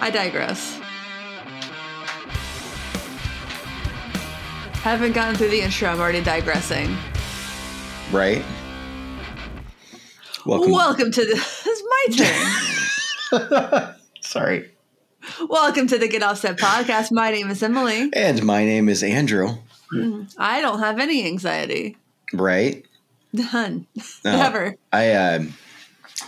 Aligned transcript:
I 0.00 0.10
digress. 0.10 0.78
Haven't 4.82 5.12
gotten 5.12 5.34
through 5.34 5.48
the 5.50 5.60
intro. 5.60 5.88
I'm 5.88 6.00
already 6.00 6.22
digressing. 6.22 6.96
Right. 8.12 8.44
Welcome. 10.46 10.70
Welcome 10.72 11.10
to 11.12 11.24
the. 11.24 11.34
It's 11.70 11.82
my 13.30 13.54
turn. 13.80 13.94
Sorry. 14.20 14.70
Welcome 15.48 15.86
to 15.88 15.98
the 15.98 16.08
Get 16.08 16.22
Offset 16.22 16.56
podcast. 16.58 17.10
My 17.12 17.30
name 17.30 17.50
is 17.50 17.62
Emily. 17.62 18.08
And 18.12 18.42
my 18.44 18.64
name 18.64 18.88
is 18.88 19.02
Andrew. 19.02 19.56
I 20.38 20.60
don't 20.60 20.78
have 20.78 20.98
any 20.98 21.26
anxiety. 21.26 21.96
Right. 22.32 22.84
None. 23.32 23.86
No. 24.24 24.36
Never. 24.36 24.76
I 24.92 25.12
um 25.12 25.54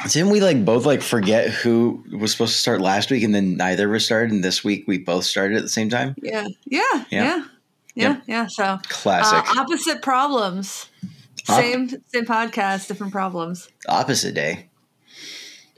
didn't 0.09 0.31
we 0.31 0.41
like 0.41 0.65
both 0.65 0.87
like 0.87 1.03
forget 1.03 1.51
who 1.51 2.05
was 2.13 2.33
supposed 2.33 2.53
to 2.55 2.59
start 2.59 2.81
last 2.81 3.11
week 3.11 3.23
and 3.23 3.35
then 3.35 3.57
neither 3.57 3.89
of 3.89 3.95
us 3.97 4.05
started 4.05 4.31
and 4.33 4.43
this 4.45 4.63
week 4.65 4.85
we 4.87 4.99
both 4.99 5.25
started 5.25 5.57
at 5.57 5.63
the 5.63 5.69
same 5.69 5.89
time? 5.91 6.15
Yeah. 6.23 6.47
Yeah. 6.65 6.81
Yeah. 6.95 7.05
Yeah. 7.11 7.45
Yeah. 7.95 8.21
Yeah. 8.27 8.47
So 8.49 8.79
Classic. 8.89 9.39
uh, 9.57 9.61
opposite 9.61 10.01
problems. 10.03 10.89
Op- 11.49 11.61
Same 11.61 11.89
same 11.89 12.27
podcast, 12.27 12.87
different 12.89 13.13
problems. 13.13 13.69
Opposite 13.89 14.35
day. 14.35 14.69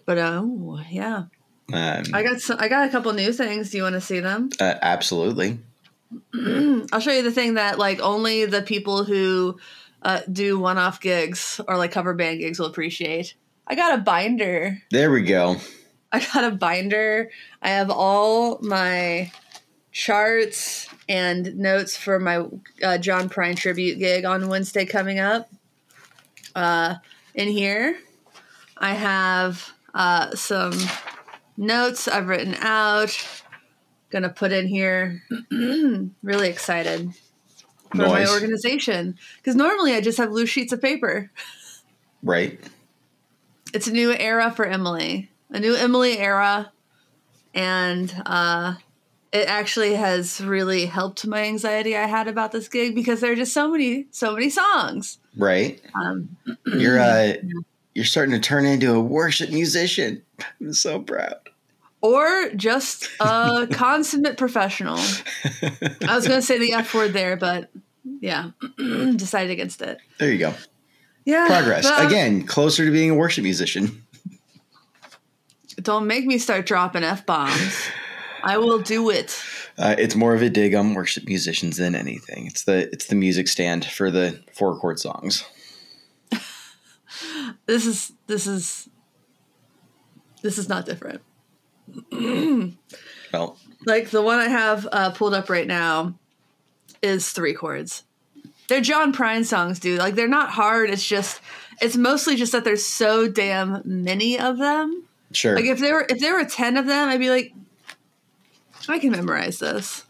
But 0.05 0.19
oh 0.19 0.81
yeah, 0.91 1.25
Um, 1.73 2.03
I 2.13 2.23
got 2.23 2.41
some, 2.41 2.59
I 2.61 2.69
got 2.69 2.87
a 2.89 2.91
couple 2.91 3.13
new 3.13 3.33
things. 3.33 3.71
Do 3.71 3.77
you 3.79 3.83
want 3.85 3.95
to 3.95 4.01
see 4.01 4.21
them? 4.21 4.51
uh, 4.61 4.75
absolutely. 4.83 5.59
I'll 6.93 7.01
show 7.01 7.13
you 7.13 7.23
the 7.23 7.31
thing 7.33 7.55
that 7.55 7.79
like 7.79 8.01
only 8.01 8.45
the 8.45 8.61
people 8.63 9.05
who 9.05 9.59
uh, 10.03 10.21
do 10.31 10.59
one 10.59 10.77
off 10.79 11.01
gigs 11.01 11.61
or 11.67 11.79
like 11.79 11.93
cover 11.93 12.13
band 12.15 12.41
gigs 12.41 12.59
will 12.59 12.67
appreciate. 12.67 13.35
I 13.67 13.75
got 13.75 13.99
a 13.99 14.03
binder. 14.03 14.83
There 14.91 15.11
we 15.11 15.23
go. 15.23 15.57
I 16.11 16.21
got 16.21 16.45
a 16.45 16.51
binder. 16.51 17.31
I 17.63 17.71
have 17.71 17.91
all 17.91 18.59
my 18.61 19.33
charts 19.93 20.89
and 21.09 21.57
notes 21.57 21.97
for 21.97 22.19
my 22.19 22.45
uh, 22.83 22.99
John 22.99 23.29
Prine 23.29 23.57
tribute 23.57 23.99
gig 23.99 24.25
on 24.25 24.49
Wednesday 24.49 24.85
coming 24.85 25.19
up. 25.19 25.49
Uh, 26.55 26.97
in 27.35 27.49
here, 27.49 27.99
I 28.77 28.95
have 28.95 29.73
uh, 29.95 30.35
some 30.35 30.79
notes 31.57 32.09
I've 32.09 32.29
written 32.29 32.55
out. 32.59 33.17
Gonna 34.11 34.29
put 34.29 34.53
in 34.53 34.67
here. 34.67 35.23
really 35.51 36.49
excited 36.49 37.13
for 37.91 37.97
my 37.97 38.27
organization 38.27 39.19
because 39.39 39.57
normally 39.57 39.95
I 39.95 40.01
just 40.01 40.19
have 40.19 40.33
loose 40.33 40.51
sheets 40.51 40.73
of 40.73 40.83
paper. 40.83 41.31
Right. 42.25 42.61
It's 43.73 43.87
a 43.87 43.93
new 43.93 44.13
era 44.13 44.51
for 44.51 44.65
Emily, 44.65 45.31
a 45.51 45.59
new 45.61 45.75
Emily 45.75 46.19
era, 46.19 46.73
and 47.55 48.15
uh, 48.27 48.75
it 49.33 49.49
actually 49.49 49.95
has 49.95 50.41
really 50.41 50.87
helped 50.87 51.27
my 51.27 51.43
anxiety 51.45 51.97
I 51.97 52.07
had 52.07 52.29
about 52.29 52.53
this 52.53 52.69
gig 52.69 52.95
because 52.95 53.21
there 53.21 53.33
are 53.33 53.37
just 53.37 53.53
so 53.53 53.69
many, 53.71 54.07
so 54.11 54.35
many 54.35 54.51
songs. 54.51 55.19
Right. 55.37 55.81
Um, 55.95 56.37
You're 56.67 56.99
uh 57.01 57.35
you're 57.95 58.05
starting 58.07 58.33
to 58.33 58.41
turn 58.41 58.65
into 58.65 58.95
a 58.95 59.01
worship 59.01 59.51
musician. 59.51 60.23
I'm 60.61 60.73
so 60.73 61.01
proud. 61.01 61.35
or 62.01 62.49
just 62.57 63.07
a 63.21 63.69
consummate 63.73 64.39
professional. 64.39 64.97
I 66.07 66.15
was 66.17 66.27
going 66.27 66.41
to 66.41 66.47
say 66.47 66.59
the 66.59 66.73
F 66.73 66.95
word 66.95 67.13
there, 67.13 67.37
but 67.37 67.69
yeah, 68.21 68.53
decided 68.79 69.51
against 69.51 69.83
it. 69.83 69.99
There 70.19 70.33
you 70.33 70.39
go. 70.39 70.55
Yeah, 71.25 71.47
Progress. 71.47 71.89
but, 71.89 72.03
uh, 72.03 72.07
Again, 72.07 72.45
closer 72.47 72.85
to 72.85 72.91
being 72.91 73.11
a 73.11 73.15
worship 73.15 73.45
musician. 73.45 74.03
Don't 75.77 76.07
make 76.07 76.27
me 76.27 76.39
start 76.39 76.67
dropping 76.67 77.03
f 77.05 77.25
bombs. 77.27 77.89
I 78.45 78.59
will 78.59 78.81
do 78.81 79.09
it. 79.11 79.41
Uh, 79.79 79.95
it's 79.99 80.15
more 80.17 80.35
of 80.35 80.43
a 80.43 80.51
dig 80.51 80.75
on 80.75 80.95
worship 80.95 81.27
musicians 81.27 81.77
than 81.77 81.95
anything. 81.95 82.47
It's 82.47 82.65
the 82.65 82.91
it's 82.93 83.07
the 83.07 83.15
music 83.15 83.49
stand 83.49 83.85
for 83.85 84.11
the 84.11 84.41
four 84.53 84.77
chord 84.79 84.99
songs. 84.99 85.45
This 87.67 87.87
is 87.87 88.13
this 88.27 88.47
is 88.47 88.89
this 90.43 90.59
is 90.59 90.69
not 90.69 90.87
different. 90.87 91.21
Well, 92.11 93.57
Like 93.87 94.11
the 94.11 94.23
one 94.23 94.39
I 94.41 94.49
have 94.49 94.89
uh, 94.91 95.11
pulled 95.11 95.35
up 95.35 95.49
right 95.49 95.67
now 95.67 96.15
is 97.03 97.31
three 97.31 97.55
chords. 97.55 98.03
They're 98.69 98.81
John 98.81 99.13
Prine 99.13 99.45
songs, 99.45 99.79
dude. 99.79 99.99
Like 99.99 100.15
they're 100.15 100.29
not 100.29 100.51
hard. 100.51 100.91
It's 100.91 101.07
just 101.07 101.41
it's 101.81 101.97
mostly 101.97 102.37
just 102.37 102.53
that 102.53 102.65
there's 102.65 102.85
so 102.85 103.29
damn 103.29 103.83
many 103.85 104.39
of 104.39 104.59
them. 104.59 105.05
sure. 105.33 105.57
Like 105.57 105.67
if 105.67 105.79
there 105.79 105.95
were 105.95 106.07
if 106.09 106.21
there 106.21 106.35
were 106.35 106.45
ten 106.45 106.77
of 106.77 106.87
them, 106.87 107.09
I'd 107.09 107.21
be 107.21 107.31
like, 107.31 107.53
I 108.89 108.99
can 108.99 109.11
memorize 109.11 109.59
this. 109.59 110.05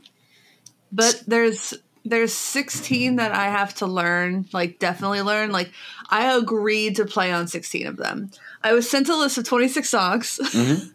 But 0.93 1.23
there's 1.27 1.75
there's 2.05 2.33
16 2.33 3.17
that 3.17 3.33
I 3.33 3.45
have 3.45 3.75
to 3.77 3.87
learn, 3.87 4.47
like 4.53 4.79
definitely 4.79 5.23
learn. 5.23 5.53
Like 5.53 5.73
I 6.11 6.37
agreed 6.37 6.97
to 6.97 7.05
play 7.05 7.33
on 7.33 7.49
16 7.49 7.87
of 7.87 7.97
them. 7.97 8.31
I 8.63 8.73
was 8.73 8.91
sent 8.91 9.09
a 9.09 9.17
list 9.17 9.39
of 9.39 9.45
26 9.45 9.89
songs. 9.89 10.41
Mhm. 10.43 10.91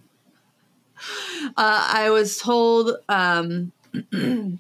uh, 1.58 1.90
I 1.94 2.10
was 2.10 2.38
told 2.38 2.98
um, 3.10 3.72
that 4.12 4.60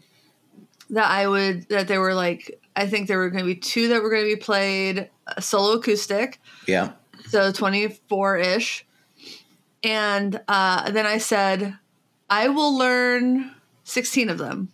I 0.90 1.28
would 1.28 1.68
that 1.69 1.88
there 1.88 2.02
were 2.02 2.13
like 2.13 2.59
I 2.78 2.88
think 2.88 3.08
there 3.08 3.18
were 3.18 3.30
going 3.30 3.44
to 3.44 3.54
be 3.54 3.56
two 3.60 3.90
that 3.90 4.02
were 4.02 4.10
going 4.10 4.24
to 4.24 4.36
be 4.36 4.40
played 4.42 5.10
uh, 5.28 5.42
solo 5.42 5.74
acoustic 5.80 6.40
yeah. 6.68 6.92
so 7.28 7.52
24 7.52 8.38
ish. 8.38 8.86
And 9.84 10.40
uh, 10.48 10.92
then 10.92 11.06
I 11.06 11.18
said, 11.18 11.76
I 12.30 12.48
will 12.50 12.78
learn 12.78 13.52
16 13.84 14.30
of 14.30 14.38
them 14.38 14.70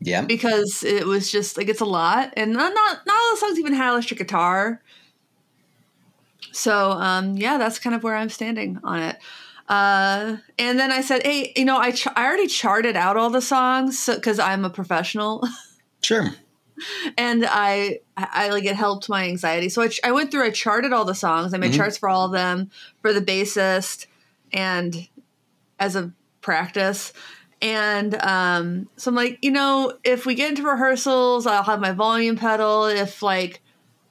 Yeah. 0.00 0.22
because 0.22 0.82
it 0.84 1.06
was 1.06 1.32
just 1.32 1.56
like 1.56 1.68
it's 1.68 1.80
a 1.80 1.84
lot, 1.86 2.32
and 2.36 2.52
not 2.52 2.74
not, 2.74 3.06
not 3.06 3.16
all 3.16 3.30
the 3.32 3.36
songs 3.40 3.58
even 3.58 3.72
had 3.74 3.90
electric 3.90 4.18
guitar. 4.18 4.82
So 6.52 6.90
um, 6.92 7.36
yeah, 7.36 7.58
that's 7.58 7.78
kind 7.78 7.94
of 7.94 8.02
where 8.02 8.16
I'm 8.16 8.30
standing 8.30 8.78
on 8.82 9.02
it. 9.02 9.16
Uh, 9.68 10.36
and 10.58 10.78
then 10.78 10.92
I 10.92 11.00
said, 11.00 11.24
hey, 11.24 11.52
you 11.56 11.64
know, 11.64 11.76
I 11.76 11.90
ch- 11.90 12.06
I 12.14 12.24
already 12.24 12.46
charted 12.46 12.96
out 12.96 13.16
all 13.16 13.30
the 13.30 13.42
songs 13.42 14.08
because 14.12 14.38
I'm 14.38 14.64
a 14.64 14.70
professional. 14.70 15.42
Sure. 16.02 16.30
and 17.18 17.44
I, 17.48 18.00
I 18.16 18.48
like 18.50 18.64
it 18.64 18.76
helped 18.76 19.08
my 19.08 19.24
anxiety. 19.24 19.68
So 19.68 19.82
I, 19.82 19.88
ch- 19.88 20.00
I 20.04 20.12
went 20.12 20.30
through, 20.30 20.44
I 20.44 20.50
charted 20.50 20.92
all 20.92 21.04
the 21.04 21.14
songs. 21.14 21.54
I 21.54 21.58
made 21.58 21.72
Mhm. 21.72 21.76
charts 21.76 21.98
for 21.98 22.08
all 22.08 22.26
of 22.26 22.32
them 22.32 22.70
for 23.02 23.12
the 23.12 23.20
bassist 23.22 24.06
and 24.52 25.08
as 25.78 25.96
a 25.96 26.12
practice. 26.40 27.12
And 27.62 28.14
um, 28.22 28.88
so 28.96 29.10
I'm 29.10 29.14
like, 29.14 29.38
you 29.42 29.50
know, 29.50 29.94
if 30.04 30.26
we 30.26 30.34
get 30.34 30.50
into 30.50 30.62
rehearsals, 30.62 31.46
I'll 31.46 31.62
have 31.62 31.80
my 31.80 31.92
volume 31.92 32.36
pedal. 32.36 32.86
If 32.86 33.22
like, 33.22 33.62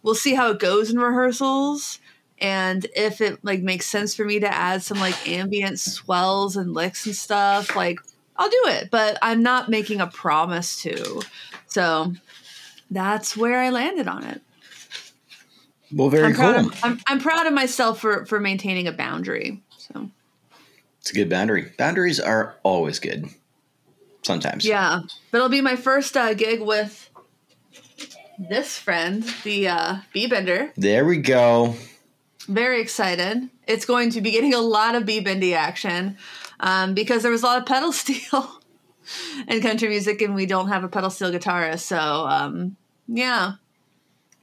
we'll 0.04 0.16
see 0.16 0.34
how 0.34 0.52
it 0.52 0.60
goes 0.60 0.92
in 0.92 1.00
rehearsals. 1.00 2.00
And 2.40 2.86
if 2.96 3.22
it 3.22 3.40
like 3.44 3.62
makes 3.62 3.86
sense 3.86 4.14
for 4.16 4.26
me 4.26 4.40
to 4.40 4.52
add 4.54 4.82
some 4.84 5.00
like 5.00 5.28
ambient 5.28 5.80
swells 5.80 6.58
and 6.58 6.74
licks 6.74 7.06
and 7.06 7.16
stuff, 7.16 7.76
like 7.76 7.98
I'll 8.36 8.50
do 8.50 8.62
it. 8.66 8.90
But 8.92 9.18
I'm 9.22 9.42
not 9.44 9.70
making 9.70 10.02
a 10.02 10.08
promise 10.08 10.82
to. 10.82 11.22
So 11.68 12.14
that's 12.96 13.36
where 13.36 13.60
I 13.60 13.70
landed 13.70 14.08
on 14.08 14.24
it. 14.24 14.42
Well, 15.94 16.10
very 16.10 16.28
I'm 16.28 16.34
cool. 16.34 16.44
proud, 16.54 16.66
of, 16.66 16.80
I'm, 16.84 17.00
I'm 17.08 17.20
proud 17.20 17.46
of 17.48 17.54
myself 17.54 18.00
for 18.00 18.26
for 18.26 18.40
maintaining 18.40 18.88
a 18.88 18.92
boundary. 18.92 19.62
So 19.78 20.10
It's 21.00 21.12
a 21.12 21.14
good 21.14 21.30
boundary. 21.30 21.72
Boundaries 21.78 22.20
are 22.20 22.56
always 22.64 23.00
good. 23.00 23.30
Sometimes. 24.24 24.66
yeah, 24.66 25.02
but 25.30 25.38
it'll 25.38 25.50
be 25.50 25.62
my 25.62 25.76
first 25.76 26.18
uh, 26.18 26.34
gig 26.34 26.60
with 26.60 27.12
this 28.40 28.76
friend, 28.76 29.24
the 29.44 29.68
uh, 29.68 29.98
B 30.14 30.26
Bender. 30.28 30.72
There 30.76 31.06
we 31.06 31.18
go. 31.18 31.76
Very 32.48 32.82
excited. 32.82 33.50
It's 33.68 33.86
going 33.86 34.10
to 34.12 34.22
be 34.22 34.32
getting 34.32 34.54
a 34.56 34.60
lot 34.60 34.96
of 34.96 35.06
B 35.06 35.20
bendy 35.20 35.54
action 35.54 36.18
um, 36.60 36.94
because 36.96 37.22
there 37.22 37.32
was 37.32 37.44
a 37.44 37.46
lot 37.46 37.60
of 37.60 37.66
pedal 37.68 37.92
steel 37.94 38.60
in 39.48 39.62
country 39.62 39.90
music, 39.90 40.22
and 40.24 40.34
we 40.34 40.48
don't 40.48 40.70
have 40.70 40.84
a 40.84 40.88
pedal 40.88 41.10
steel 41.12 41.32
guitarist. 41.32 41.82
So 41.82 41.98
um, 41.98 42.78
yeah, 43.08 43.54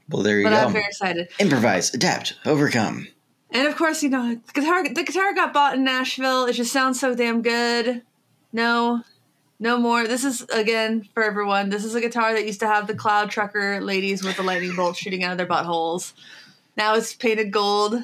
Well, 0.08 0.22
there 0.22 0.38
you 0.38 0.44
but 0.44 0.50
go. 0.50 0.56
I'm 0.56 0.72
very 0.72 0.84
excited. 0.84 1.28
Improvise, 1.38 1.92
adapt, 1.94 2.34
overcome. 2.44 3.08
And 3.50 3.68
of 3.68 3.76
course, 3.76 4.02
you 4.02 4.08
know, 4.08 4.34
the 4.34 4.52
guitar 4.52 4.82
the 4.82 5.02
guitar 5.04 5.34
got 5.34 5.52
bought 5.52 5.74
in 5.74 5.84
Nashville. 5.84 6.46
It 6.46 6.54
just 6.54 6.72
sounds 6.72 6.98
so 6.98 7.14
damn 7.14 7.42
good. 7.42 8.02
No, 8.52 9.02
no 9.60 9.78
more. 9.78 10.06
This 10.06 10.24
is 10.24 10.42
again 10.42 11.06
for 11.14 11.22
everyone. 11.22 11.68
This 11.68 11.84
is 11.84 11.94
a 11.94 12.00
guitar 12.00 12.32
that 12.32 12.46
used 12.46 12.60
to 12.60 12.66
have 12.66 12.86
the 12.86 12.94
cloud 12.94 13.30
trucker 13.30 13.80
ladies 13.80 14.24
with 14.24 14.36
the 14.36 14.42
lightning 14.42 14.74
bolt 14.74 14.96
shooting 14.96 15.22
out 15.22 15.32
of 15.32 15.38
their 15.38 15.46
buttholes. 15.46 16.14
Now 16.76 16.94
it's 16.94 17.14
painted 17.14 17.50
gold, 17.52 18.02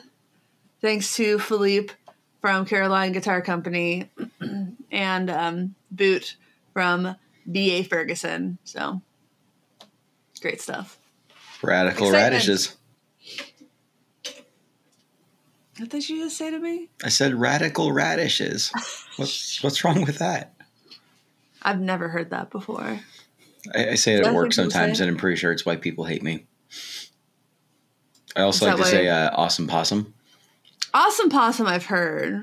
thanks 0.83 1.17
to 1.17 1.39
Philippe 1.39 1.95
from 2.43 2.67
Caroline 2.67 3.13
Guitar 3.13 3.41
Company 3.41 4.11
and 4.93 5.31
um, 5.31 5.75
Boot 5.91 6.37
from 6.75 7.17
B.A. 7.51 7.83
Ferguson. 7.83 8.59
So 8.65 9.01
great 10.39 10.61
stuff. 10.61 10.99
Radical 11.63 12.09
Excitement. 12.09 12.33
radishes. 12.33 12.77
What 15.79 15.91
did 15.91 16.09
you 16.09 16.25
just 16.25 16.37
say 16.37 16.51
to 16.51 16.59
me? 16.59 16.89
I 17.05 17.09
said 17.09 17.35
radical 17.35 17.93
radishes. 17.93 18.73
What's 19.17 19.63
what's 19.63 19.85
wrong 19.85 20.03
with 20.03 20.19
that? 20.19 20.55
I've 21.63 21.81
never 21.81 22.09
heard 22.09 22.31
that 22.31 22.51
before. 22.51 23.01
I, 23.75 23.91
I 23.91 23.95
say 23.95 24.15
it 24.15 24.25
at 24.25 24.35
work 24.35 24.53
sometimes, 24.53 25.01
and 25.01 25.11
I'm 25.11 25.17
pretty 25.17 25.37
sure 25.37 25.53
it's 25.53 25.67
why 25.67 25.77
people 25.77 26.05
hate 26.05 26.23
me. 26.23 26.47
I 28.35 28.43
also 28.43 28.67
like 28.67 28.77
to 28.77 28.85
say 28.85 29.09
uh, 29.09 29.31
awesome 29.35 29.67
possum. 29.67 30.15
Awesome 30.95 31.29
possum, 31.29 31.67
I've 31.67 31.87
heard 31.87 32.43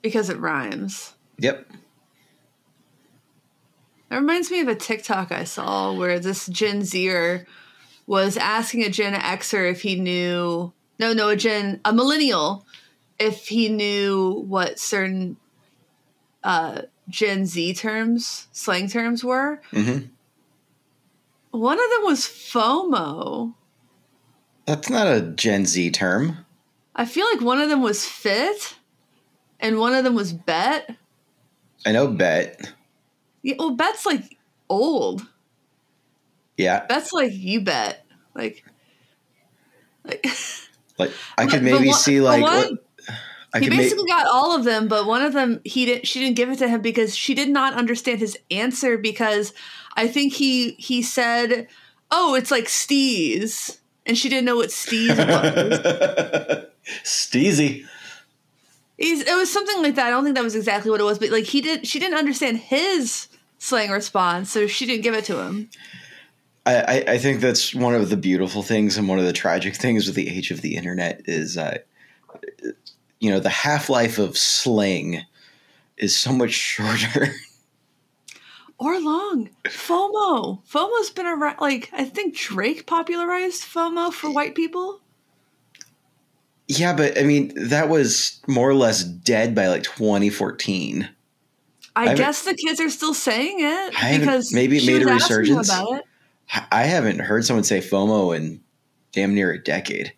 because 0.00 0.28
it 0.30 0.38
rhymes. 0.38 1.14
Yep. 1.38 1.70
It 4.12 4.16
reminds 4.16 4.50
me 4.50 4.60
of 4.60 4.68
a 4.68 4.74
TikTok 4.74 5.32
I 5.32 5.44
saw 5.44 5.94
where 5.94 6.18
this 6.20 6.46
Gen 6.46 6.84
Zer 6.84 7.46
was 8.06 8.36
asking 8.36 8.82
a 8.82 8.90
Gen 8.90 9.14
Xer 9.14 9.70
if 9.70 9.80
he 9.80 9.98
knew 9.98 10.70
no 10.98 11.14
no 11.14 11.30
a 11.30 11.36
Gen 11.36 11.80
a 11.82 11.94
millennial 11.94 12.66
if 13.18 13.48
he 13.48 13.70
knew 13.70 14.44
what 14.46 14.78
certain 14.78 15.38
uh, 16.44 16.82
Gen 17.08 17.46
Z 17.46 17.72
terms 17.72 18.48
slang 18.52 18.86
terms 18.86 19.24
were. 19.24 19.62
hmm 19.70 20.00
One 21.50 21.78
of 21.78 21.90
them 21.90 22.02
was 22.04 22.26
FOMO. 22.26 23.54
That's 24.66 24.90
not 24.90 25.06
a 25.06 25.22
Gen 25.22 25.64
Z 25.64 25.90
term. 25.92 26.44
I 26.94 27.06
feel 27.06 27.24
like 27.32 27.40
one 27.40 27.60
of 27.62 27.70
them 27.70 27.80
was 27.80 28.04
fit, 28.04 28.76
and 29.58 29.78
one 29.78 29.94
of 29.94 30.04
them 30.04 30.14
was 30.14 30.34
bet. 30.34 30.96
I 31.86 31.92
know 31.92 32.08
bet. 32.08 32.74
Yeah, 33.42 33.54
well, 33.58 33.70
bet's 33.70 34.06
like 34.06 34.38
old. 34.68 35.26
Yeah. 36.56 36.86
That's 36.88 37.12
like 37.12 37.32
you 37.32 37.60
bet. 37.62 38.04
Like, 38.34 38.64
like 40.04 40.24
Like 40.98 41.10
I 41.38 41.46
could 41.46 41.62
maybe 41.62 41.88
one- 41.88 41.96
see 41.96 42.20
like 42.20 42.42
one- 42.42 42.78
I 43.54 43.60
he 43.60 43.68
basically 43.68 44.06
got 44.06 44.26
all 44.26 44.56
of 44.56 44.64
them, 44.64 44.88
but 44.88 45.06
one 45.06 45.20
of 45.20 45.34
them 45.34 45.60
he 45.64 45.84
didn't. 45.84 46.06
She 46.06 46.20
didn't 46.20 46.36
give 46.36 46.48
it 46.48 46.58
to 46.60 46.68
him 46.68 46.80
because 46.80 47.14
she 47.14 47.34
did 47.34 47.50
not 47.50 47.74
understand 47.74 48.18
his 48.18 48.38
answer. 48.50 48.96
Because 48.96 49.52
I 49.94 50.08
think 50.08 50.32
he 50.32 50.70
he 50.78 51.02
said, 51.02 51.68
"Oh, 52.10 52.34
it's 52.34 52.50
like 52.50 52.64
steez," 52.64 53.76
and 54.06 54.16
she 54.16 54.30
didn't 54.30 54.46
know 54.46 54.56
what 54.56 54.70
steez 54.70 55.18
was. 55.18 56.66
Steezy. 57.04 57.84
He's, 58.96 59.20
it 59.20 59.34
was 59.34 59.52
something 59.52 59.82
like 59.82 59.96
that. 59.96 60.06
I 60.06 60.10
don't 60.10 60.24
think 60.24 60.36
that 60.36 60.44
was 60.44 60.56
exactly 60.56 60.90
what 60.90 61.00
it 61.00 61.04
was, 61.04 61.18
but 61.18 61.28
like 61.30 61.44
he 61.44 61.60
did. 61.60 61.86
She 61.86 61.98
didn't 61.98 62.16
understand 62.16 62.56
his 62.56 63.28
slang 63.62 63.90
response, 63.90 64.50
so 64.50 64.66
she 64.66 64.86
didn't 64.86 65.02
give 65.02 65.14
it 65.14 65.24
to 65.24 65.38
him. 65.38 65.70
I, 66.66 67.04
I, 67.08 67.18
think 67.18 67.40
that's 67.40 67.74
one 67.74 67.94
of 67.94 68.08
the 68.08 68.16
beautiful 68.16 68.62
things 68.62 68.96
and 68.96 69.08
one 69.08 69.18
of 69.18 69.24
the 69.24 69.32
tragic 69.32 69.74
things 69.74 70.06
with 70.06 70.14
the 70.14 70.28
age 70.28 70.52
of 70.52 70.60
the 70.62 70.76
internet 70.76 71.22
is, 71.24 71.56
uh, 71.56 71.78
you 73.18 73.30
know, 73.30 73.40
the 73.40 73.48
half 73.48 73.88
life 73.88 74.18
of 74.18 74.38
slang 74.38 75.22
is 75.96 76.14
so 76.14 76.32
much 76.32 76.50
shorter. 76.52 77.34
Or 78.78 79.00
long 79.00 79.50
FOMO. 79.64 80.64
FOMO's 80.66 81.10
been 81.10 81.26
around. 81.26 81.60
Like 81.60 81.88
I 81.92 82.04
think 82.04 82.36
Drake 82.36 82.86
popularized 82.86 83.62
FOMO 83.62 84.12
for 84.12 84.32
white 84.32 84.56
people. 84.56 85.00
yeah, 86.66 86.92
but 86.94 87.16
I 87.18 87.22
mean, 87.22 87.52
that 87.56 87.88
was 87.88 88.40
more 88.48 88.68
or 88.68 88.74
less 88.74 89.04
dead 89.04 89.54
by 89.54 89.68
like 89.68 89.84
2014. 89.84 91.08
I, 91.94 92.02
haven't- 92.08 92.16
guess 92.18 92.42
the 92.44 92.54
kids 92.54 92.80
are 92.80 92.90
still 92.90 93.14
saying 93.14 93.56
it 93.60 94.02
I 94.02 94.18
because 94.18 94.52
maybe 94.52 94.78
it 94.78 94.86
made 94.86 95.02
a 95.02 95.06
resurgence. 95.06 95.68
About 95.68 95.96
it. 95.96 96.04
I 96.70 96.82
haven't 96.84 97.20
heard 97.20 97.44
someone 97.44 97.64
say 97.64 97.80
FOMO 97.80 98.36
in 98.36 98.62
damn 99.12 99.34
near 99.34 99.52
a 99.52 99.62
decade. 99.62 100.12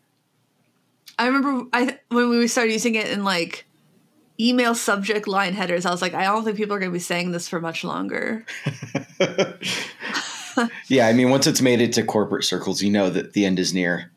I 1.19 1.27
remember 1.27 1.69
I 1.73 1.99
when 2.09 2.29
we 2.29 2.49
started 2.49 2.73
using 2.73 2.95
it 2.97 3.09
in 3.09 3.25
like 3.25 3.67
email 4.41 4.75
subject 4.75 5.29
line 5.29 5.55
headers. 5.55 5.87
I 5.87 5.91
was 5.91 6.03
like, 6.03 6.15
I 6.15 6.25
don't 6.25 6.45
think 6.45 6.57
people 6.57 6.75
are 6.75 6.81
going 6.81 6.91
to 6.91 6.95
be 6.97 7.01
saying 7.01 7.31
this 7.33 7.49
for 7.49 7.61
much 7.61 7.85
longer. 7.85 8.45
yeah, 10.89 11.07
I 11.07 11.13
mean, 11.13 11.31
once 11.31 11.47
it's 11.47 11.61
made 11.61 11.81
it 11.81 11.93
to 11.95 12.03
corporate 12.03 12.45
circles, 12.45 12.83
you 12.83 12.91
know 12.91 13.11
that 13.11 13.33
the 13.33 13.45
end 13.45 13.59
is 13.59 13.73
near. 13.73 14.11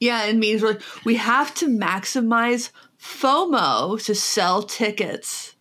Yeah, 0.00 0.24
and 0.24 0.40
means 0.40 0.62
we're 0.62 0.72
like, 0.72 0.82
we 1.04 1.14
have 1.16 1.54
to 1.56 1.68
maximize 1.68 2.70
FOMO 3.00 4.04
to 4.04 4.14
sell 4.14 4.64
tickets 4.64 5.51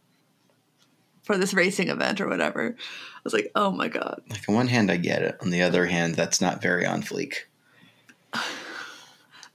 for 1.31 1.37
this 1.37 1.53
racing 1.53 1.87
event 1.87 2.19
or 2.19 2.27
whatever. 2.27 2.75
I 2.77 3.19
was 3.23 3.33
like, 3.33 3.51
oh 3.55 3.71
my 3.71 3.87
god. 3.87 4.21
Like, 4.29 4.47
on 4.49 4.55
one 4.55 4.67
hand, 4.67 4.91
I 4.91 4.97
get 4.97 5.21
it. 5.21 5.37
On 5.41 5.49
the 5.49 5.61
other 5.61 5.85
hand, 5.85 6.15
that's 6.15 6.41
not 6.41 6.61
very 6.61 6.85
on 6.85 7.01
fleek. 7.03 7.35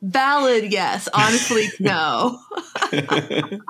Valid, 0.02 0.72
yes. 0.72 1.08
On 1.08 1.32
fleek, 1.32 1.78
no. 1.80 2.38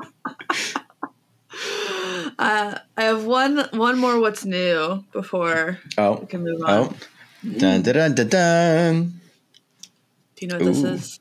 uh, 2.39 2.79
I 2.97 3.03
have 3.03 3.25
one 3.25 3.67
one 3.73 3.99
more. 3.99 4.21
What's 4.21 4.45
new 4.45 5.05
before 5.13 5.79
Oh, 5.99 6.19
we 6.21 6.27
can 6.27 6.45
move 6.45 6.63
on? 6.63 6.71
oh. 6.71 6.95
Dun, 7.59 7.83
dun, 7.83 8.15
dun, 8.15 8.29
dun. 8.29 9.21
Do 10.37 10.47
you 10.47 10.49
know 10.49 10.59
what 10.59 10.65
this 10.65 10.83
is? 10.83 11.21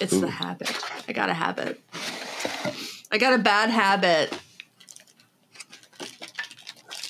It's 0.00 0.12
Ooh. 0.12 0.20
the 0.20 0.30
habit. 0.30 0.72
I 1.08 1.12
got 1.12 1.28
a 1.30 1.34
habit. 1.34 1.80
I 3.10 3.18
got 3.18 3.34
a 3.34 3.38
bad 3.38 3.70
habit. 3.70 4.32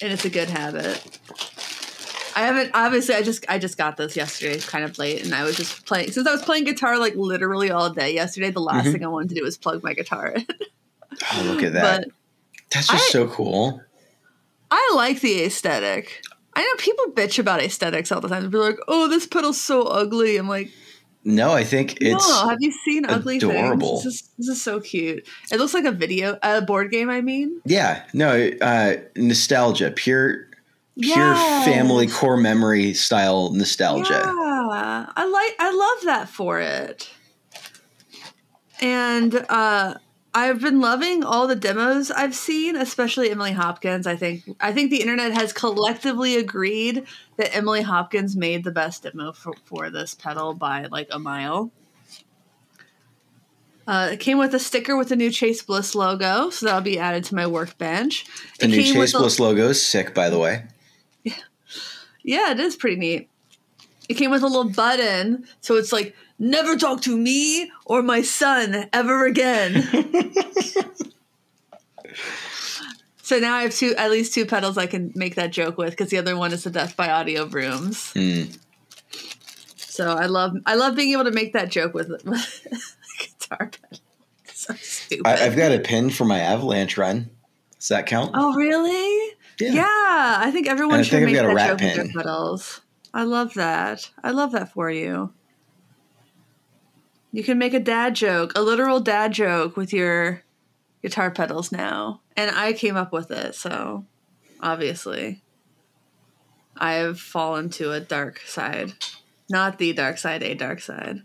And 0.02 0.12
it's 0.12 0.24
a 0.24 0.30
good 0.30 0.48
habit. 0.50 1.00
I 2.36 2.40
haven't 2.40 2.72
obviously 2.74 3.14
I 3.14 3.22
just 3.22 3.44
I 3.48 3.58
just 3.58 3.78
got 3.78 3.96
this 3.96 4.16
yesterday 4.16 4.58
kind 4.60 4.84
of 4.84 4.98
late 4.98 5.24
and 5.24 5.32
I 5.34 5.44
was 5.44 5.56
just 5.56 5.86
playing 5.86 6.10
since 6.10 6.26
I 6.26 6.32
was 6.32 6.42
playing 6.42 6.64
guitar 6.64 6.98
like 6.98 7.14
literally 7.14 7.70
all 7.70 7.90
day 7.90 8.12
yesterday, 8.12 8.50
the 8.50 8.60
last 8.60 8.86
Mhm. 8.86 8.92
thing 8.92 9.04
I 9.04 9.08
wanted 9.08 9.28
to 9.30 9.34
do 9.36 9.42
was 9.44 9.56
plug 9.56 9.82
my 9.84 9.94
guitar 9.94 10.28
in. 10.28 10.44
Oh, 11.32 11.42
look 11.46 11.62
at 11.62 11.72
that. 11.74 12.06
but 12.06 12.14
That's 12.72 12.88
just 12.88 13.04
I- 13.04 13.12
so 13.12 13.28
cool. 13.28 13.80
I 14.70 14.92
like 14.96 15.20
the 15.20 15.44
aesthetic. 15.44 16.22
I 16.56 16.62
know 16.62 16.74
people 16.78 17.06
bitch 17.12 17.38
about 17.38 17.60
aesthetics 17.62 18.10
all 18.10 18.20
the 18.20 18.28
time. 18.28 18.50
They're 18.50 18.60
like, 18.60 18.78
"Oh, 18.88 19.06
this 19.08 19.26
pedal's 19.26 19.60
so 19.60 19.82
ugly." 19.84 20.36
I'm 20.36 20.48
like, 20.48 20.70
No, 21.24 21.52
I 21.52 21.64
think 21.64 21.98
it's. 22.02 22.28
no, 22.28 22.48
have 22.48 22.58
you 22.60 22.70
seen 22.84 23.06
ugly 23.06 23.38
adorable. 23.38 24.00
things? 24.00 24.04
This 24.04 24.14
is, 24.14 24.30
this 24.38 24.48
is 24.48 24.62
so 24.62 24.80
cute. 24.80 25.26
It 25.50 25.58
looks 25.58 25.72
like 25.72 25.86
a 25.86 25.92
video, 25.92 26.38
a 26.42 26.60
board 26.60 26.90
game. 26.90 27.08
I 27.08 27.22
mean, 27.22 27.60
Yeah, 27.64 28.04
no, 28.12 28.50
uh, 28.60 28.96
nostalgia, 29.16 29.90
pure, 29.90 30.48
pure 31.00 31.16
Yes. 31.16 31.64
family 31.64 32.06
core 32.08 32.36
memory 32.36 32.92
style 32.92 33.50
nostalgia. 33.52 34.12
Yeah, 34.12 35.06
I 35.16 35.24
like. 35.24 35.54
I 35.58 35.70
love 35.70 36.04
that 36.04 36.28
for 36.28 36.60
it. 36.60 37.10
And 38.80 39.34
uh, 39.48 39.94
I've 40.36 40.60
been 40.60 40.80
loving 40.80 41.22
all 41.22 41.46
the 41.46 41.54
demos 41.54 42.10
I've 42.10 42.34
seen, 42.34 42.74
especially 42.74 43.30
Emily 43.30 43.52
Hopkins. 43.52 44.06
I 44.06 44.16
think. 44.16 44.42
I 44.60 44.72
think 44.72 44.90
the 44.90 45.00
internet 45.00 45.32
has 45.32 45.52
collectively 45.52 46.36
agreed 46.36 47.04
that 47.36 47.54
Emily 47.54 47.82
Hopkins 47.82 48.34
made 48.34 48.64
the 48.64 48.72
best 48.72 49.04
demo 49.04 49.32
for, 49.32 49.54
for 49.64 49.90
this 49.90 50.14
pedal 50.14 50.52
by 50.54 50.86
like 50.86 51.08
a 51.12 51.18
mile. 51.20 51.70
Uh, 53.86 54.10
it 54.12 54.20
came 54.20 54.38
with 54.38 54.54
a 54.54 54.58
sticker 54.58 54.96
with 54.96 55.10
the 55.10 55.16
new 55.16 55.30
Chase 55.30 55.62
Bliss 55.62 55.94
logo, 55.94 56.48
so 56.50 56.64
that'll 56.66 56.80
be 56.80 56.98
added 56.98 57.22
to 57.24 57.34
my 57.34 57.46
workbench. 57.46 58.24
The 58.58 58.64
It 58.64 58.68
new 58.68 58.82
Chase 58.82 59.14
a- 59.14 59.18
Bliss 59.18 59.38
logo 59.38 59.68
is 59.68 59.84
sick, 59.84 60.14
by 60.14 60.30
the 60.30 60.38
way. 60.38 60.64
Yeah, 61.22 61.34
Yeah, 62.24 62.50
it 62.52 62.60
is 62.60 62.76
pretty 62.76 62.96
neat. 62.96 63.28
It 64.08 64.14
came 64.14 64.30
with 64.30 64.42
a 64.42 64.46
little 64.46 64.70
button, 64.70 65.46
so 65.60 65.76
it's 65.76 65.92
like, 65.92 66.16
never 66.38 66.76
talk 66.76 67.02
to 67.02 67.16
me 67.16 67.70
or 67.84 68.02
my 68.02 68.22
son 68.22 68.88
ever 68.92 69.26
again. 69.26 69.82
so 73.22 73.38
now 73.38 73.54
I 73.54 73.62
have 73.62 73.74
two, 73.74 73.94
at 73.96 74.10
least 74.10 74.34
two 74.34 74.46
pedals 74.46 74.76
I 74.78 74.86
can 74.86 75.12
make 75.14 75.36
that 75.36 75.52
joke 75.52 75.78
with, 75.78 75.90
because 75.90 76.10
the 76.10 76.18
other 76.18 76.36
one 76.36 76.52
is 76.52 76.64
the 76.64 76.70
Death 76.70 76.96
by 76.96 77.10
Audio 77.10 77.46
Brooms. 77.46 78.12
Mm. 78.14 78.58
So 79.76 80.12
I 80.12 80.26
love, 80.26 80.56
I 80.66 80.74
love 80.74 80.96
being 80.96 81.12
able 81.12 81.24
to 81.24 81.30
make 81.30 81.52
that 81.52 81.70
joke 81.70 81.94
with, 81.94 82.08
with 82.24 82.66
guitar 83.18 83.70
pedal. 83.70 84.00
So 84.52 84.74
stupid. 84.74 85.26
I, 85.26 85.46
I've 85.46 85.56
got 85.56 85.72
a 85.72 85.78
pin 85.78 86.10
for 86.10 86.24
my 86.24 86.40
Avalanche 86.40 86.96
run. 86.96 87.30
Does 87.78 87.88
that 87.88 88.06
count? 88.06 88.32
Oh, 88.34 88.54
really? 88.54 89.36
Yeah. 89.60 89.84
I 89.86 90.50
think 90.50 90.68
everyone 90.68 90.96
And 90.96 91.06
should 91.06 91.22
think 91.22 91.26
make 91.26 91.36
that 91.36 91.42
joke 91.42 91.80
with 91.80 91.94
their 91.94 92.22
pedals. 92.22 92.80
I 93.12 93.22
love 93.24 93.54
that. 93.54 94.10
I 94.22 94.30
love 94.30 94.52
that 94.52 94.72
for 94.72 94.90
you. 94.90 95.32
You 97.34 97.42
can 97.42 97.58
make 97.58 97.74
a 97.74 97.80
dad 97.80 98.14
joke, 98.14 98.52
a 98.54 98.62
literal 98.62 99.00
dad 99.00 99.32
joke 99.32 99.76
with 99.76 99.92
your 99.92 100.44
guitar 101.02 101.32
pedals 101.32 101.72
now. 101.72 102.20
And 102.36 102.48
I 102.54 102.72
came 102.74 102.96
up 102.96 103.12
with 103.12 103.32
it, 103.32 103.56
so 103.56 104.04
obviously 104.60 105.42
I 106.76 106.92
have 106.92 107.18
fallen 107.18 107.70
to 107.70 107.90
a 107.90 107.98
dark 107.98 108.38
side. 108.46 108.92
Not 109.50 109.78
the 109.78 109.92
dark 109.92 110.18
side, 110.18 110.44
a 110.44 110.54
dark 110.54 110.80
side. 110.80 111.22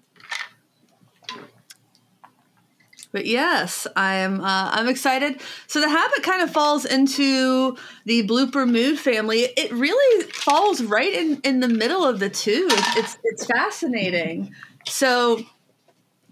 But 3.11 3.27
yes, 3.27 3.85
I'm 3.95 4.41
uh, 4.41 4.71
I'm 4.71 4.87
excited. 4.87 5.39
So 5.67 5.79
the 5.79 5.89
habit 5.89 6.23
kind 6.23 6.41
of 6.41 6.49
falls 6.49 6.85
into 6.85 7.77
the 8.05 8.27
blooper 8.27 8.67
mood 8.67 8.97
family. 8.97 9.41
It 9.55 9.71
really 9.71 10.23
falls 10.31 10.81
right 10.81 11.13
in, 11.13 11.39
in 11.43 11.59
the 11.59 11.67
middle 11.69 12.03
of 12.03 12.19
the 12.19 12.31
two. 12.31 12.67
It's, 12.71 12.97
it's 12.97 13.17
it's 13.23 13.45
fascinating. 13.45 14.55
So 14.87 15.45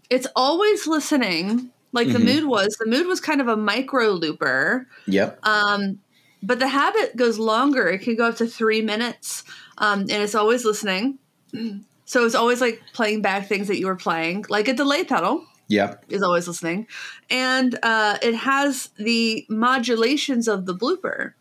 it's 0.09 0.27
always 0.35 0.87
listening 0.87 1.71
like 1.93 2.11
the 2.11 2.19
Mhm. 2.19 2.25
mood 2.25 2.45
was. 2.45 2.75
The 2.79 2.85
mood 2.89 3.07
was 3.07 3.19
kind 3.19 3.41
of 3.41 3.47
a 3.47 3.57
micro 3.57 4.09
looper. 4.11 4.87
Yep. 5.07 5.39
Um, 5.43 5.99
but 6.43 6.59
the 6.59 6.67
habit 6.67 7.15
goes 7.15 7.39
longer. 7.39 7.87
It 7.87 7.99
can 7.99 8.15
go 8.15 8.25
up 8.25 8.35
to 8.37 8.45
three 8.45 8.81
minutes, 8.81 9.43
um, 9.79 10.01
and 10.01 10.11
it's 10.11 10.35
always 10.35 10.65
listening. 10.65 11.19
So 12.09 12.25
it's 12.25 12.35
always 12.35 12.61
like 12.61 12.81
playing 12.93 13.21
back 13.21 13.49
things 13.49 13.67
that 13.67 13.79
you 13.79 13.85
were 13.87 13.97
playing, 13.97 14.45
like 14.47 14.69
a 14.69 14.73
delay 14.73 15.03
pedal 15.03 15.43
Yep. 15.67 16.05
is 16.07 16.23
always 16.23 16.47
listening, 16.47 16.87
and 17.29 17.77
uh, 17.83 18.17
it 18.21 18.33
has 18.33 18.91
the 18.97 19.45
modulations 19.49 20.47
of 20.47 20.65
the 20.65 20.73
blooper. 20.73 21.33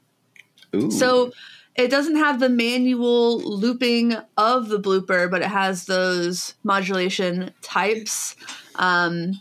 Ooh. 0.74 0.90
So 0.90 1.30
it 1.76 1.90
doesn't 1.90 2.16
have 2.16 2.40
the 2.40 2.48
manual 2.48 3.38
looping 3.38 4.16
of 4.36 4.68
the 4.68 4.80
blooper, 4.80 5.30
but 5.30 5.42
it 5.42 5.48
has 5.48 5.86
those 5.86 6.54
modulation 6.64 7.52
types 7.60 8.34
um, 8.76 9.40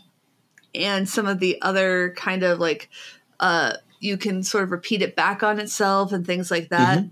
and 0.74 1.08
some 1.08 1.26
of 1.26 1.40
the 1.40 1.60
other 1.62 2.12
kind 2.16 2.42
of 2.42 2.58
like 2.58 2.90
uh, 3.40 3.74
you 4.00 4.16
can 4.16 4.42
sort 4.42 4.64
of 4.64 4.70
repeat 4.70 5.00
it 5.00 5.16
back 5.16 5.42
on 5.42 5.58
itself 5.58 6.12
and 6.12 6.26
things 6.26 6.50
like 6.50 6.68
that. 6.68 7.04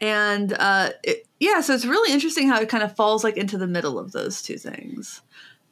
And 0.00 0.52
uh, 0.52 0.90
it, 1.02 1.26
yeah, 1.38 1.60
so 1.60 1.72
it's 1.72 1.86
really 1.86 2.12
interesting 2.12 2.48
how 2.48 2.60
it 2.60 2.68
kind 2.68 2.82
of 2.82 2.96
falls 2.96 3.22
like 3.22 3.36
into 3.36 3.56
the 3.56 3.66
middle 3.66 3.98
of 3.98 4.12
those 4.12 4.42
two 4.42 4.58
things. 4.58 5.22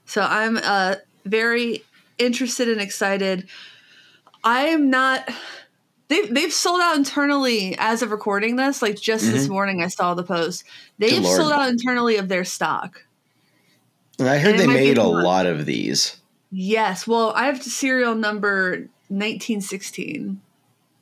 So 0.06 0.22
I'm 0.22 0.58
uh, 0.58 0.96
very 1.24 1.84
interested 2.18 2.68
and 2.68 2.80
excited. 2.80 3.48
I 4.44 4.66
am 4.66 4.90
not 4.90 5.28
they've 6.12 6.35
they've 6.35 6.52
sold 6.52 6.81
out 6.81 6.97
internally 6.97 7.75
as 7.78 8.02
of 8.02 8.11
recording 8.11 8.57
this. 8.57 8.83
Like 8.83 9.00
just 9.00 9.25
this 9.31 9.47
Mhm. 9.47 9.50
morning, 9.50 9.83
I 9.83 9.88
saw 9.88 10.14
the 10.14 10.23
post. 10.23 10.64
They've 10.99 11.25
sold 11.25 11.52
out 11.52 11.69
internally 11.69 12.16
of 12.16 12.28
their 12.28 12.45
stock. 12.45 13.04
And 14.19 14.28
I 14.28 14.38
heard 14.38 14.52
and 14.52 14.61
they 14.61 14.66
made 14.66 14.99
a 14.99 15.04
more. 15.04 15.23
lot 15.23 15.47
of 15.47 15.66
these. 15.66 16.16
Yes. 16.50 17.07
Well, 17.07 17.33
I 17.35 17.47
have 17.47 17.62
serial 17.62 18.14
number 18.14 18.88
nineteen 19.09 19.61
sixteen. 19.61 20.40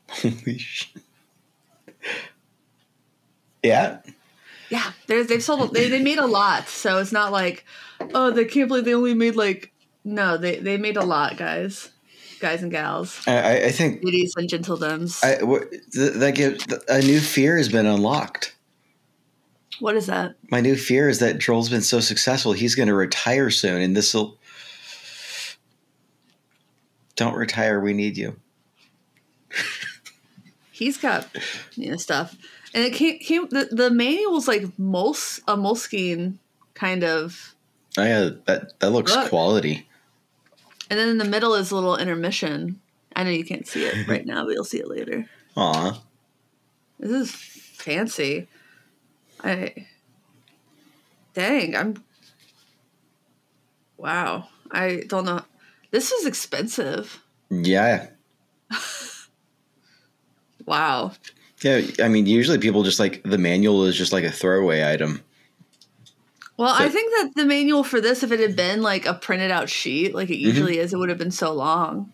Holy 0.08 0.58
shit. 0.58 1.02
Yeah. 3.62 3.98
Yeah, 4.70 4.92
they've 5.06 5.42
sold 5.42 5.74
they 5.74 5.88
they 5.88 6.00
made 6.02 6.18
a 6.18 6.26
lot. 6.26 6.68
So 6.68 6.98
it's 6.98 7.12
not 7.12 7.32
like 7.32 7.64
oh 8.14 8.30
they 8.30 8.44
can't 8.44 8.68
believe 8.68 8.84
they 8.84 8.94
only 8.94 9.14
made 9.14 9.34
like 9.36 9.72
no 10.04 10.36
they 10.36 10.56
they 10.60 10.76
made 10.78 10.96
a 10.96 11.04
lot 11.04 11.36
guys, 11.36 11.90
guys 12.40 12.62
and 12.62 12.70
gals, 12.72 13.20
I, 13.26 13.64
I- 13.66 13.70
think 13.70 14.02
ladies 14.02 14.34
and 14.36 14.48
gentledoms. 14.48 15.22
I, 15.22 15.36
that 16.18 16.34
gives 16.34 16.64
a 16.88 17.00
new 17.00 17.20
fear 17.20 17.56
has 17.56 17.68
been 17.68 17.86
unlocked. 17.86 18.54
what 19.78 19.94
is 19.96 20.06
that? 20.06 20.34
My 20.50 20.60
new 20.60 20.76
fear 20.76 21.08
is 21.08 21.18
that 21.20 21.38
Joel's 21.38 21.68
been 21.68 21.82
so 21.82 22.00
successful, 22.00 22.52
he's 22.52 22.74
going 22.74 22.88
to 22.88 22.94
retire 22.94 23.50
soon, 23.50 23.80
and 23.82 23.96
this 23.96 24.12
will. 24.14 24.38
Don't 27.16 27.34
retire. 27.34 27.78
We 27.80 27.92
need 27.92 28.16
you. 28.16 28.36
He's 30.72 30.96
got 30.96 31.28
you 31.74 31.90
know 31.90 31.96
stuff, 31.98 32.34
and 32.72 32.84
it 32.84 32.94
came, 32.94 33.18
came 33.18 33.48
the 33.50 33.68
the 33.70 33.90
manual's 33.90 34.48
like 34.48 34.78
mols 34.78 35.40
a 35.46 35.54
moleskine 35.56 36.38
kind 36.72 37.04
of, 37.04 37.54
Oh 37.98 38.02
yeah, 38.04 38.30
that 38.46 38.78
that 38.80 38.90
looks 38.90 39.14
Look. 39.14 39.28
quality. 39.28 39.86
And 40.90 40.98
then 40.98 41.08
in 41.08 41.18
the 41.18 41.24
middle 41.24 41.54
is 41.54 41.70
a 41.70 41.74
little 41.74 41.96
intermission. 41.96 42.80
I 43.16 43.24
know 43.24 43.30
you 43.30 43.44
can't 43.44 43.66
see 43.66 43.84
it 43.84 44.06
right 44.08 44.26
now, 44.26 44.44
but 44.44 44.52
you'll 44.54 44.64
see 44.64 44.78
it 44.78 44.88
later. 44.88 45.26
Aw. 45.56 46.02
This 46.98 47.10
is 47.10 47.30
fancy. 47.32 48.48
I 49.42 49.86
dang, 51.32 51.74
I'm 51.74 52.04
wow. 53.96 54.48
I 54.70 55.04
don't 55.08 55.24
know. 55.24 55.42
This 55.90 56.12
is 56.12 56.26
expensive. 56.26 57.22
Yeah. 57.50 58.08
Wow. 60.66 61.12
Yeah. 61.62 61.80
I 61.98 62.06
mean, 62.06 62.26
usually 62.26 62.58
people 62.58 62.84
just 62.84 63.00
like 63.00 63.22
the 63.24 63.38
manual 63.38 63.86
is 63.86 63.96
just 63.96 64.12
like 64.12 64.22
a 64.22 64.30
throwaway 64.30 64.88
item. 64.88 65.20
Well, 66.60 66.74
I 66.76 66.90
think 66.90 67.10
that 67.12 67.32
the 67.36 67.46
manual 67.46 67.82
for 67.82 68.02
this, 68.02 68.22
if 68.22 68.32
it 68.32 68.38
had 68.38 68.54
been 68.54 68.82
like 68.82 69.06
a 69.06 69.14
printed 69.14 69.50
out 69.50 69.70
sheet, 69.70 70.14
like 70.14 70.28
it 70.28 70.34
Mm-hmm. 70.34 70.46
usually 70.46 70.78
is, 70.78 70.92
it 70.92 70.98
would 70.98 71.08
have 71.08 71.16
been 71.16 71.30
so 71.30 71.52
long. 71.54 72.12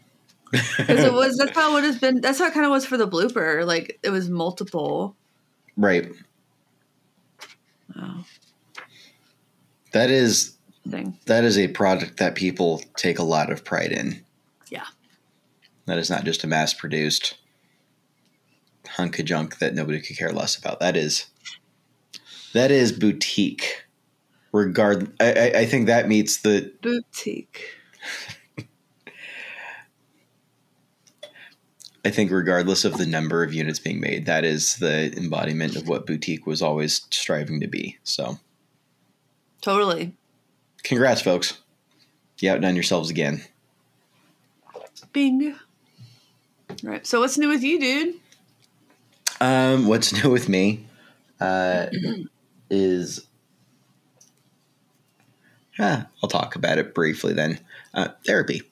Because 0.52 1.00
it 1.02 1.12
was 1.12 1.36
that's 1.36 1.50
how 1.56 1.70
it 1.72 1.74
would 1.74 1.84
have 1.84 2.00
been. 2.00 2.20
That's 2.20 2.38
how 2.38 2.46
it 2.46 2.54
kind 2.54 2.64
of 2.64 2.70
was 2.70 2.86
for 2.86 2.96
the 2.96 3.08
blooper. 3.08 3.66
Like 3.66 3.98
it 4.04 4.10
was 4.10 4.30
multiple. 4.30 5.16
right. 5.76 6.08
Wow. 7.96 8.24
That 9.92 10.10
is 10.10 10.54
Thing. 10.88 11.18
that 11.26 11.42
is 11.42 11.58
a 11.58 11.66
product 11.68 12.18
that 12.18 12.36
people 12.36 12.82
take 12.96 13.18
a 13.18 13.22
lot 13.24 13.50
of 13.50 13.64
pride 13.64 13.90
in. 13.90 14.24
Yeah. 14.70 14.84
That 15.86 15.98
is 15.98 16.08
not 16.08 16.24
just 16.24 16.44
a 16.44 16.46
mass 16.46 16.72
produced 16.72 17.36
hunk 18.88 19.18
of 19.18 19.24
junk 19.24 19.58
that 19.58 19.74
nobody 19.74 20.00
could 20.00 20.16
care 20.16 20.32
less 20.32 20.56
about. 20.56 20.78
That 20.78 20.96
is 20.96 21.26
that 22.52 22.70
is 22.70 22.92
boutique. 22.92 23.82
Regard 24.56 25.12
I, 25.20 25.32
I, 25.32 25.58
I 25.60 25.66
think 25.66 25.86
that 25.86 26.08
meets 26.08 26.38
the 26.38 26.72
Boutique. 26.80 27.74
I 32.06 32.10
think 32.10 32.30
regardless 32.30 32.84
of 32.84 32.96
the 32.98 33.04
number 33.04 33.42
of 33.42 33.52
units 33.52 33.80
being 33.80 34.00
made, 34.00 34.26
that 34.26 34.44
is 34.44 34.76
the 34.76 35.12
embodiment 35.16 35.74
of 35.74 35.88
what 35.88 36.06
boutique 36.06 36.46
was 36.46 36.62
always 36.62 37.02
striving 37.10 37.60
to 37.60 37.66
be. 37.66 37.98
So 38.04 38.38
Totally. 39.60 40.14
congrats 40.84 41.20
folks. 41.20 41.60
You 42.38 42.52
outdone 42.52 42.76
yourselves 42.76 43.10
again. 43.10 43.42
Bing. 45.12 45.56
Right. 46.82 47.06
So 47.06 47.20
what's 47.20 47.36
new 47.36 47.48
with 47.48 47.62
you, 47.62 47.80
dude? 47.80 48.14
Um, 49.40 49.86
what's 49.86 50.12
new 50.12 50.30
with 50.30 50.48
me 50.48 50.86
uh, 51.40 51.88
is, 52.70 53.25
yeah, 55.78 56.04
I'll 56.22 56.28
talk 56.28 56.56
about 56.56 56.78
it 56.78 56.94
briefly 56.94 57.32
then. 57.32 57.58
Uh, 57.94 58.08
therapy. 58.26 58.62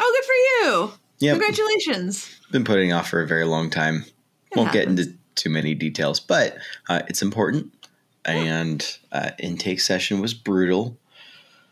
Oh, 0.00 0.12
good 0.16 0.24
for 0.24 0.34
you. 0.34 0.92
Yeah. 1.18 1.32
Congratulations. 1.32 2.34
been 2.50 2.64
putting 2.64 2.92
off 2.92 3.08
for 3.08 3.22
a 3.22 3.26
very 3.26 3.44
long 3.44 3.70
time. 3.70 4.04
It 4.50 4.56
Won't 4.56 4.72
get 4.72 4.88
into 4.88 5.14
too 5.34 5.50
many 5.50 5.74
details, 5.74 6.20
but 6.20 6.56
uh, 6.88 7.02
it's 7.08 7.22
important. 7.22 7.72
And 8.24 8.84
uh, 9.10 9.30
intake 9.38 9.80
session 9.80 10.20
was 10.20 10.34
brutal. 10.34 10.96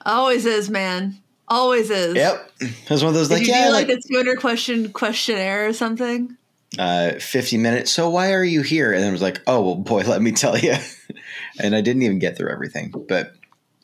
Always 0.04 0.46
is, 0.46 0.70
man. 0.70 1.18
Always 1.46 1.90
is. 1.90 2.14
Yep, 2.14 2.52
it 2.60 2.90
was 2.90 3.02
one 3.02 3.10
of 3.10 3.14
those 3.14 3.28
Did 3.28 3.34
like 3.38 3.46
you 3.46 3.52
yeah, 3.52 3.66
do 3.66 3.72
like, 3.72 3.88
like 3.88 3.98
a 3.98 4.08
200 4.08 4.38
question 4.38 4.92
questionnaire 4.92 5.68
or 5.68 5.72
something? 5.72 6.36
uh, 6.78 7.12
fifty 7.18 7.58
minutes. 7.58 7.90
So 7.90 8.08
why 8.10 8.32
are 8.32 8.44
you 8.44 8.62
here? 8.62 8.92
And 8.92 9.04
I 9.04 9.10
was 9.10 9.22
like, 9.22 9.40
oh 9.46 9.60
well, 9.62 9.74
boy, 9.76 10.02
let 10.06 10.22
me 10.22 10.32
tell 10.32 10.56
you. 10.58 10.74
and 11.60 11.74
I 11.74 11.80
didn't 11.80 12.02
even 12.02 12.18
get 12.18 12.36
through 12.36 12.50
everything, 12.50 12.92
but 13.08 13.34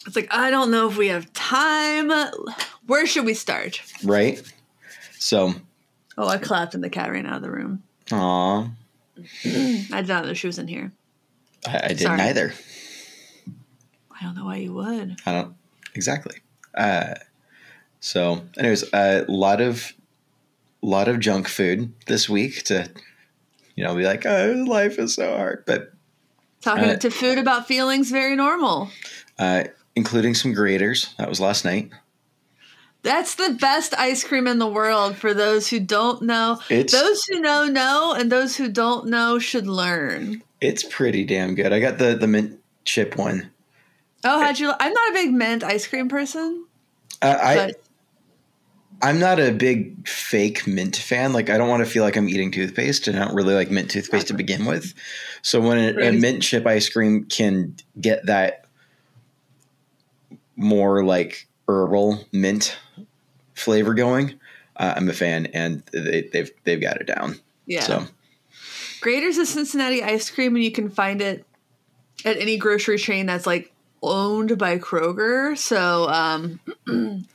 It's 0.06 0.16
like, 0.16 0.28
I 0.32 0.50
don't 0.50 0.70
know 0.70 0.88
if 0.88 0.96
we 0.96 1.08
have 1.08 1.32
time. 1.32 2.10
Where 2.86 3.06
should 3.06 3.24
we 3.24 3.34
start? 3.34 3.80
right. 4.04 4.40
So, 5.18 5.54
Oh, 6.18 6.28
I 6.28 6.38
clapped 6.38 6.74
and 6.74 6.82
the 6.84 6.88
cat 6.90 7.10
ran 7.10 7.26
out 7.26 7.36
of 7.36 7.42
the 7.42 7.50
room. 7.50 7.82
aw, 8.12 8.68
I 9.44 10.00
did 10.00 10.08
not 10.08 10.24
know 10.26 10.34
she 10.34 10.46
was 10.46 10.58
in 10.58 10.68
here. 10.68 10.92
I, 11.66 11.76
I 11.76 11.88
didn't 11.88 11.98
Sorry. 12.00 12.20
either. 12.22 12.52
I 14.18 14.24
don't 14.24 14.34
know 14.36 14.44
why 14.46 14.56
you 14.56 14.72
would. 14.72 15.16
I 15.26 15.32
don't 15.32 15.54
exactly. 15.94 16.38
Uh, 16.74 17.14
so, 18.00 18.42
anyways, 18.56 18.84
a 18.94 19.24
lot 19.28 19.60
of 19.60 19.92
lot 20.82 21.08
of 21.08 21.18
junk 21.20 21.48
food 21.48 21.92
this 22.06 22.28
week 22.28 22.62
to, 22.64 22.88
you 23.74 23.82
know, 23.84 23.94
be 23.96 24.04
like, 24.04 24.24
oh, 24.24 24.64
life 24.66 24.98
is 24.98 25.14
so 25.14 25.36
hard, 25.36 25.64
but 25.66 25.92
Talking 26.62 26.84
Uh, 26.90 26.96
to 26.96 27.10
food 27.10 27.38
about 27.38 27.66
feelings, 27.68 28.10
very 28.10 28.34
normal. 28.36 28.90
uh, 29.38 29.64
including 29.96 30.34
some 30.34 30.54
Graeter's. 30.54 31.14
That 31.18 31.28
was 31.28 31.40
last 31.40 31.64
night. 31.64 31.90
That's 33.02 33.34
the 33.36 33.56
best 33.60 33.94
ice 33.98 34.24
cream 34.24 34.46
in 34.46 34.58
the 34.58 34.66
world 34.66 35.16
for 35.16 35.32
those 35.32 35.68
who 35.68 35.78
don't 35.80 36.22
know. 36.22 36.60
It's 36.68 36.92
Those 36.92 37.24
who 37.24 37.40
know, 37.40 37.66
know, 37.66 38.14
and 38.18 38.30
those 38.32 38.56
who 38.56 38.68
don't 38.68 39.06
know 39.06 39.38
should 39.38 39.66
learn. 39.66 40.42
it's 40.60 40.82
pretty 40.82 41.24
damn 41.24 41.54
good. 41.54 41.72
I 41.72 41.80
got 41.80 41.98
the 41.98 42.16
the 42.16 42.26
mint 42.26 42.58
chip 42.84 43.16
one. 43.16 43.50
Oh, 44.24 44.40
how'd 44.42 44.58
you? 44.58 44.72
I'm 44.80 44.92
not 44.92 45.10
a 45.10 45.12
big 45.12 45.32
mint 45.32 45.62
ice 45.62 45.86
cream 45.86 46.08
person, 46.08 46.66
Uh, 47.22 47.36
I 47.40 47.72
I'm 49.02 49.20
not 49.20 49.38
a 49.38 49.52
big 49.52 50.08
fake 50.08 50.66
mint 50.66 50.96
fan. 50.96 51.32
Like 51.32 51.48
I 51.50 51.58
don't 51.58 51.68
want 51.68 51.84
to 51.84 51.90
feel 51.90 52.02
like 52.02 52.16
I'm 52.16 52.28
eating 52.28 52.50
toothpaste, 52.50 53.06
and 53.06 53.16
I 53.18 53.24
don't 53.26 53.34
really 53.36 53.54
like 53.54 53.70
mint 53.70 53.90
toothpaste 53.90 54.28
to 54.28 54.34
begin 54.34 54.64
with. 54.64 54.94
So 55.42 55.60
when 55.60 55.78
a, 55.78 56.08
a 56.08 56.12
mint 56.12 56.42
chip 56.42 56.66
ice 56.66 56.88
cream 56.88 57.26
can 57.26 57.76
get 58.00 58.26
that 58.26 58.65
more 60.56 61.04
like 61.04 61.46
herbal 61.68 62.24
mint 62.32 62.76
flavor 63.54 63.94
going, 63.94 64.38
uh, 64.76 64.94
I'm 64.96 65.08
a 65.08 65.12
fan, 65.12 65.46
and 65.46 65.82
they, 65.92 66.28
they've 66.32 66.50
they've 66.64 66.80
got 66.80 67.00
it 67.00 67.06
down. 67.06 67.36
yeah. 67.66 67.82
So 67.82 68.06
Graeter's 69.00 69.38
a 69.38 69.46
Cincinnati 69.46 70.02
ice 70.02 70.30
cream, 70.30 70.54
and 70.54 70.64
you 70.64 70.72
can 70.72 70.90
find 70.90 71.20
it 71.20 71.44
at 72.24 72.36
any 72.38 72.56
grocery 72.56 72.98
chain 72.98 73.26
that's 73.26 73.46
like 73.46 73.72
owned 74.02 74.58
by 74.58 74.78
Kroger. 74.78 75.56
So 75.56 76.08
um, 76.08 76.60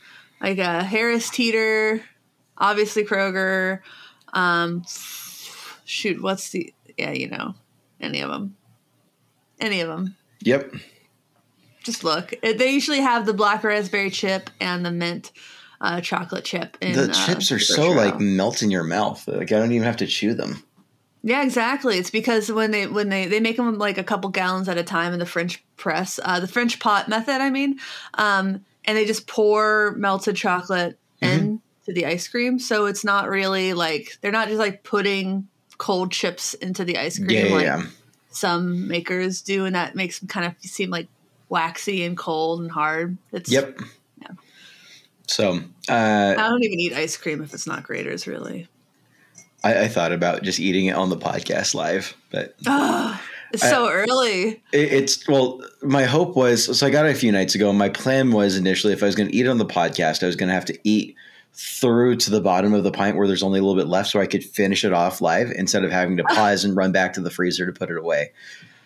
like 0.42 0.58
a 0.58 0.84
Harris 0.84 1.30
Teeter, 1.30 2.04
obviously 2.58 3.04
Kroger. 3.04 3.80
Um, 4.34 4.84
shoot, 5.86 6.22
what's 6.22 6.50
the 6.52 6.74
yeah, 6.98 7.12
you 7.12 7.30
know, 7.30 7.56
any 8.00 8.22
of 8.22 8.30
them, 8.30 8.56
any 9.60 9.82
of 9.82 9.88
them. 9.88 10.16
Yep. 10.42 10.74
Just 11.84 12.04
look. 12.04 12.34
They 12.42 12.72
usually 12.72 13.02
have 13.02 13.26
the 13.26 13.34
black 13.34 13.64
raspberry 13.64 14.10
chip 14.12 14.50
and 14.60 14.86
the 14.86 14.92
mint 14.92 15.32
uh, 15.80 16.00
chocolate 16.02 16.46
chip. 16.46 16.78
In, 16.82 16.94
the 16.94 17.10
uh, 17.10 17.14
chips 17.14 17.52
are 17.52 17.60
so 17.60 17.94
Trail. 17.94 17.96
like 17.96 18.20
melt 18.20 18.62
in 18.62 18.70
your 18.72 18.84
mouth. 18.84 19.28
Like 19.28 19.52
I 19.52 19.58
don't 19.60 19.72
even 19.72 19.86
have 19.86 19.98
to 19.98 20.08
chew 20.08 20.34
them. 20.34 20.64
Yeah, 21.24 21.44
exactly. 21.44 21.98
It's 21.98 22.10
because 22.12 22.52
when 22.52 22.72
they 22.72 22.88
when 22.88 23.10
they 23.10 23.28
they 23.28 23.40
make 23.40 23.58
them 23.58 23.78
like 23.78 23.98
a 23.98 24.04
couple 24.04 24.30
gallons 24.30 24.70
at 24.70 24.78
a 24.78 24.84
time 24.84 25.14
in 25.14 25.20
the 25.20 25.26
French 25.26 25.64
press, 25.78 26.20
uh, 26.24 26.40
the 26.40 26.48
French 26.48 26.80
pot 26.80 27.10
method. 27.10 27.42
I 27.42 27.50
mean, 27.50 27.80
um, 28.16 28.64
and 28.86 28.98
they 28.98 29.06
just 29.06 29.28
pour 29.28 29.92
melted 29.98 30.36
chocolate 30.36 30.98
Mm-hmm. 31.22 31.38
into 31.46 31.62
the 31.94 32.08
ice 32.08 32.28
cream. 32.28 32.58
So 32.58 32.88
it's 32.88 33.04
not 33.04 33.30
really 33.30 33.74
like 33.74 34.18
they're 34.22 34.32
not 34.32 34.48
just 34.48 34.58
like 34.60 34.84
putting 34.84 35.48
cold 35.78 36.12
chips 36.12 36.56
into 36.56 36.84
the 36.84 36.98
ice 36.98 37.18
cream 37.20 37.30
Yeah, 37.30 37.46
yeah, 37.46 37.54
like 37.56 37.64
yeah. 37.66 37.82
some 38.32 38.88
makers 38.88 39.42
do, 39.44 39.66
and 39.66 39.76
that 39.76 39.96
makes 39.96 40.18
them 40.20 40.28
kind 40.28 40.48
of 40.48 40.54
seem 40.62 40.90
like 40.90 41.08
waxy 41.52 42.04
and 42.04 42.18
cold 42.18 42.62
and 42.62 42.72
hard. 42.72 43.18
It's 43.32 43.52
Yep. 43.52 43.80
Yeah. 44.22 44.28
So 45.28 45.60
uh, 45.90 46.36
I 46.38 46.50
don't 46.50 46.64
even 46.64 46.80
eat 46.80 46.94
ice 46.94 47.16
cream 47.18 47.44
if 47.44 47.54
it's 47.54 47.68
not 47.68 47.84
Graeter's, 47.84 48.26
really. 48.26 48.68
I, 49.64 49.82
I 49.84 49.88
thought 49.88 50.12
about 50.12 50.42
just 50.42 50.60
eating 50.60 50.88
it 50.88 50.96
on 50.96 51.10
the 51.12 51.18
podcast 51.18 51.76
live, 51.76 52.16
but 52.32 52.56
Ah, 52.66 53.22
it's 53.54 53.64
I- 53.64 53.70
so 53.70 53.90
early. 53.92 54.62
It, 54.74 54.94
it's 54.94 55.28
well, 55.28 55.62
my 55.84 56.06
hope 56.06 56.36
was 56.36 56.76
so 56.78 56.88
I 56.88 56.90
got 56.90 57.06
it 57.06 57.12
a 57.16 57.20
few 57.20 57.32
nights 57.32 57.54
ago. 57.54 57.72
My 57.72 57.90
plan 57.90 58.32
was 58.32 58.58
initially 58.58 58.94
if 58.94 59.04
I 59.04 59.06
was 59.06 59.16
going 59.16 59.30
to 59.30 59.36
eat 59.36 59.46
it 59.46 59.50
on 59.50 59.60
the 59.60 59.66
podcast, 59.66 60.24
I 60.24 60.28
was 60.28 60.36
going 60.36 60.50
to 60.50 60.56
have 60.56 60.66
to 60.66 60.80
eat 60.84 61.16
through 61.54 62.16
to 62.16 62.32
the 62.32 62.40
bottom 62.42 62.74
of 62.74 62.84
the 62.86 62.92
pint 62.92 63.18
where 63.18 63.28
there's 63.28 63.44
only 63.44 63.60
a 63.60 63.62
little 63.62 63.80
bit 63.80 63.88
left, 63.90 64.10
so 64.10 64.20
I 64.22 64.26
could 64.26 64.44
finish 64.44 64.84
it 64.86 64.94
off 64.94 65.20
live 65.22 65.52
instead 65.52 65.84
of 65.84 65.92
having 65.92 66.16
to 66.18 66.24
pause 66.30 66.64
and 66.66 66.76
run 66.76 66.92
back 66.94 67.14
to 67.14 67.22
the 67.22 67.30
freezer 67.30 67.66
to 67.66 67.74
put 67.78 67.92
it 67.92 67.98
away. 67.98 68.32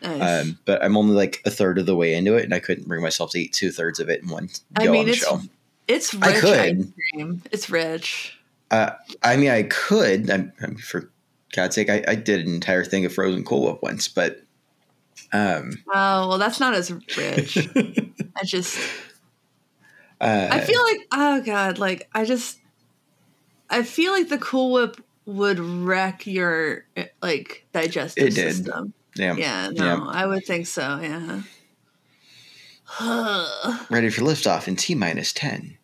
Nice. 0.06 0.46
Um, 0.46 0.60
but 0.66 0.84
I'm 0.84 0.96
only 0.98 1.16
like 1.16 1.42
a 1.46 1.50
third 1.50 1.78
of 1.80 1.86
the 1.86 1.96
way 1.96 2.14
into 2.14 2.36
it, 2.36 2.44
and 2.44 2.54
I 2.54 2.60
couldn't 2.60 2.88
bring 2.88 3.02
myself 3.02 3.32
to 3.32 3.40
eat 3.40 3.54
two 3.54 3.72
thirds 3.72 4.00
of 4.00 4.10
it 4.10 4.22
in 4.22 4.30
one 4.30 4.50
I 4.76 4.86
go 4.86 4.92
mean, 4.92 5.02
on 5.02 5.06
the 5.08 5.12
it's 5.14 5.22
show. 5.22 5.42
It's 5.88 6.14
rich 6.14 6.24
I 6.24 6.40
could. 6.40 6.92
It's 7.52 7.70
rich. 7.70 8.38
Uh, 8.72 8.92
I 9.24 9.38
mean, 9.38 9.50
I 9.52 9.64
could. 9.64 10.30
I'm, 10.30 10.52
I'm, 10.62 10.76
for 10.78 11.10
God's 11.56 11.76
sake, 11.76 11.90
I, 11.90 12.04
I 12.08 12.16
did 12.16 12.46
an 12.46 12.54
entire 12.54 12.84
thing 12.84 13.06
of 13.06 13.14
frozen 13.14 13.44
Cool 13.44 13.66
Whip 13.72 13.82
once, 13.82 14.08
but 14.08 14.42
um, 15.34 15.72
Oh 15.90 16.30
well, 16.30 16.38
that's 16.38 16.60
not 16.60 16.74
as 16.74 16.92
rich. 16.92 17.68
I 17.76 18.44
just 18.44 18.80
uh, 20.22 20.48
I 20.52 20.60
feel 20.62 20.82
like 20.84 21.08
oh 21.14 21.42
god, 21.42 21.78
like 21.78 22.10
I 22.14 22.26
just 22.26 22.60
I 23.70 23.84
feel 23.84 24.12
like 24.12 24.30
the 24.30 24.38
Cool 24.38 24.72
Whip 24.72 25.04
would 25.26 25.60
wreck 25.60 26.28
your 26.28 26.86
eh, 26.96 27.08
like 27.22 27.66
digestive 27.74 28.28
It 28.28 28.36
did. 28.36 28.56
system. 28.56 28.94
Yeah, 29.16 29.36
Yeah, 29.36 29.70
no, 29.74 29.86
Yeah. 29.86 30.06
I 30.08 30.26
would 30.26 30.46
think 30.46 30.68
so. 30.68 31.00
Yeah. 31.02 31.42
ready 33.90 34.10
for 34.10 34.22
liftoff 34.22 34.68
in 34.68 34.76
T 34.76 34.96
minus 34.96 35.34
10. 35.34 35.78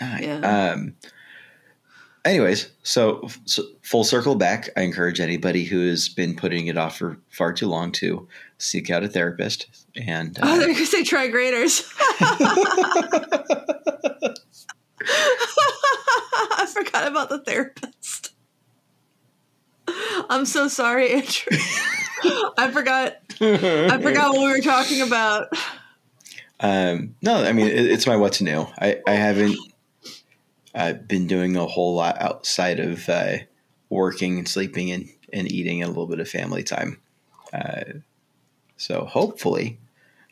Nine. 0.00 0.22
Yeah. 0.22 0.70
Um, 0.72 0.94
anyways, 2.24 2.70
so, 2.82 3.28
so 3.44 3.64
full 3.82 4.04
circle 4.04 4.34
back. 4.34 4.70
I 4.76 4.82
encourage 4.82 5.20
anybody 5.20 5.64
who 5.64 5.86
has 5.88 6.08
been 6.08 6.34
putting 6.34 6.68
it 6.68 6.76
off 6.76 6.96
for 6.98 7.18
far 7.28 7.52
too 7.52 7.68
long 7.68 7.92
to 7.92 8.26
seek 8.58 8.90
out 8.90 9.04
a 9.04 9.08
therapist. 9.08 9.66
And 9.96 10.38
oh, 10.42 10.54
uh, 10.54 10.58
they're 10.58 10.72
gonna 10.72 10.86
say 10.86 11.04
try 11.04 11.28
Graeter's. 11.28 11.92
I 16.52 16.66
forgot 16.66 17.08
about 17.08 17.28
the 17.28 17.40
therapist. 17.44 18.29
I'm 20.28 20.44
so 20.46 20.68
sorry, 20.68 21.10
Andrew. 21.12 21.56
I 22.58 22.70
forgot. 22.72 23.16
I 23.40 23.98
forgot 24.02 24.32
what 24.34 24.42
we 24.44 24.50
were 24.50 24.60
talking 24.60 25.00
about. 25.02 25.48
um, 26.60 27.14
no, 27.22 27.42
I 27.42 27.52
mean 27.52 27.66
it, 27.68 27.86
it's 27.86 28.06
my 28.06 28.16
what's 28.16 28.40
new. 28.40 28.66
I, 28.78 29.00
I 29.06 29.12
haven't 29.12 29.56
uh, 30.74 30.92
been 30.94 31.26
doing 31.26 31.56
a 31.56 31.66
whole 31.66 31.94
lot 31.94 32.20
outside 32.20 32.80
of 32.80 33.08
uh, 33.08 33.38
working 33.88 34.38
and 34.38 34.46
sleeping 34.48 34.90
and, 34.92 35.08
and 35.32 35.50
eating 35.50 35.82
and 35.82 35.86
a 35.88 35.92
little 35.92 36.06
bit 36.06 36.20
of 36.20 36.28
family 36.28 36.62
time. 36.62 37.00
Uh, 37.52 37.84
so 38.76 39.04
hopefully, 39.04 39.78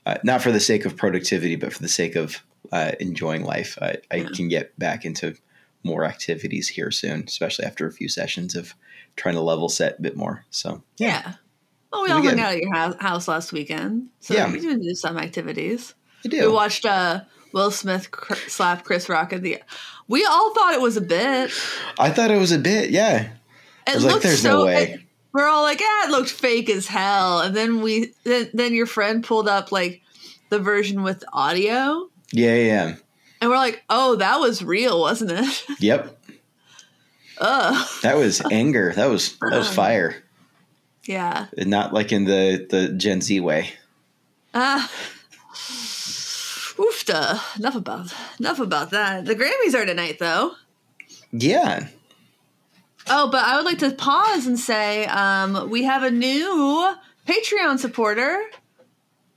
uh, 0.07 0.19
not 0.23 0.43
for 0.43 0.53
the 0.53 0.61
sake 0.61 0.85
of 0.85 0.97
productivity, 0.97 1.57
but 1.57 1.73
for 1.73 1.83
the 1.83 1.89
sake 1.89 2.17
of 2.17 2.43
uh, 2.73 2.93
enjoying 3.01 3.45
life, 3.45 3.79
I, 3.81 3.97
I 4.11 4.17
Yeah. 4.17 4.29
can 4.35 4.49
get 4.49 4.79
back 4.79 5.05
into 5.05 5.35
more 5.83 6.05
activities 6.05 6.69
here 6.69 6.91
soon, 6.91 7.25
especially 7.27 7.65
after 7.65 7.87
a 7.87 7.93
few 7.93 8.09
sessions 8.09 8.55
of 8.55 8.75
trying 9.19 9.35
to 9.35 9.41
level 9.43 9.69
set 9.69 9.99
a 9.99 10.03
bit 10.03 10.17
more. 10.17 10.45
So 10.51 10.83
Yeah. 10.97 11.35
Well, 11.93 12.03
we 12.03 12.09
We 12.09 12.13
all 12.15 12.23
hung 12.23 12.41
out 12.41 12.53
at 12.53 12.59
your 12.61 12.75
house, 12.75 12.95
house 13.01 13.29
last 13.29 13.53
weekend, 13.53 14.09
so 14.21 14.35
Yeah. 14.35 14.51
we 14.53 14.61
did 14.61 14.81
do 14.83 14.95
some 14.95 15.19
activities. 15.19 15.95
I 16.25 16.29
We 16.29 16.31
do. 16.41 16.53
watched 16.53 16.85
uh, 16.87 17.23
Will 17.53 17.71
Smith 17.71 18.11
cr- 18.11 18.35
slap 18.49 18.85
Chris 18.85 19.09
Rock 19.09 19.33
at 19.33 19.43
the. 19.43 19.63
We 20.07 20.25
all 20.27 20.53
thought 20.55 20.75
it 20.75 20.81
was 20.81 20.97
a 20.97 21.01
bit. 21.03 21.51
I 21.99 22.11
thought 22.11 22.31
it 22.31 22.39
was 22.39 22.53
a 22.53 22.59
bit, 22.59 22.91
yeah. 22.91 23.31
It 23.87 23.95
was 23.95 24.05
like, 24.05 24.21
"There's 24.23 24.43
so. 24.43 24.59
no 24.61 24.65
way." 24.67 24.83
it- 24.93 25.01
we're 25.33 25.47
all 25.47 25.63
like, 25.63 25.81
ah, 25.83 26.07
it 26.09 26.11
looked 26.11 26.31
fake 26.31 26.69
as 26.71 26.87
hell. 26.87 27.41
And 27.41 27.55
then 27.55 27.81
we, 27.83 28.13
then, 28.25 28.51
then 28.55 28.75
your 28.75 28.87
friend 28.87 29.23
pulled 29.23 29.47
up 29.47 29.71
like 29.71 30.01
the 30.49 30.59
version 30.59 31.03
with 31.03 31.23
audio, 31.33 32.09
Yeah, 32.33 32.55
yeah, 32.55 32.65
yeah. 32.65 32.95
and 33.41 33.51
we're 33.51 33.57
like, 33.57 33.83
oh, 33.91 34.17
that 34.17 34.41
was 34.41 34.65
real, 34.65 34.99
wasn't 35.01 35.33
it? 35.33 35.65
Yep. 35.81 36.19
Ugh. 37.41 37.89
That 38.03 38.17
was 38.17 38.43
anger. 38.51 38.93
That 38.95 39.07
was 39.07 39.37
that 39.39 39.59
was 39.59 39.73
fire. 39.73 40.23
Yeah. 41.05 41.47
And 41.57 41.71
not 41.71 41.93
like 41.93 42.13
in 42.13 42.25
the 42.25 42.67
the 42.69 42.89
Gen 42.91 43.21
Z 43.21 43.41
way. 43.41 43.71
Ah. 44.55 44.91
Oofta. 46.79 47.59
Enough 47.59 47.77
about 47.77 48.15
enough 48.39 48.61
about 48.61 48.91
that. 48.91 49.25
The 49.25 49.35
Grammys 49.35 49.75
are 49.75 49.87
tonight, 49.87 50.19
though. 50.19 50.53
Yeah. 51.33 51.89
Oh, 53.11 53.31
but 53.31 53.43
I 53.45 53.57
would 53.57 53.65
like 53.65 53.79
to 53.79 53.91
pause 53.91 54.47
and 54.47 54.59
say 54.59 55.07
um, 55.07 55.71
we 55.71 55.85
have 55.85 56.03
a 56.03 56.11
new 56.11 56.95
Patreon 57.27 57.79
supporter. 57.79 58.41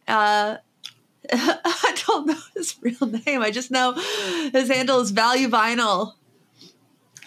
Uh, 0.07 0.57
I 1.31 1.97
don't 2.05 2.27
know 2.27 2.37
his 2.55 2.75
real 2.81 3.07
name. 3.25 3.41
I 3.41 3.51
just 3.51 3.71
know 3.71 3.93
his 3.93 4.69
handle 4.69 4.99
is 4.99 5.11
Value 5.11 5.47
Vinyl. 5.47 6.13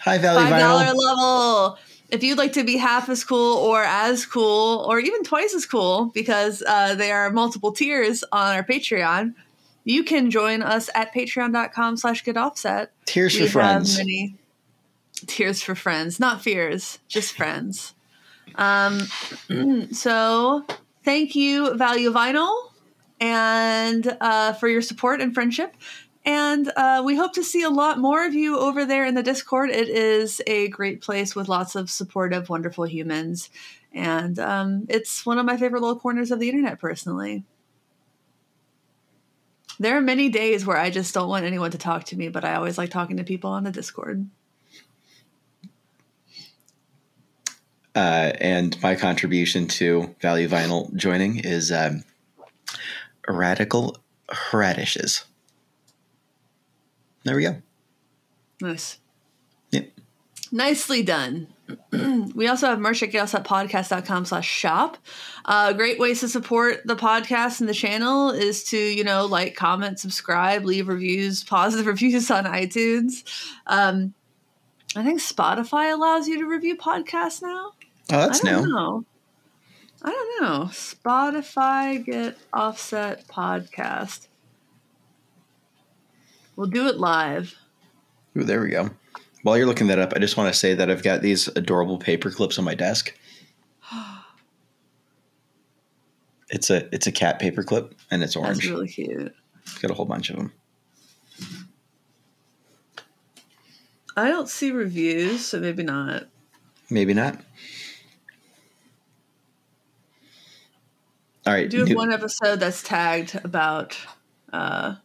High 0.05 0.19
Valley 0.19 0.43
Five 0.43 0.59
dollar 0.59 0.93
level. 0.93 1.77
If 2.09 2.23
you'd 2.23 2.37
like 2.37 2.53
to 2.53 2.63
be 2.63 2.77
half 2.77 3.09
as 3.09 3.23
cool 3.23 3.57
or 3.57 3.83
as 3.83 4.25
cool 4.27 4.85
or 4.87 4.99
even 4.99 5.23
twice 5.23 5.55
as 5.55 5.65
cool, 5.65 6.11
because 6.13 6.61
uh, 6.65 6.93
there 6.93 7.17
are 7.17 7.31
multiple 7.31 7.71
tiers 7.71 8.23
on 8.31 8.55
our 8.55 8.63
Patreon, 8.63 9.33
you 9.83 10.03
can 10.03 10.29
join 10.29 10.61
us 10.61 10.91
at 10.93 11.11
patreon.com 11.13 11.97
slash 11.97 12.23
get 12.23 12.37
offset. 12.37 12.91
Tears 13.05 13.33
We 13.39 13.47
for 13.47 13.53
friends. 13.53 13.97
many 13.97 14.35
tears 15.25 15.63
for 15.63 15.73
friends, 15.73 16.19
not 16.19 16.41
fears, 16.41 16.99
just 17.07 17.35
friends. 17.35 17.95
Um, 18.53 18.99
so 19.91 20.65
thank 21.03 21.35
you, 21.35 21.75
Value 21.75 22.11
Vinyl, 22.11 22.69
and 23.19 24.15
uh, 24.21 24.53
for 24.53 24.67
your 24.67 24.83
support 24.83 25.21
and 25.21 25.33
friendship. 25.33 25.75
And 26.25 26.71
uh, 26.75 27.03
we 27.05 27.15
hope 27.15 27.33
to 27.33 27.43
see 27.43 27.61
a 27.61 27.69
lot 27.69 27.99
more 27.99 28.25
of 28.25 28.33
you 28.33 28.57
over 28.57 28.83
there 28.83 29.05
in 29.05 29.13
the 29.13 29.21
Discord. 29.21 29.69
It 29.69 29.89
is 29.89 30.41
a 30.47 30.69
great 30.69 31.01
place 31.01 31.35
with 31.35 31.47
lots 31.47 31.75
of 31.75 31.89
supportive, 31.89 32.49
wonderful 32.49 32.85
humans. 32.85 33.51
And 33.93 34.39
um, 34.39 34.87
it's 34.89 35.23
one 35.23 35.37
of 35.37 35.45
my 35.45 35.55
favorite 35.55 35.81
little 35.81 35.99
corners 35.99 36.31
of 36.31 36.39
the 36.39 36.49
internet, 36.49 36.79
personally. 36.79 37.43
There 39.79 39.95
are 39.95 40.01
many 40.01 40.29
days 40.29 40.65
where 40.65 40.77
I 40.77 40.89
just 40.89 41.13
don't 41.13 41.29
want 41.29 41.45
anyone 41.45 41.71
to 41.71 41.77
talk 41.77 42.05
to 42.05 42.17
me, 42.17 42.29
but 42.29 42.43
I 42.43 42.55
always 42.55 42.77
like 42.77 42.89
talking 42.89 43.17
to 43.17 43.23
people 43.23 43.51
on 43.51 43.63
the 43.63 43.71
Discord. 43.71 44.27
Uh, 47.93 48.33
and 48.41 48.81
my 48.81 48.95
contribution 48.95 49.67
to 49.67 50.15
Value 50.21 50.49
Vinyl 50.49 50.93
joining 50.95 51.37
is 51.37 51.71
um, 51.71 52.03
radical 53.27 53.97
radishes. 54.51 55.23
There 57.25 57.35
we 57.35 57.41
go. 57.41 57.61
Nice. 58.61 58.99
Yep. 59.71 59.91
Nicely 60.51 61.03
done. 61.03 61.47
we 62.35 62.47
also 62.47 62.67
have 62.67 62.79
merch 62.79 63.01
at 63.01 63.11
podcast.com 63.11 64.25
slash 64.25 64.47
shop. 64.47 64.97
Uh, 65.43 65.73
great 65.73 65.99
ways 65.99 66.19
to 66.19 66.29
support 66.29 66.85
the 66.85 66.95
podcast 66.95 67.59
and 67.59 67.67
the 67.67 67.73
channel 67.73 68.29
is 68.29 68.63
to, 68.65 68.77
you 68.77 69.03
know, 69.03 69.25
like, 69.25 69.55
comment, 69.55 69.99
subscribe, 69.99 70.63
leave 70.63 70.87
reviews, 70.87 71.43
positive 71.55 71.87
reviews 71.87 72.29
on 72.29 72.45
iTunes. 72.45 73.23
Um, 73.65 74.13
I 74.95 75.03
think 75.03 75.19
Spotify 75.19 75.91
allows 75.91 76.27
you 76.27 76.37
to 76.37 76.45
review 76.45 76.77
podcasts 76.77 77.41
now. 77.41 77.71
Oh, 78.11 78.17
that's 78.19 78.45
I 78.45 78.51
don't 78.51 78.65
new. 78.65 78.71
know. 78.71 79.05
I 80.03 80.11
don't 80.11 80.41
know. 80.41 80.65
Spotify 80.65 82.05
get 82.05 82.37
offset 82.53 83.27
podcast. 83.27 84.27
We'll 86.55 86.67
do 86.67 86.87
it 86.87 86.97
live. 86.97 87.55
Ooh, 88.37 88.43
there 88.43 88.61
we 88.61 88.69
go. 88.69 88.89
While 89.43 89.57
you're 89.57 89.67
looking 89.67 89.87
that 89.87 89.99
up, 89.99 90.13
I 90.15 90.19
just 90.19 90.37
want 90.37 90.51
to 90.51 90.57
say 90.59 90.73
that 90.73 90.89
I've 90.89 91.03
got 91.03 91.21
these 91.21 91.47
adorable 91.49 91.97
paper 91.97 92.31
clips 92.31 92.57
on 92.57 92.65
my 92.65 92.75
desk. 92.75 93.13
It's 96.47 96.69
a 96.69 96.87
it's 96.93 97.07
a 97.07 97.11
cat 97.11 97.39
paper 97.39 97.63
clip 97.63 97.95
and 98.11 98.21
it's 98.21 98.35
orange. 98.35 98.57
That's 98.59 98.69
really 98.69 98.87
cute. 98.87 99.33
It's 99.63 99.79
got 99.79 99.89
a 99.89 99.95
whole 99.95 100.05
bunch 100.05 100.29
of 100.29 100.35
them. 100.37 100.53
I 104.15 104.29
don't 104.29 104.47
see 104.47 104.71
reviews, 104.71 105.43
so 105.43 105.59
maybe 105.59 105.81
not. 105.81 106.27
Maybe 106.89 107.15
not. 107.15 107.41
All 111.45 111.53
right. 111.53 111.69
Do 111.69 111.79
have 111.79 111.89
new- 111.89 111.95
one 111.95 112.13
episode 112.13 112.59
that's 112.59 112.81
tagged 112.81 113.39
about 113.43 113.97
uh, 114.53 114.95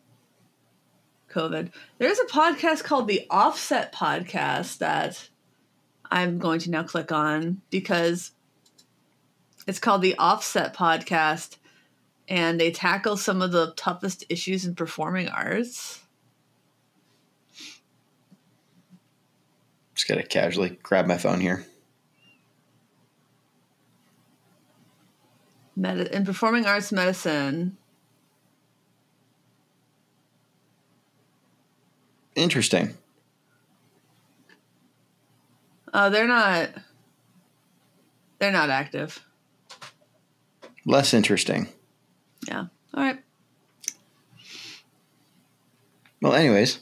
COVID. 1.31 1.71
There's 1.99 2.19
a 2.19 2.27
podcast 2.27 2.85
called 2.85 3.09
the 3.09 3.27
Offset 3.31 3.93
Podcast 3.93 4.79
that 4.79 5.29
I'm 6.11 6.39
going 6.39 6.61
to 6.61 6.71
now 6.71 6.83
click 6.83 7.13
on 7.13 7.63
because 7.71 8.33
it's 9.67 9.79
called 9.79 10.03
the 10.03 10.17
Offset 10.19 10.75
Podcast 10.75 11.57
and 12.29 12.61
they 12.61 12.71
tackle 12.71 13.17
some 13.17 13.43
of 13.43 13.53
the 13.53 13.73
toughest 13.77 14.25
issues 14.29 14.65
in 14.65 14.75
performing 14.75 15.29
arts. 15.29 16.01
Just 19.95 20.09
gotta 20.09 20.23
casually 20.23 20.79
grab 20.83 21.07
my 21.07 21.19
phone 21.19 21.41
here. 21.41 21.67
Medi- 25.77 26.13
in 26.13 26.25
performing 26.25 26.67
arts 26.67 26.93
medicine. 26.93 27.77
Interesting. 32.35 32.95
Oh, 35.93 36.11
they're 36.11 36.29
not. 36.29 36.71
They're 38.39 38.53
not 38.53 38.71
active. 38.71 39.25
Less 40.87 41.13
interesting. 41.13 41.69
Yeah. 42.49 42.67
All 42.95 43.03
right. 43.03 43.19
Well, 46.23 46.35
anyways, 46.35 46.81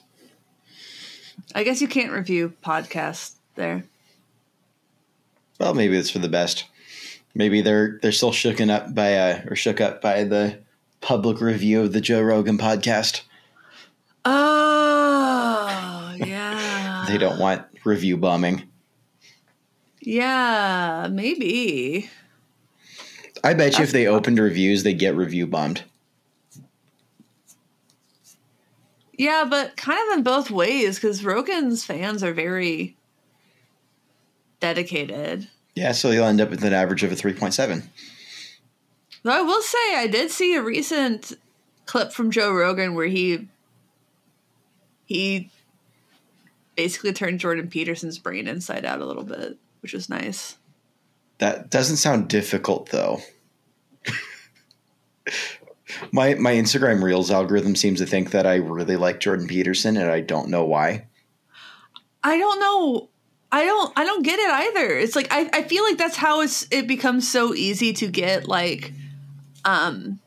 I 1.54 1.64
guess 1.64 1.80
you 1.80 1.88
can't 1.88 2.12
review 2.12 2.52
podcasts 2.64 3.36
there. 3.54 3.84
well, 5.58 5.74
maybe 5.74 5.96
it's 5.96 6.10
for 6.10 6.18
the 6.18 6.28
best. 6.28 6.64
Maybe 7.34 7.60
they're 7.60 7.98
they're 8.02 8.12
still 8.12 8.32
shooken 8.32 8.70
up 8.70 8.94
by 8.94 9.14
uh, 9.14 9.42
or 9.48 9.56
shook 9.56 9.80
up 9.80 10.00
by 10.00 10.24
the 10.24 10.58
public 11.00 11.40
review 11.40 11.82
of 11.82 11.92
the 11.92 12.00
Joe 12.00 12.20
Rogan 12.22 12.58
podcast. 12.58 13.22
Oh. 14.24 14.67
They 17.08 17.18
don't 17.18 17.38
want 17.38 17.64
review 17.84 18.16
bombing. 18.16 18.68
Yeah, 20.00 21.08
maybe. 21.10 22.08
I 23.42 23.54
bet 23.54 23.78
you 23.78 23.84
if 23.84 23.90
uh, 23.90 23.92
they 23.92 24.06
opened 24.06 24.38
reviews, 24.38 24.82
they 24.82 24.94
get 24.94 25.16
review 25.16 25.46
bombed. 25.46 25.84
Yeah, 29.16 29.46
but 29.48 29.76
kind 29.76 29.98
of 30.08 30.18
in 30.18 30.22
both 30.22 30.50
ways 30.50 30.96
because 30.96 31.24
Rogan's 31.24 31.84
fans 31.84 32.22
are 32.22 32.32
very 32.32 32.96
dedicated. 34.60 35.48
Yeah, 35.74 35.92
so 35.92 36.10
you'll 36.10 36.24
end 36.24 36.40
up 36.40 36.50
with 36.50 36.62
an 36.64 36.72
average 36.72 37.02
of 37.02 37.12
a 37.12 37.16
three 37.16 37.32
point 37.32 37.54
seven. 37.54 37.90
Though 39.22 39.32
I 39.32 39.42
will 39.42 39.62
say, 39.62 39.96
I 39.96 40.06
did 40.06 40.30
see 40.30 40.54
a 40.54 40.62
recent 40.62 41.32
clip 41.86 42.12
from 42.12 42.30
Joe 42.30 42.52
Rogan 42.52 42.94
where 42.94 43.06
he 43.06 43.48
he 45.06 45.50
basically 46.78 47.12
turned 47.12 47.40
Jordan 47.40 47.68
Peterson's 47.68 48.20
brain 48.20 48.46
inside 48.46 48.84
out 48.84 49.00
a 49.00 49.04
little 49.04 49.24
bit, 49.24 49.58
which 49.82 49.92
was 49.92 50.08
nice. 50.08 50.56
That 51.38 51.70
doesn't 51.70 51.96
sound 51.96 52.28
difficult 52.28 52.90
though. 52.90 53.20
my 56.12 56.34
my 56.34 56.52
Instagram 56.52 57.02
Reels 57.02 57.32
algorithm 57.32 57.74
seems 57.74 57.98
to 57.98 58.06
think 58.06 58.30
that 58.30 58.46
I 58.46 58.56
really 58.56 58.94
like 58.94 59.18
Jordan 59.18 59.48
Peterson, 59.48 59.96
and 59.96 60.08
I 60.08 60.20
don't 60.20 60.50
know 60.50 60.64
why. 60.64 61.08
I 62.22 62.38
don't 62.38 62.60
know. 62.60 63.08
I 63.50 63.64
don't. 63.64 63.92
I 63.96 64.04
don't 64.04 64.22
get 64.22 64.38
it 64.38 64.48
either. 64.48 64.98
It's 64.98 65.16
like 65.16 65.26
I, 65.32 65.50
I 65.52 65.62
feel 65.64 65.82
like 65.82 65.98
that's 65.98 66.16
how 66.16 66.42
it's. 66.42 66.68
It 66.70 66.86
becomes 66.86 67.28
so 67.28 67.54
easy 67.54 67.92
to 67.94 68.06
get 68.06 68.46
like, 68.46 68.92
um, 69.64 70.20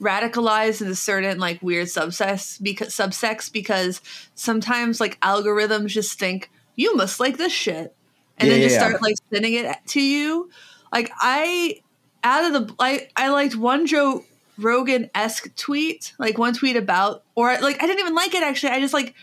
radicalized 0.00 0.80
into 0.82 0.94
certain 0.94 1.38
like 1.38 1.62
weird 1.62 1.86
subsects 1.86 2.62
because 2.62 2.88
subsects 2.94 3.52
because 3.52 4.00
sometimes 4.34 5.00
like 5.00 5.20
algorithms 5.20 5.88
just 5.88 6.18
think 6.18 6.50
you 6.76 6.94
must 6.96 7.20
like 7.20 7.36
this 7.38 7.52
shit 7.52 7.94
and 8.38 8.48
Yeah, 8.48 8.54
then 8.54 8.60
just 8.60 8.74
yeah, 8.74 8.80
start 8.80 9.00
like 9.02 9.14
sending 9.32 9.54
it 9.54 9.76
to 9.88 10.00
you. 10.00 10.50
Like 10.92 11.10
I 11.18 11.80
out 12.22 12.44
of 12.44 12.52
the 12.68 12.74
I 12.78 13.08
I 13.16 13.28
liked 13.30 13.56
one 13.56 13.86
Joe 13.86 14.24
Rogan 14.58 15.10
esque 15.14 15.54
tweet, 15.56 16.14
like 16.18 16.38
one 16.38 16.54
tweet 16.54 16.76
about 16.76 17.24
or 17.34 17.48
like 17.60 17.82
I 17.82 17.86
didn't 17.86 18.00
even 18.00 18.14
like 18.14 18.34
it 18.34 18.42
actually. 18.42 18.72
I 18.72 18.80
just 18.80 18.94
like 18.94 19.14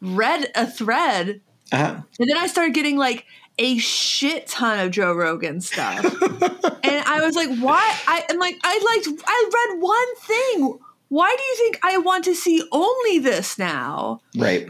read 0.00 0.50
a 0.54 0.66
thread 0.66 1.40
Uh-huh. 1.72 2.02
and 2.18 2.28
then 2.30 2.36
I 2.36 2.46
started 2.46 2.74
getting 2.74 2.96
like 2.96 3.26
a 3.58 3.78
shit 3.78 4.46
ton 4.46 4.80
of 4.80 4.90
Joe 4.90 5.12
Rogan 5.12 5.60
stuff. 5.60 6.04
and 6.22 7.04
I 7.06 7.20
was 7.24 7.34
like, 7.34 7.58
why? 7.58 7.96
I 8.06 8.24
am 8.28 8.38
like, 8.38 8.58
I 8.62 9.02
liked, 9.04 9.22
I 9.26 9.50
read 9.54 9.80
one 9.80 10.16
thing. 10.16 10.78
Why 11.08 11.34
do 11.36 11.42
you 11.42 11.56
think 11.56 11.80
I 11.82 11.98
want 11.98 12.24
to 12.24 12.34
see 12.34 12.62
only 12.72 13.18
this 13.18 13.58
now? 13.58 14.20
Right. 14.36 14.68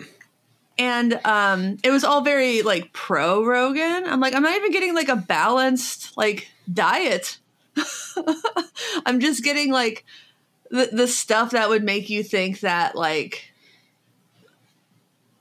And 0.78 1.18
um, 1.24 1.78
it 1.82 1.90
was 1.90 2.04
all 2.04 2.20
very 2.20 2.62
like 2.62 2.92
pro 2.92 3.44
Rogan. 3.44 4.04
I'm 4.06 4.20
like, 4.20 4.34
I'm 4.34 4.42
not 4.42 4.54
even 4.56 4.72
getting 4.72 4.94
like 4.94 5.08
a 5.08 5.16
balanced 5.16 6.16
like 6.16 6.48
diet. 6.72 7.38
I'm 9.06 9.20
just 9.20 9.42
getting 9.42 9.72
like 9.72 10.04
the 10.70 10.90
the 10.92 11.08
stuff 11.08 11.52
that 11.52 11.70
would 11.70 11.82
make 11.82 12.10
you 12.10 12.22
think 12.22 12.60
that 12.60 12.94
like 12.94 13.52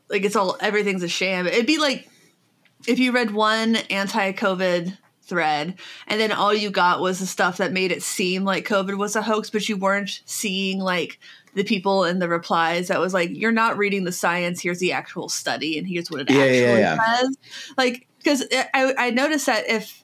like 0.10 0.24
it's 0.24 0.36
all 0.36 0.56
everything's 0.62 1.04
a 1.04 1.10
sham. 1.10 1.48
It'd 1.48 1.66
be 1.66 1.80
like 1.80 2.10
if 2.88 3.00
you 3.00 3.12
read 3.12 3.32
one 3.32 3.76
anti-COVID 3.90 4.98
thread 5.24 5.76
and 6.08 6.20
then 6.20 6.32
all 6.32 6.54
you 6.54 6.70
got 6.70 7.02
was 7.02 7.20
the 7.20 7.26
stuff 7.26 7.58
that 7.58 7.72
made 7.74 7.92
it 7.92 8.04
seem 8.04 8.44
like 8.44 8.68
COVID 8.68 8.98
was 8.98 9.16
a 9.16 9.22
hoax, 9.22 9.50
but 9.50 9.68
you 9.68 9.76
weren't 9.78 10.22
seeing 10.26 10.80
like 10.80 11.20
the 11.56 11.64
people 11.64 12.04
in 12.04 12.20
the 12.20 12.28
replies 12.30 12.90
that 12.90 13.00
was 13.00 13.14
like, 13.14 13.30
you're 13.34 13.52
not 13.52 13.78
reading 13.78 14.04
the 14.04 14.12
science. 14.12 14.62
Here's 14.62 14.80
the 14.80 14.92
actual 14.92 15.30
study, 15.30 15.78
and 15.78 15.88
here's 15.88 16.12
what 16.12 16.22
it 16.22 16.30
Yeah, 16.30 16.42
actually 16.44 16.82
yeah, 16.82 16.96
yeah. 16.96 17.16
says. 17.16 17.38
Like, 17.78 18.08
because 18.20 18.44
I, 18.52 18.94
I 18.98 19.10
noticed 19.12 19.46
that 19.46 19.68
if 19.70 20.04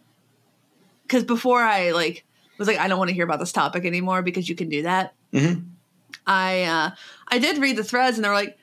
because 1.04 1.24
before 1.24 1.62
I 1.62 1.92
like 1.92 2.24
was 2.58 2.68
like, 2.68 2.78
I 2.78 2.88
don't 2.88 2.98
want 3.00 3.10
to 3.10 3.16
hear 3.16 3.26
about 3.26 3.40
this 3.40 3.52
topic 3.52 3.86
anymore 3.86 4.22
because 4.22 4.48
you 4.48 4.56
can 4.56 4.70
do 4.70 4.84
that. 4.84 5.14
Mhm. 5.34 5.66
I 6.26 6.64
uh 6.64 6.92
I 7.28 7.40
did 7.40 7.58
read 7.58 7.76
the 7.78 7.84
threads 7.84 8.18
and 8.18 8.24
they 8.24 8.30
were 8.30 8.36
like, 8.36 8.58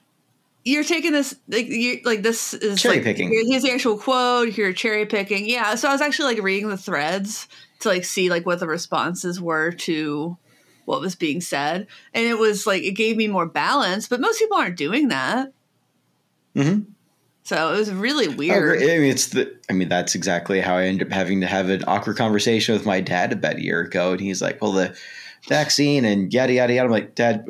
you're 0.64 0.85
taking 0.85 1.12
this 1.12 1.35
like 1.49 1.66
you 1.68 2.01
like 2.05 2.23
this 2.23 2.53
is 2.55 2.81
Cherry 2.81 2.97
like, 2.97 3.05
picking. 3.05 3.31
here- 3.31 3.44
Here's 3.47 3.62
the 3.62 3.71
actual 3.71 3.99
quote. 3.99 4.57
You're 4.57 4.73
cherry 4.73 5.07
picking. 5.07 5.49
Yeah. 5.49 5.75
So 5.77 5.88
I 5.88 5.92
was 5.92 6.01
actually 6.03 6.35
like 6.35 6.42
reading 6.44 6.68
the 6.68 6.77
threads 6.77 7.49
to 7.81 7.88
like 7.88 8.05
see 8.05 8.29
like 8.29 8.44
what 8.44 8.61
the 8.61 8.66
responses 8.66 9.40
were 9.40 9.71
to 9.73 10.37
what 10.85 11.01
was 11.01 11.14
being 11.14 11.40
said, 11.40 11.87
and 12.14 12.27
it 12.27 12.38
was 12.38 12.66
like 12.66 12.83
it 12.83 12.92
gave 12.92 13.16
me 13.16 13.29
more 13.29 13.47
balance. 13.47 14.09
But 14.09 14.21
most 14.21 14.38
people 14.38 14.57
aren't 14.57 14.77
doing 14.77 15.09
that, 15.09 15.53
hmm 16.55 16.81
so 17.44 17.73
it 17.73 17.79
was 17.79 17.90
really 17.90 18.29
weird. 18.29 18.75
agree. 18.77 18.94
I 18.94 18.99
mean, 18.99 19.11
it's 19.11 19.29
the. 19.29 19.57
I 19.71 19.73
mean, 19.73 19.88
that's 19.88 20.14
exactly 20.14 20.61
how 20.61 20.77
I 20.77 20.85
ended 20.85 21.09
up 21.09 21.12
having 21.14 21.40
to 21.40 21.47
have 21.47 21.71
an 21.71 21.83
awkward 21.87 22.18
conversation 22.18 22.75
with 22.75 22.85
my 22.85 23.01
dad 23.01 23.33
about 23.33 23.57
a 23.57 23.62
year 23.62 23.81
ago, 23.81 24.12
and 24.12 24.21
he's 24.21 24.42
like, 24.42 24.61
"Well, 24.61 24.73
the 24.73 24.94
vaccine 25.49 26.05
and 26.05 26.31
yada 26.31 26.53
yada 26.53 26.75
yada." 26.75 26.85
I'm 26.85 26.90
like, 26.92 27.14
"Dad, 27.14 27.47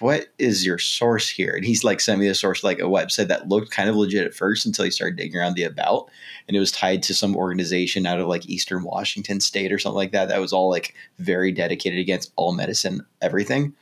what 0.00 0.26
is 0.38 0.64
your 0.66 0.78
source 0.78 1.28
here?" 1.28 1.54
And 1.54 1.64
he's 1.64 1.84
like, 1.84 2.00
"Send 2.00 2.20
me 2.20 2.28
the 2.28 2.34
source, 2.34 2.62
like 2.64 2.78
a 2.78 2.82
website 2.82 3.28
that 3.28 3.48
looked 3.48 3.70
kind 3.70 3.88
of 3.88 3.96
legit 3.96 4.26
at 4.26 4.34
first 4.34 4.66
until 4.66 4.84
he 4.84 4.90
started 4.90 5.16
digging 5.16 5.36
around 5.38 5.54
the 5.54 5.64
about, 5.64 6.10
and 6.48 6.56
it 6.56 6.60
was 6.60 6.72
tied 6.72 7.02
to 7.04 7.14
some 7.14 7.36
organization 7.36 8.06
out 8.06 8.20
of 8.20 8.26
like 8.28 8.48
Eastern 8.48 8.82
Washington 8.84 9.40
State 9.40 9.72
or 9.72 9.78
something 9.78 9.96
like 9.96 10.12
that. 10.12 10.28
That 10.28 10.40
was 10.40 10.52
all 10.52 10.68
like 10.70 10.94
very 11.18 11.52
dedicated 11.52 11.98
against 11.98 12.32
all 12.36 12.52
medicine, 12.52 13.04
everything." 13.22 13.72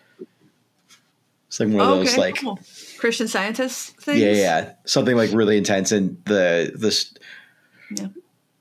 It's 1.49 1.61
like 1.61 1.69
one 1.69 1.81
of 1.81 1.99
those 1.99 2.17
like 2.17 2.37
cool. 2.39 2.59
Christian 2.97 3.29
scientists 3.29 3.91
things. 4.03 4.21
yeah, 4.21 4.33
yeah, 4.33 4.73
something 4.87 5.17
like 5.17 5.31
really 5.33 5.59
intense, 5.59 5.93
and 5.93 6.17
the 6.25 6.73
the 6.75 8.01
Yeah. 8.01 8.09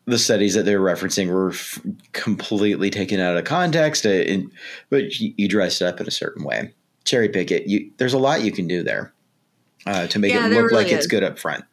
the 0.05 0.19
studies 0.19 0.55
that 0.55 0.63
they're 0.65 0.81
referencing 0.81 1.27
were 1.31 1.51
f- 1.51 1.79
completely 2.11 2.89
taken 2.89 3.21
out 3.21 3.37
of 3.37 3.45
context. 3.45 4.05
uh, 4.05 4.09
And 4.09 4.51
but 4.89 5.17
you, 5.21 5.33
you 5.37 5.47
dress 5.47 5.79
it 5.81 5.85
up 5.85 6.01
in 6.01 6.07
a 6.07 6.11
certain 6.11 6.43
way, 6.43 6.73
cherry 7.05 7.29
pick 7.29 7.51
it. 7.51 7.67
You 7.67 7.91
there's 7.97 8.13
a 8.13 8.19
lot 8.19 8.41
you 8.41 8.51
can 8.51 8.67
do 8.67 8.83
there 8.83 9.13
uh, 9.85 10.07
to 10.07 10.19
make 10.19 10.31
Yeah, 10.33 10.47
it 10.47 10.49
look 10.51 10.71
really 10.71 10.83
like 10.83 10.91
it's 10.93 11.07
good 11.07 11.23
up 11.23 11.39
front. 11.39 11.65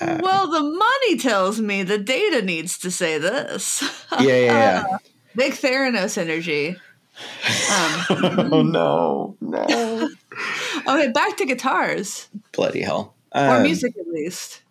Uh, 0.00 0.18
Well, 0.22 0.50
the 0.50 0.62
money 0.62 1.16
tells 1.16 1.60
me 1.60 1.82
the 1.82 1.98
data 1.98 2.42
needs 2.42 2.78
to 2.78 2.90
say 2.90 3.18
this. 3.18 3.82
yeah, 4.12 4.20
yeah, 4.20 4.36
yeah. 4.46 4.84
Big 5.36 5.52
Theranos 5.54 6.16
energy. 6.18 6.70
Um, 6.70 8.04
oh 8.52 8.62
no, 8.62 9.36
no! 9.40 10.08
okay, 10.88 11.12
back 11.12 11.36
to 11.36 11.44
guitars. 11.44 12.28
Bloody 12.52 12.80
hell! 12.82 13.14
or 13.34 13.56
Um, 13.56 13.62
music 13.62 13.94
at 13.98 14.06
least. 14.08 14.62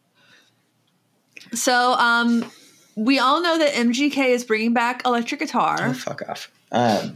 So, 1.53 1.93
um, 1.93 2.49
we 2.95 3.19
all 3.19 3.41
know 3.41 3.57
that 3.57 3.73
MGK 3.73 4.29
is 4.29 4.43
bringing 4.43 4.73
back 4.73 5.03
electric 5.05 5.41
Oh, 5.41 5.45
guitar. 5.45 5.93
fuck 5.93 6.21
off. 6.27 6.51
Um, 6.71 7.15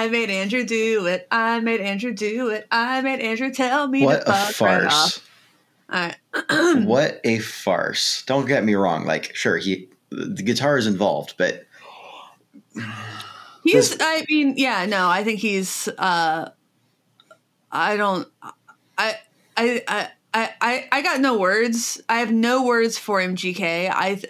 I 0.00 0.08
made 0.08 0.30
Andrew 0.30 0.64
do 0.64 1.06
it. 1.06 1.28
I 1.30 1.60
made 1.60 1.80
Andrew 1.80 2.14
do 2.14 2.48
it. 2.48 2.66
I 2.70 3.02
made 3.02 3.20
Andrew 3.20 3.52
tell 3.52 3.86
me 3.86 4.02
what 4.02 4.24
to 4.24 4.30
a 4.30 4.34
fuck 4.34 4.60
right 4.60 4.84
off. 4.84 4.92
farce. 4.92 5.20
All 5.92 6.10
right. 6.48 6.84
what 6.86 7.20
a 7.22 7.38
farce. 7.38 8.22
Don't 8.24 8.46
get 8.46 8.64
me 8.64 8.74
wrong. 8.74 9.04
Like, 9.04 9.34
sure, 9.34 9.58
he 9.58 9.90
the 10.10 10.42
guitar 10.42 10.78
is 10.78 10.86
involved, 10.86 11.34
but 11.36 11.66
He's. 13.62 13.96
I 14.00 14.24
mean, 14.28 14.54
yeah. 14.56 14.86
No, 14.86 15.08
I 15.08 15.22
think 15.22 15.40
he's. 15.40 15.88
uh 15.98 16.50
I 17.70 17.96
don't. 17.96 18.26
I. 18.96 19.18
I. 19.56 19.82
I. 19.86 20.08
I, 20.32 20.54
I, 20.60 20.88
I 20.92 21.02
got 21.02 21.20
no 21.20 21.38
words. 21.38 22.00
I 22.08 22.20
have 22.20 22.30
no 22.30 22.64
words 22.64 22.96
for 22.96 23.18
MGK. 23.18 23.90
I, 23.92 24.22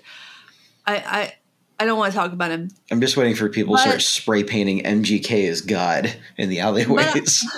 I, 0.87 0.97
I, 0.97 1.35
I 1.81 1.87
don't 1.87 1.99
want 1.99 2.13
to 2.13 2.19
talk 2.19 2.33
about 2.35 2.51
him. 2.51 2.69
I'm 2.91 3.01
just 3.01 3.17
waiting 3.17 3.35
for 3.35 3.49
people 3.49 3.75
to 3.75 3.81
start 3.81 4.03
spray 4.03 4.45
painting 4.45 4.83
MGK 4.83 5.49
as 5.49 5.63
God 5.63 6.15
in 6.37 6.51
the 6.51 6.61
alleyways. 6.61 7.51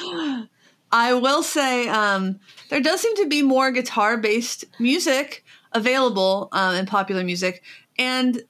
I 0.92 1.12
will 1.14 1.42
say 1.42 1.88
um, 1.88 2.38
there 2.70 2.80
does 2.80 3.00
seem 3.00 3.16
to 3.16 3.26
be 3.26 3.42
more 3.42 3.72
guitar 3.72 4.16
based 4.16 4.64
music 4.78 5.44
available 5.72 6.48
um, 6.52 6.76
in 6.76 6.86
popular 6.86 7.24
music, 7.24 7.64
and 7.98 8.40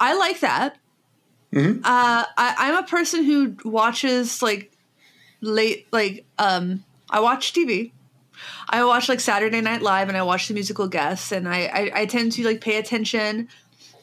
I 0.00 0.14
like 0.16 0.40
that. 0.40 0.78
Mhm. 1.52 1.80
Uh, 1.80 2.24
I, 2.38 2.54
I'm 2.56 2.82
a 2.82 2.86
person 2.86 3.24
who 3.24 3.54
watches 3.66 4.40
like 4.40 4.72
late, 5.42 5.88
like 5.92 6.24
um, 6.38 6.84
I 7.10 7.20
watch 7.20 7.52
TV. 7.52 7.92
I 8.70 8.82
watch 8.84 9.10
like 9.10 9.20
Saturday 9.20 9.60
Night 9.60 9.82
Live, 9.82 10.08
and 10.08 10.16
I 10.16 10.22
watch 10.22 10.48
the 10.48 10.54
musical 10.54 10.88
guests, 10.88 11.32
and 11.32 11.46
I, 11.46 11.66
I 11.66 11.90
I 11.94 12.06
tend 12.06 12.32
to 12.32 12.44
like 12.44 12.62
pay 12.62 12.78
attention 12.78 13.48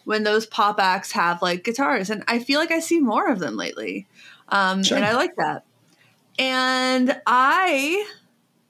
when 0.08 0.24
those 0.24 0.46
pop 0.46 0.80
acts 0.80 1.12
have 1.12 1.42
like 1.42 1.66
guitars, 1.66 2.10
and 2.10 2.24
I 2.30 2.40
feel 2.40 2.62
like 2.62 2.72
I 2.72 2.80
see 2.80 3.02
more 3.02 3.30
of 3.30 3.40
them 3.40 3.58
lately, 3.58 4.08
um, 4.48 4.82
Sure. 4.82 4.96
and 4.96 5.06
I 5.06 5.14
like 5.16 5.36
that. 5.36 5.66
And 6.40 7.20
I 7.28 8.08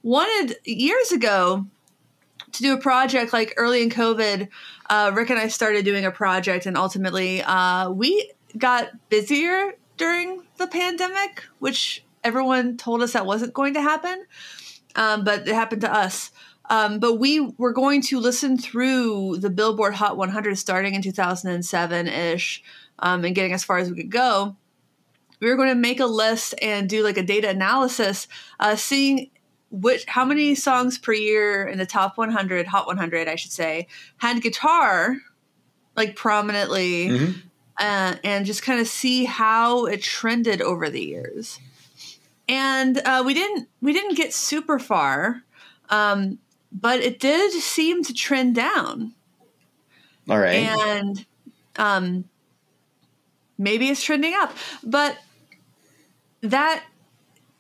wanted 0.02 0.56
years 0.66 1.12
ago 1.12 1.68
to 2.54 2.64
do 2.64 2.74
a 2.74 2.80
project 2.80 3.34
like 3.34 3.54
early 3.56 3.84
in 3.84 3.92
COVID. 3.92 4.48
Uh, 4.90 5.12
Rick 5.14 5.30
and 5.30 5.38
I 5.38 5.48
started 5.50 5.86
doing 5.86 6.06
a 6.06 6.12
project, 6.12 6.66
and 6.66 6.76
ultimately, 6.76 7.44
uh, 7.44 7.92
we 7.92 8.32
got 8.58 8.90
busier 9.10 9.74
during 9.96 10.42
the 10.58 10.66
pandemic, 10.66 11.44
which 11.60 12.04
everyone 12.24 12.78
told 12.78 13.04
us 13.04 13.14
that 13.14 13.28
wasn't 13.28 13.54
going 13.54 13.76
to 13.76 13.82
happen, 13.84 14.26
um, 14.96 15.24
but 15.24 15.48
it 15.48 15.54
happened 15.54 15.82
to 15.82 15.94
us. 15.94 16.32
Um, 16.70 17.00
but 17.00 17.16
we 17.16 17.40
were 17.58 17.72
going 17.74 18.02
to 18.04 18.20
listen 18.20 18.58
through 18.58 19.38
the 19.38 19.50
Billboard 19.50 19.94
Hot 19.96 20.18
100 20.18 20.58
starting 20.58 20.96
in 20.96 21.02
2007 21.02 22.08
ish 22.08 22.64
um, 23.00 23.24
and 23.24 23.34
getting 23.34 23.54
as 23.54 23.64
far 23.64 23.78
as 23.78 23.90
we 23.90 23.96
could 23.96 24.12
go 24.12 24.56
we 25.40 25.50
were 25.50 25.56
going 25.56 25.70
to 25.70 25.76
make 25.76 26.00
a 26.00 26.06
list 26.06 26.56
and 26.62 26.90
do 26.90 27.04
like 27.04 27.18
a 27.18 27.24
data 27.24 27.50
analysis, 27.50 28.28
uh, 28.60 28.76
seeing 28.76 29.30
which 29.70 30.06
how 30.08 30.26
many 30.26 30.56
songs 30.56 30.98
per 30.98 31.14
year 31.14 31.68
in 31.68 31.78
the 31.78 31.86
top 31.86 32.18
100, 32.18 32.68
hot 32.68 32.88
100, 32.88 33.28
I 33.28 33.36
should 33.36 33.52
say, 33.52 33.88
had 34.18 34.42
guitar 34.42 35.18
like 35.96 36.16
prominently, 36.16 37.10
Mhm. 37.10 37.42
uh, 37.80 38.16
and 38.24 38.46
just 38.46 38.64
kind 38.64 38.80
of 38.80 38.88
see 38.88 39.26
how 39.26 39.86
it 39.86 40.02
trended 40.02 40.62
over 40.62 40.90
the 40.90 41.04
years. 41.04 41.60
And 42.48 42.98
uh, 43.00 43.24
we 43.26 43.34
didn't 43.34 43.68
we 43.82 43.94
didn't 43.94 44.16
get 44.16 44.34
super 44.34 44.80
far, 44.80 45.44
um, 45.90 46.40
but 46.80 47.00
it 47.00 47.20
did 47.20 47.52
seem 47.54 48.04
to 48.04 48.14
trend 48.14 48.56
down 48.56 49.14
All 50.30 50.38
right. 50.38 50.56
and 50.56 51.26
um, 51.78 52.26
maybe 53.58 53.90
it's 53.90 54.04
trending 54.04 54.34
up. 54.36 54.54
But 54.84 55.18
that 56.42 56.84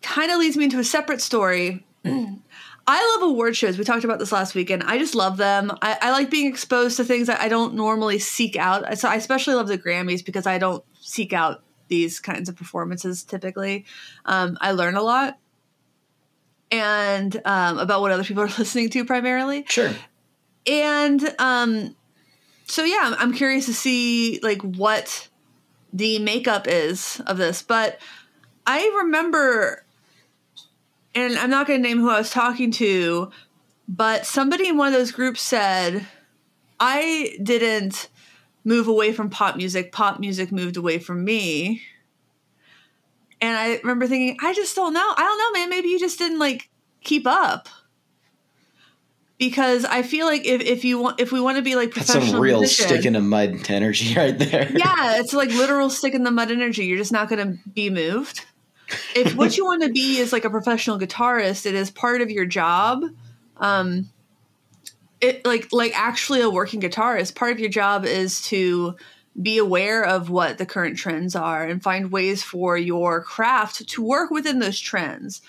kind 0.02 0.32
of 0.32 0.38
leads 0.38 0.56
me 0.56 0.66
into 0.66 0.80
a 0.80 0.84
separate 0.84 1.22
story. 1.22 1.86
I 2.06 3.18
love 3.20 3.30
award 3.30 3.58
shows. 3.58 3.78
We 3.78 3.84
talked 3.84 4.06
about 4.06 4.20
this 4.20 4.32
last 4.32 4.56
weekend. 4.56 4.84
I 4.84 4.98
just 4.98 5.14
love 5.14 5.38
them. 5.38 5.72
I, 5.82 5.98
I 6.02 6.12
like 6.12 6.30
being 6.30 6.48
exposed 6.48 6.98
to 6.98 7.04
things 7.04 7.28
that 7.28 7.42
I 7.42 7.50
don't 7.50 7.74
normally 7.74 8.20
seek 8.20 8.56
out. 8.56 8.98
So 8.98 9.10
I 9.10 9.16
especially 9.16 9.56
love 9.56 9.68
the 9.68 9.78
Grammys 9.78 10.24
because 10.24 10.48
I 10.48 10.58
don't 10.58 10.84
seek 11.02 11.34
out 11.34 11.64
these 11.90 12.20
kinds 12.20 12.48
of 12.48 12.56
performances 12.56 13.24
typically. 13.24 13.86
Um, 14.26 14.58
I 14.62 14.72
learn 14.72 14.96
a 14.96 15.02
lot 15.02 15.38
and 16.72 17.42
um, 17.46 17.80
about 17.80 18.02
what 18.02 18.12
other 18.12 18.24
people 18.24 18.44
are 18.44 18.48
listening 18.58 18.90
to 18.90 19.06
primarily. 19.06 19.66
Sure. 19.68 19.92
and 20.66 21.36
um 21.40 21.96
so 22.66 22.84
yeah 22.84 23.16
I'm, 23.18 23.34
curious 23.34 23.66
to 23.68 23.74
see 23.74 24.40
like 24.44 24.62
what 24.62 25.30
the 25.94 26.20
makeup 26.20 26.68
is 26.68 27.22
of 27.26 27.38
this 27.38 27.62
but 27.62 28.00
i 28.66 28.92
remember 29.04 29.86
and 31.16 31.38
i'm 31.38 31.50
not 31.50 31.66
going 31.68 31.82
to 31.82 31.88
name 31.88 32.00
who 32.00 32.10
i 32.10 32.18
was 32.18 32.30
talking 32.30 32.72
to 32.72 33.32
but 33.88 34.26
somebody 34.26 34.68
in 34.68 34.76
one 34.76 34.90
of 34.90 34.94
those 34.94 35.12
groups 35.12 35.42
said 35.42 36.06
i 36.78 37.38
didn't 37.42 38.10
move 38.68 38.88
away 38.90 39.14
from 39.14 39.30
pop 39.30 39.56
music. 39.56 39.94
Pop 39.94 40.20
music 40.20 40.52
moved 40.52 40.76
away 40.76 41.00
from 41.00 41.24
me 41.24 41.82
and 43.42 43.58
i 43.58 43.78
remember 43.78 44.08
thinking 44.08 44.38
i 44.42 44.54
just 44.54 44.76
don't 44.76 44.94
know 44.94 45.14
i 45.18 45.22
don't 45.22 45.38
know 45.38 45.60
man 45.60 45.70
maybe 45.70 45.90
you 45.90 46.00
just 46.00 46.18
didn't 46.18 46.40
like 46.40 46.70
keep 47.04 47.26
up 47.26 47.70
because 49.38 49.86
I 49.86 50.02
feel 50.02 50.26
like 50.26 50.46
if, 50.46 50.62
if 50.62 50.84
you 50.84 51.00
want 51.00 51.20
if 51.20 51.32
we 51.32 51.40
want 51.40 51.58
to 51.58 51.64
be 51.64 51.76
like 51.76 51.92
professional, 51.92 52.22
That's 52.22 52.32
some 52.32 52.42
real 52.42 52.64
stick 52.66 53.06
in 53.06 53.14
the 53.14 53.22
mud 53.22 53.70
energy 53.70 54.16
right 54.18 54.38
there. 54.38 54.72
yeah, 54.76 55.20
it's 55.20 55.34
like 55.34 55.50
literal 55.50 55.90
stick 55.90 56.14
in 56.14 56.24
the 56.24 56.32
mud 56.32 56.52
energy. 56.52 56.86
You're 56.86 56.98
just 56.98 57.12
not 57.12 57.30
going 57.30 57.46
to 57.46 57.70
be 57.70 57.90
moved. 57.90 58.46
If 59.16 59.36
what 59.36 59.58
you 59.58 59.66
want 59.66 59.84
to 59.84 59.90
be 59.90 60.18
is 60.18 60.32
like 60.32 60.46
a 60.46 60.50
professional 60.50 60.98
guitarist, 60.98 61.66
it 61.66 61.76
is 61.76 61.92
part 61.92 62.22
of 62.22 62.32
your 62.32 62.46
job. 62.46 63.04
Um, 63.58 64.10
it 65.20 65.46
like 65.46 65.68
like 65.72 65.98
actually 65.98 66.42
a 66.42 66.50
working 66.50 66.82
guitarist. 66.82 67.36
Part 67.36 67.52
of 67.52 67.60
your 67.60 67.70
job 67.70 68.06
is 68.06 68.42
to 68.48 68.96
be 69.40 69.58
aware 69.58 70.04
of 70.04 70.30
what 70.30 70.58
the 70.58 70.66
current 70.66 70.98
trends 70.98 71.36
are 71.36 71.66
and 71.66 71.84
find 71.84 72.12
ways 72.12 72.42
for 72.42 72.78
your 72.78 73.22
craft 73.22 73.88
to 73.88 74.04
work 74.04 74.32
within 74.32 74.60
those 74.60 74.80
trends. 74.80 75.42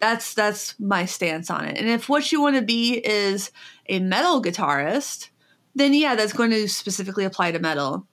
That's 0.00 0.34
that's 0.34 0.78
my 0.78 1.06
stance 1.06 1.48
on 1.50 1.64
it. 1.64 1.78
And 1.78 1.88
if 1.88 2.08
what 2.08 2.32
you 2.32 2.42
want 2.42 2.56
to 2.56 2.62
be 2.62 2.94
is 2.94 3.50
a 3.88 4.00
metal 4.00 4.42
guitarist, 4.42 5.28
then 5.74 5.94
yeah, 5.94 6.14
that's 6.14 6.32
going 6.32 6.50
to 6.50 6.68
specifically 6.68 7.24
apply 7.24 7.52
to 7.52 7.58
metal. 7.58 8.06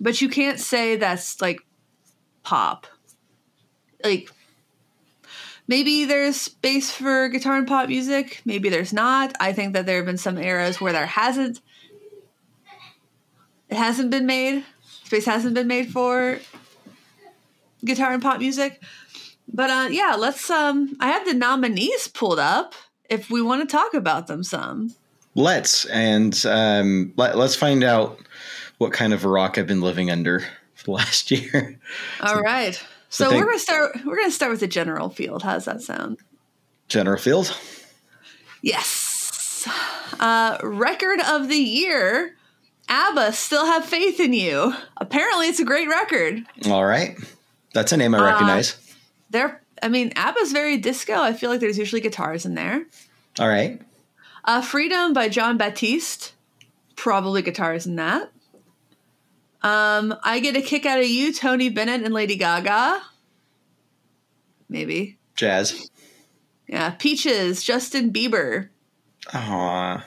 But 0.00 0.20
you 0.20 0.28
can't 0.28 0.58
say 0.58 0.96
that's 0.96 1.40
like 1.40 1.60
pop. 2.42 2.86
Like 4.02 4.30
maybe 5.68 6.06
there's 6.06 6.36
space 6.36 6.90
for 6.90 7.28
guitar 7.28 7.56
and 7.56 7.68
pop 7.68 7.88
music, 7.88 8.42
maybe 8.44 8.68
there's 8.68 8.92
not. 8.92 9.32
I 9.38 9.52
think 9.52 9.74
that 9.74 9.86
there 9.86 9.96
have 9.96 10.06
been 10.06 10.16
some 10.16 10.38
eras 10.38 10.80
where 10.80 10.92
there 10.92 11.06
hasn't 11.06 11.60
it 13.68 13.76
hasn't 13.76 14.10
been 14.10 14.26
made. 14.26 14.64
Space 15.04 15.24
hasn't 15.26 15.54
been 15.54 15.66
made 15.68 15.90
for 15.92 16.38
guitar 17.84 18.12
and 18.12 18.22
pop 18.22 18.38
music. 18.40 18.82
But 19.52 19.70
uh 19.70 19.88
yeah, 19.90 20.16
let's 20.18 20.48
um 20.50 20.96
I 21.00 21.08
have 21.08 21.24
the 21.26 21.34
nominees 21.34 22.08
pulled 22.08 22.38
up 22.38 22.74
if 23.08 23.30
we 23.30 23.40
want 23.42 23.68
to 23.68 23.76
talk 23.76 23.94
about 23.94 24.26
them 24.26 24.42
some. 24.42 24.94
Let's 25.34 25.84
and 25.86 26.34
um, 26.46 27.12
let, 27.16 27.36
let's 27.36 27.54
find 27.54 27.84
out 27.84 28.18
what 28.78 28.92
kind 28.92 29.12
of 29.12 29.24
rock 29.24 29.58
I've 29.58 29.66
been 29.66 29.82
living 29.82 30.10
under 30.10 30.40
for 30.74 30.84
the 30.84 30.90
last 30.92 31.30
year. 31.30 31.78
All 32.20 32.40
right. 32.40 32.74
so 32.74 33.24
So, 33.24 33.30
think- 33.30 33.40
we're 33.44 33.50
gonna 33.50 33.58
start. 33.58 33.98
We're 34.04 34.16
gonna 34.16 34.30
start 34.30 34.50
with 34.50 34.60
the 34.60 34.66
general 34.66 35.10
field. 35.10 35.42
How's 35.42 35.66
that 35.66 35.82
sound? 35.82 36.18
General 36.88 37.18
Field. 37.18 37.54
Yes. 38.62 39.66
Uh, 40.20 40.58
record 40.62 41.20
of 41.20 41.48
the 41.48 41.56
year. 41.56 42.35
ABBA 42.88 43.32
still 43.32 43.66
have 43.66 43.84
faith 43.84 44.20
in 44.20 44.32
you. 44.32 44.74
Apparently, 44.96 45.48
it's 45.48 45.60
a 45.60 45.64
great 45.64 45.88
record. 45.88 46.44
All 46.66 46.84
right, 46.84 47.16
that's 47.74 47.92
a 47.92 47.96
name 47.96 48.14
I 48.14 48.18
Uh, 48.18 48.24
recognize. 48.24 48.76
They're. 49.30 49.62
I 49.82 49.88
mean, 49.88 50.12
ABBA's 50.16 50.52
very 50.52 50.76
disco. 50.78 51.14
I 51.20 51.32
feel 51.34 51.50
like 51.50 51.60
there's 51.60 51.78
usually 51.78 52.00
guitars 52.00 52.46
in 52.46 52.54
there. 52.54 52.84
All 53.38 53.48
right, 53.48 53.80
Uh, 54.44 54.62
Freedom 54.62 55.12
by 55.12 55.28
Jon 55.28 55.56
Batiste. 55.58 56.32
Probably 56.94 57.42
guitars 57.42 57.86
in 57.86 57.96
that. 57.96 58.30
Um, 59.62 60.14
I 60.22 60.38
get 60.40 60.56
a 60.56 60.62
kick 60.62 60.86
out 60.86 60.98
of 61.00 61.06
you, 61.06 61.32
Tony 61.32 61.68
Bennett 61.68 62.02
and 62.04 62.14
Lady 62.14 62.36
Gaga. 62.36 63.02
Maybe. 64.68 65.18
jazz. 65.34 65.90
Yeah. 66.68 66.90
Peaches, 66.90 67.62
Justin 67.62 68.12
Bieber. 68.12 68.68
Aw, 69.34 70.04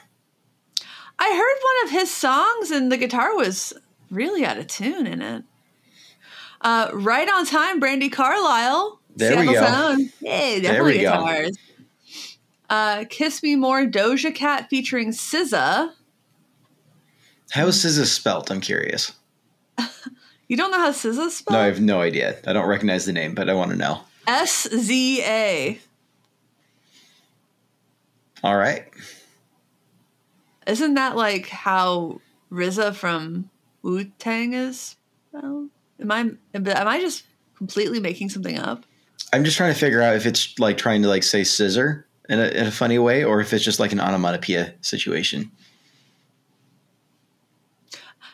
I 1.20 1.30
heard 1.36 1.64
one 1.64 1.86
of 1.86 1.92
his 2.02 2.10
songs 2.14 2.72
and 2.72 2.92
the 2.92 2.98
guitar 2.98 3.36
was 3.36 3.74
really 4.10 4.46
out 4.46 4.58
of 4.58 4.68
tune 4.68 5.06
in 5.06 5.22
it. 5.22 5.44
Uh, 6.62 6.90
right 6.94 7.30
on 7.30 7.46
time, 7.46 7.80
Brandi 7.80 8.12
Carlile. 8.12 9.00
There 9.16 9.40
we 9.40 9.54
go. 9.54 9.66
Own. 9.66 10.10
Hey, 10.22 10.60
There 10.60 10.84
we 10.84 11.00
definitely 11.02 11.52
go. 11.52 11.58
Uh, 12.70 13.06
Kiss 13.10 13.42
Me 13.44 13.56
More, 13.56 13.86
Doja 13.86 14.34
Cat 14.34 14.70
featuring 14.70 15.10
SZA. 15.10 15.92
How 17.52 17.68
is 17.68 17.84
SZA 17.84 18.06
spelt? 18.06 18.52
I'm 18.52 18.62
curious. 18.62 19.12
You 20.50 20.58
don't 20.58 20.72
know 20.72 20.80
how 20.80 20.90
SZA 20.90 21.30
spelled? 21.30 21.54
No, 21.54 21.60
I 21.60 21.66
have 21.68 21.80
no 21.80 22.02
idea. 22.02 22.36
I 22.48 22.54
don't 22.54 22.68
recognize 22.68 23.06
the 23.06 23.14
name, 23.14 23.36
but 23.36 23.52
I 23.52 23.54
want 23.54 23.70
to 23.70 23.78
know. 23.78 24.02
S 24.26 24.68
Z 24.68 25.22
A. 25.24 25.80
All 28.44 28.58
right. 28.58 28.88
Isn't 30.70 30.94
that 30.94 31.16
like 31.16 31.48
how 31.50 32.22
RZA 32.52 32.96
from 32.96 33.50
Wu 33.82 34.06
Tang 34.20 34.54
is? 34.54 34.96
spelled? 35.30 35.70
Am 36.00 36.12
I 36.12 36.20
am 36.54 36.88
I 36.88 37.00
just 37.00 37.26
completely 37.56 38.00
making 38.00 38.30
something 38.30 38.58
up? 38.58 38.86
I'm 39.34 39.44
just 39.44 39.58
trying 39.58 39.74
to 39.74 39.80
figure 39.80 40.02
out 40.02 40.16
if 40.16 40.26
it's 40.26 40.58
like 40.60 40.78
trying 40.78 41.02
to 41.04 41.08
like 41.08 41.24
say 41.24 41.44
scissor 41.44 42.08
in 42.30 42.40
a, 42.40 42.48
in 42.48 42.68
a 42.68 42.72
funny 42.72 43.00
way, 43.00 43.24
or 43.24 43.42
if 43.42 43.54
it's 43.54 43.64
just 43.64 43.80
like 43.80 43.92
an 43.92 44.00
onomatopoeia 44.00 44.74
situation. 44.82 45.52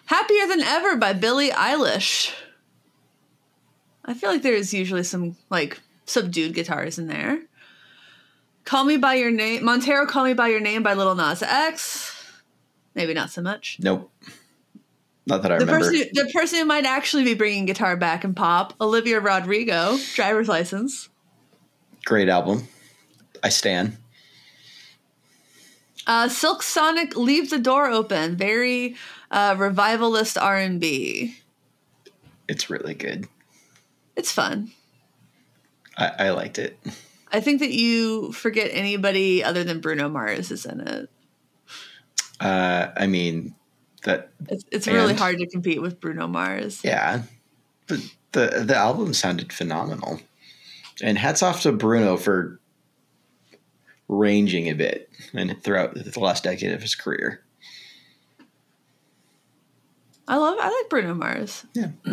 Happier 0.06 0.48
Than 0.48 0.62
Ever 0.62 0.98
by 0.98 1.14
Billie 1.14 1.50
Eilish. 1.50 2.34
I 4.06 4.14
feel 4.14 4.30
like 4.30 4.44
there's 4.44 4.74
usually 4.74 5.04
some 5.04 5.36
like 5.50 5.82
subdued 6.06 6.54
guitars 6.54 7.00
in 7.00 7.08
there. 7.08 7.42
Call 8.64 8.84
Me 8.84 8.98
By 8.98 9.16
Your 9.16 9.32
Name, 9.32 9.66
Montero 9.66 10.06
Call 10.06 10.26
Me 10.26 10.34
By 10.34 10.48
Your 10.50 10.60
Name 10.60 10.84
by 10.84 10.94
Lil 10.94 11.16
Nas 11.16 11.42
X. 11.42 12.15
Maybe 12.96 13.14
not 13.14 13.30
so 13.30 13.42
much. 13.42 13.78
Nope. 13.82 14.12
Not 15.28 15.42
that 15.42 15.52
I 15.52 15.58
The 15.58 15.66
remember. 15.66 15.86
person, 15.88 16.08
who, 16.14 16.24
the 16.24 16.32
person 16.32 16.60
who 16.60 16.66
might 16.66 16.86
actually 16.86 17.24
be 17.24 17.34
bringing 17.34 17.66
guitar 17.66 17.98
back 17.98 18.24
and 18.24 18.36
pop, 18.36 18.74
Olivia 18.80 19.20
Rodrigo, 19.20 19.98
driver's 20.14 20.48
license. 20.48 21.10
Great 22.06 22.30
album. 22.30 22.68
I 23.44 23.50
stand. 23.50 23.98
Uh, 26.08 26.30
Silk 26.30 26.62
Sonic, 26.62 27.16
Leave 27.18 27.50
the 27.50 27.58
Door 27.58 27.90
Open, 27.90 28.36
very 28.38 28.96
uh, 29.32 29.56
revivalist 29.58 30.38
R 30.38 30.58
and 30.58 30.80
B. 30.80 31.36
It's 32.48 32.70
really 32.70 32.94
good. 32.94 33.28
It's 34.16 34.32
fun. 34.32 34.72
I, 35.98 36.12
I 36.20 36.30
liked 36.30 36.60
it. 36.60 36.78
I 37.32 37.40
think 37.40 37.60
that 37.62 37.72
you 37.72 38.32
forget 38.34 38.70
anybody 38.72 39.44
other 39.44 39.64
than 39.64 39.82
Bruno 39.82 40.08
Mars 40.08 40.52
is 40.52 40.66
in 40.68 40.80
it. 40.82 41.10
Uh, 42.40 42.88
I 42.98 43.08
mean, 43.08 43.56
that 44.04 44.30
It's, 44.50 44.66
it's 44.72 44.88
really 44.88 45.14
hard 45.14 45.40
to 45.40 45.48
compete 45.48 45.82
with 45.82 46.00
Bruno 46.00 46.28
Mars. 46.28 46.82
yeah, 46.84 47.24
but 47.88 48.00
the 48.34 48.64
the 48.66 48.76
album 48.76 49.14
sounded 49.14 49.54
phenomenal, 49.54 50.20
and 51.02 51.18
hats 51.18 51.42
off 51.42 51.62
to 51.62 51.72
Bruno 51.72 52.18
for 52.18 52.60
ranging 54.08 54.68
a 54.70 54.74
bit 54.74 55.10
and 55.34 55.62
throughout 55.64 55.96
the 55.96 56.20
last 56.20 56.44
decade 56.44 56.72
of 56.72 56.82
his 56.82 56.96
career. 56.96 57.42
I 60.28 60.38
love. 60.38 60.58
I 60.60 60.70
like 60.70 60.90
Bruno 60.90 61.14
Mars. 61.14 61.66
Yeah. 61.74 61.90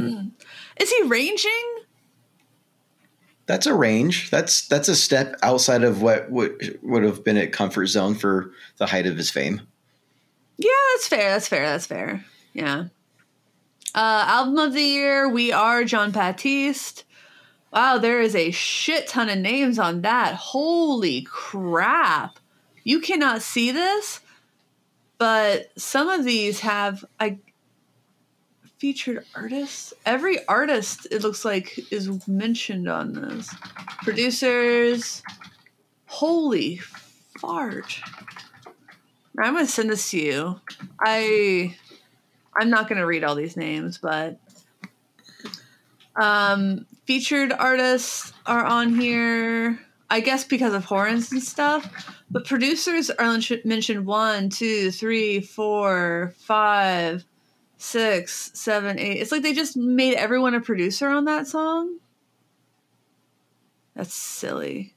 Is 0.80 0.90
he 0.90 1.02
ranging? 1.04 1.50
That's 3.46 3.66
a 3.66 3.74
range. 3.74 4.30
That's 4.30 4.68
that's 4.68 4.88
a 4.88 4.96
step 4.96 5.36
outside 5.42 5.82
of 5.82 6.02
what 6.02 6.30
would 6.30 6.78
would 6.82 7.02
have 7.02 7.24
been 7.24 7.36
a 7.36 7.46
comfort 7.46 7.86
zone 7.86 8.14
for 8.14 8.52
the 8.76 8.86
height 8.86 9.06
of 9.06 9.16
his 9.16 9.30
fame. 9.30 9.62
Yeah, 10.58 10.70
that's 10.94 11.08
fair. 11.08 11.30
That's 11.30 11.48
fair. 11.48 11.66
That's 11.66 11.86
fair. 11.86 12.24
Yeah. 12.52 12.84
Uh, 13.94 14.24
album 14.26 14.58
of 14.58 14.72
the 14.72 14.82
year, 14.82 15.28
We 15.28 15.52
Are 15.52 15.84
Jon 15.84 16.12
Batiste. 16.12 17.04
Wow, 17.72 17.98
there 17.98 18.20
is 18.20 18.34
a 18.34 18.50
shit 18.50 19.08
ton 19.08 19.28
of 19.28 19.38
names 19.38 19.78
on 19.78 20.02
that. 20.02 20.34
Holy 20.34 21.22
crap. 21.22 22.38
You 22.84 23.00
cannot 23.00 23.42
see 23.42 23.70
this, 23.70 24.20
but 25.18 25.70
some 25.78 26.08
of 26.08 26.24
these 26.24 26.60
have 26.60 27.04
I 27.18 27.38
featured 28.78 29.24
artists. 29.34 29.94
Every 30.04 30.44
artist 30.46 31.06
it 31.10 31.22
looks 31.22 31.44
like 31.44 31.78
is 31.92 32.26
mentioned 32.26 32.88
on 32.88 33.12
this. 33.12 33.54
Producers. 34.02 35.22
Holy 36.06 36.78
fart. 37.40 38.00
I'm 39.38 39.54
gonna 39.54 39.66
send 39.66 39.90
this 39.90 40.10
to 40.10 40.20
you. 40.20 40.60
I 41.00 41.76
I'm 42.56 42.70
not 42.70 42.88
gonna 42.88 43.06
read 43.06 43.24
all 43.24 43.34
these 43.34 43.56
names, 43.56 43.98
but 43.98 44.38
um 46.16 46.86
featured 47.06 47.52
artists 47.52 48.32
are 48.46 48.64
on 48.64 48.94
here. 48.94 49.80
I 50.10 50.20
guess 50.20 50.44
because 50.44 50.74
of 50.74 50.84
horns 50.84 51.32
and 51.32 51.42
stuff. 51.42 52.20
But 52.30 52.46
producers 52.46 53.08
are 53.10 53.38
mentioned 53.64 54.06
one, 54.06 54.50
two, 54.50 54.90
three, 54.90 55.40
four, 55.40 56.34
five, 56.36 57.24
six, 57.78 58.50
seven, 58.54 58.98
eight. 58.98 59.20
It's 59.20 59.32
like 59.32 59.42
they 59.42 59.54
just 59.54 59.76
made 59.76 60.14
everyone 60.14 60.54
a 60.54 60.60
producer 60.60 61.08
on 61.08 61.24
that 61.24 61.46
song. 61.46 61.98
That's 63.94 64.14
silly. 64.14 64.94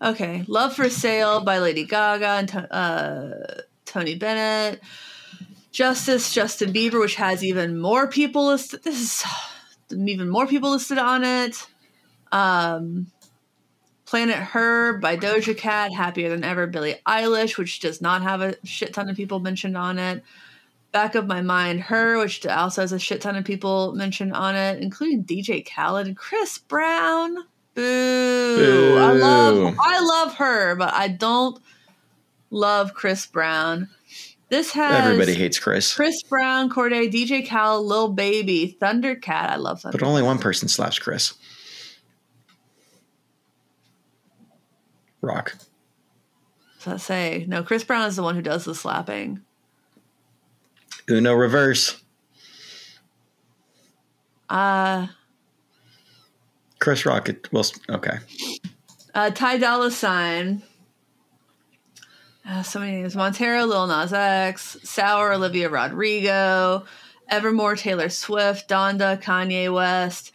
Okay, 0.00 0.44
Love 0.46 0.74
for 0.74 0.90
Sale 0.90 1.40
by 1.40 1.58
Lady 1.58 1.84
Gaga 1.84 2.26
and 2.26 2.68
uh, 2.70 3.30
Tony 3.86 4.14
Bennett. 4.14 4.80
Justice, 5.72 6.32
Justin 6.32 6.72
Bieber, 6.72 7.00
which 7.00 7.16
has 7.16 7.44
even 7.44 7.78
more 7.78 8.08
people 8.08 8.46
listed. 8.46 8.82
This 8.82 8.98
is 9.00 9.24
even 9.98 10.28
more 10.28 10.46
people 10.46 10.70
listed 10.70 10.98
on 10.98 11.24
it. 11.24 11.66
Um, 12.32 13.06
Planet 14.06 14.36
Her 14.36 14.98
by 14.98 15.16
Doja 15.16 15.56
Cat, 15.56 15.92
Happier 15.92 16.28
Than 16.28 16.44
Ever, 16.44 16.66
Billie 16.66 16.96
Eilish, 17.06 17.58
which 17.58 17.80
does 17.80 18.00
not 18.00 18.22
have 18.22 18.40
a 18.40 18.54
shit 18.64 18.94
ton 18.94 19.08
of 19.08 19.16
people 19.16 19.40
mentioned 19.40 19.76
on 19.76 19.98
it. 19.98 20.22
Back 20.92 21.14
of 21.14 21.26
My 21.26 21.42
Mind, 21.42 21.80
H.E.R., 21.80 22.18
which 22.18 22.46
also 22.46 22.82
has 22.82 22.92
a 22.92 22.98
shit 22.98 23.20
ton 23.20 23.36
of 23.36 23.44
people 23.44 23.92
mentioned 23.94 24.32
on 24.32 24.54
it, 24.54 24.82
including 24.82 25.24
DJ 25.24 25.66
Khaled 25.66 26.06
and 26.06 26.16
Chris 26.16 26.58
Brown. 26.58 27.36
Boo. 27.76 28.96
I 28.98 29.12
love 29.12 29.76
I 29.78 30.00
love 30.00 30.34
her, 30.36 30.74
but 30.76 30.92
I 30.94 31.08
don't 31.08 31.60
love 32.50 32.94
Chris 32.94 33.26
Brown. 33.26 33.88
This 34.48 34.72
has 34.72 35.04
Everybody 35.04 35.34
hates 35.34 35.58
Chris, 35.58 35.94
Chris 35.94 36.22
Brown, 36.22 36.70
Cordae, 36.70 37.12
DJ 37.12 37.46
Khaled, 37.46 37.84
Lil 37.84 38.08
Baby, 38.12 38.76
Thundercat. 38.80 39.50
I 39.50 39.56
love 39.56 39.82
Thundercat. 39.82 39.92
but 39.92 40.02
only 40.02 40.22
one 40.22 40.38
person 40.38 40.68
slaps 40.68 40.98
Chris. 40.98 41.34
Rock. 45.20 45.56
So 46.78 46.92
I 46.92 46.96
say 46.96 47.44
no. 47.48 47.62
Chris 47.62 47.84
Brown 47.84 48.06
is 48.08 48.16
the 48.16 48.22
one 48.22 48.36
who 48.36 48.42
does 48.42 48.64
the 48.64 48.74
slapping. 48.74 49.40
Uno 51.10 51.34
reverse. 51.34 52.00
Uh, 54.48 55.08
Chris 56.78 57.06
Rock. 57.06 57.30
Well, 57.52 57.64
okay. 57.90 58.18
uh 59.14 59.30
Ty 59.30 59.58
Dolla 59.58 59.90
Sign. 59.90 60.62
Uh, 62.48 62.62
so 62.62 62.78
many 62.78 62.92
names: 62.92 63.16
Montero, 63.16 63.64
Lil 63.64 63.86
Nas 63.88 64.12
X, 64.12 64.76
Sour, 64.84 65.32
Olivia 65.32 65.68
Rodrigo, 65.68 66.84
Evermore, 67.28 67.76
Taylor 67.76 68.08
Swift, 68.08 68.68
Donda, 68.68 69.20
Kanye 69.20 69.72
West. 69.72 70.32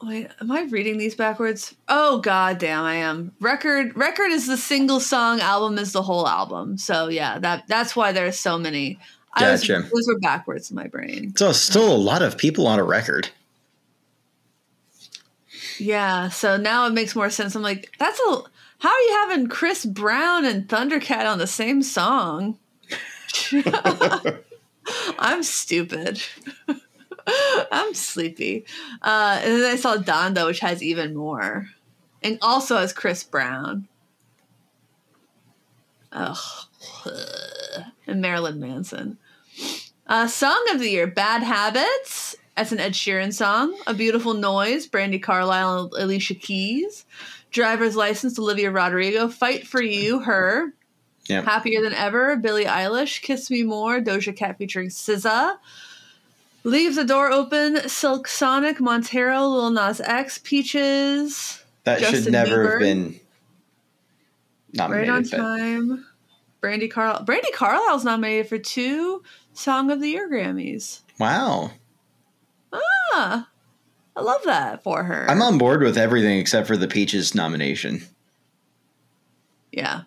Wait, 0.00 0.28
am 0.40 0.52
I 0.52 0.62
reading 0.62 0.96
these 0.96 1.16
backwards? 1.16 1.74
Oh 1.88 2.20
god 2.20 2.58
damn, 2.58 2.84
I 2.84 2.94
am. 2.96 3.32
Record 3.40 3.96
record 3.96 4.30
is 4.30 4.46
the 4.46 4.56
single 4.56 5.00
song, 5.00 5.40
album 5.40 5.76
is 5.76 5.90
the 5.92 6.02
whole 6.02 6.28
album. 6.28 6.78
So 6.78 7.08
yeah, 7.08 7.40
that 7.40 7.64
that's 7.66 7.96
why 7.96 8.12
there's 8.12 8.38
so 8.38 8.58
many. 8.58 8.98
I 9.34 9.52
was, 9.52 9.66
those 9.66 10.08
were 10.08 10.18
backwards 10.20 10.70
in 10.70 10.76
my 10.76 10.86
brain. 10.86 11.34
So 11.36 11.52
still 11.52 11.92
a 11.92 11.96
lot 11.96 12.22
of 12.22 12.36
people 12.36 12.66
on 12.66 12.78
a 12.78 12.84
record. 12.84 13.28
Yeah, 15.78 16.28
so 16.28 16.56
now 16.56 16.86
it 16.86 16.92
makes 16.92 17.14
more 17.14 17.30
sense. 17.30 17.54
I'm 17.54 17.62
like, 17.62 17.92
that's 17.98 18.18
a 18.18 18.42
how 18.80 18.90
are 18.90 19.00
you 19.00 19.26
having 19.28 19.48
Chris 19.48 19.84
Brown 19.84 20.44
and 20.44 20.68
Thundercat 20.68 21.26
on 21.26 21.38
the 21.38 21.46
same 21.46 21.82
song? 21.82 22.58
I'm 25.18 25.42
stupid. 25.42 26.22
I'm 27.72 27.94
sleepy. 27.94 28.64
Uh, 29.02 29.40
and 29.42 29.60
then 29.60 29.72
I 29.72 29.76
saw 29.76 29.96
Donda, 29.96 30.46
which 30.46 30.60
has 30.60 30.82
even 30.82 31.14
more, 31.14 31.68
and 32.22 32.38
also 32.40 32.78
has 32.78 32.92
Chris 32.92 33.24
Brown. 33.24 33.88
Ugh. 36.12 36.38
And 38.08 38.20
Marilyn 38.20 38.58
Manson. 38.58 39.18
Uh, 40.06 40.26
song 40.26 40.64
of 40.72 40.80
the 40.80 40.90
year: 40.90 41.06
"Bad 41.06 41.42
Habits." 41.42 42.34
That's 42.56 42.72
an 42.72 42.80
Ed 42.80 42.94
Sheeran 42.94 43.32
song. 43.32 43.76
"A 43.86 43.94
Beautiful 43.94 44.34
Noise," 44.34 44.88
Brandi 44.88 45.22
Carlile 45.22 45.90
and 45.94 46.02
Alicia 46.02 46.34
Keys. 46.34 47.04
"Driver's 47.50 47.94
License," 47.94 48.38
Olivia 48.38 48.70
Rodrigo. 48.70 49.28
"Fight 49.28 49.66
for 49.66 49.82
You," 49.82 50.20
her. 50.20 50.72
Yep. 51.26 51.44
Happier 51.44 51.82
Than 51.82 51.92
Ever, 51.92 52.36
Billie 52.36 52.64
Eilish, 52.64 53.20
Kiss 53.20 53.50
Me 53.50 53.62
More, 53.62 54.00
Doja 54.00 54.34
Cat 54.34 54.56
featuring 54.56 54.88
SZA. 54.88 55.58
Leave 56.64 56.94
the 56.94 57.04
door 57.04 57.30
open. 57.30 57.86
Silk 57.88 58.26
Sonic, 58.26 58.80
Montero, 58.80 59.46
Lil 59.46 59.70
Nas 59.70 60.00
X, 60.00 60.38
Peaches. 60.42 61.62
That 61.84 62.00
should 62.00 62.32
never 62.32 62.64
Bieber. 62.64 62.70
have 62.70 62.80
been 62.80 63.20
not 64.72 64.90
Right 64.90 65.08
on 65.08 65.24
time. 65.24 66.06
Brandi 66.62 66.90
Carl. 66.90 67.24
Brandi 67.24 67.52
Carlile's 67.52 68.04
nominated 68.04 68.48
for 68.48 68.58
two 68.58 69.22
Song 69.52 69.90
of 69.90 70.00
the 70.00 70.08
Year 70.08 70.28
Grammys. 70.30 71.00
wow. 71.18 71.70
Ah, 72.72 73.48
I 74.16 74.20
love 74.20 74.42
that 74.44 74.82
for 74.82 75.04
her. 75.04 75.26
I'm 75.30 75.40
on 75.42 75.58
board 75.58 75.82
with 75.82 75.96
everything 75.96 76.38
except 76.38 76.66
for 76.66 76.76
the 76.76 76.88
Peaches 76.88 77.34
nomination. 77.34 78.02
yeah. 79.72 80.02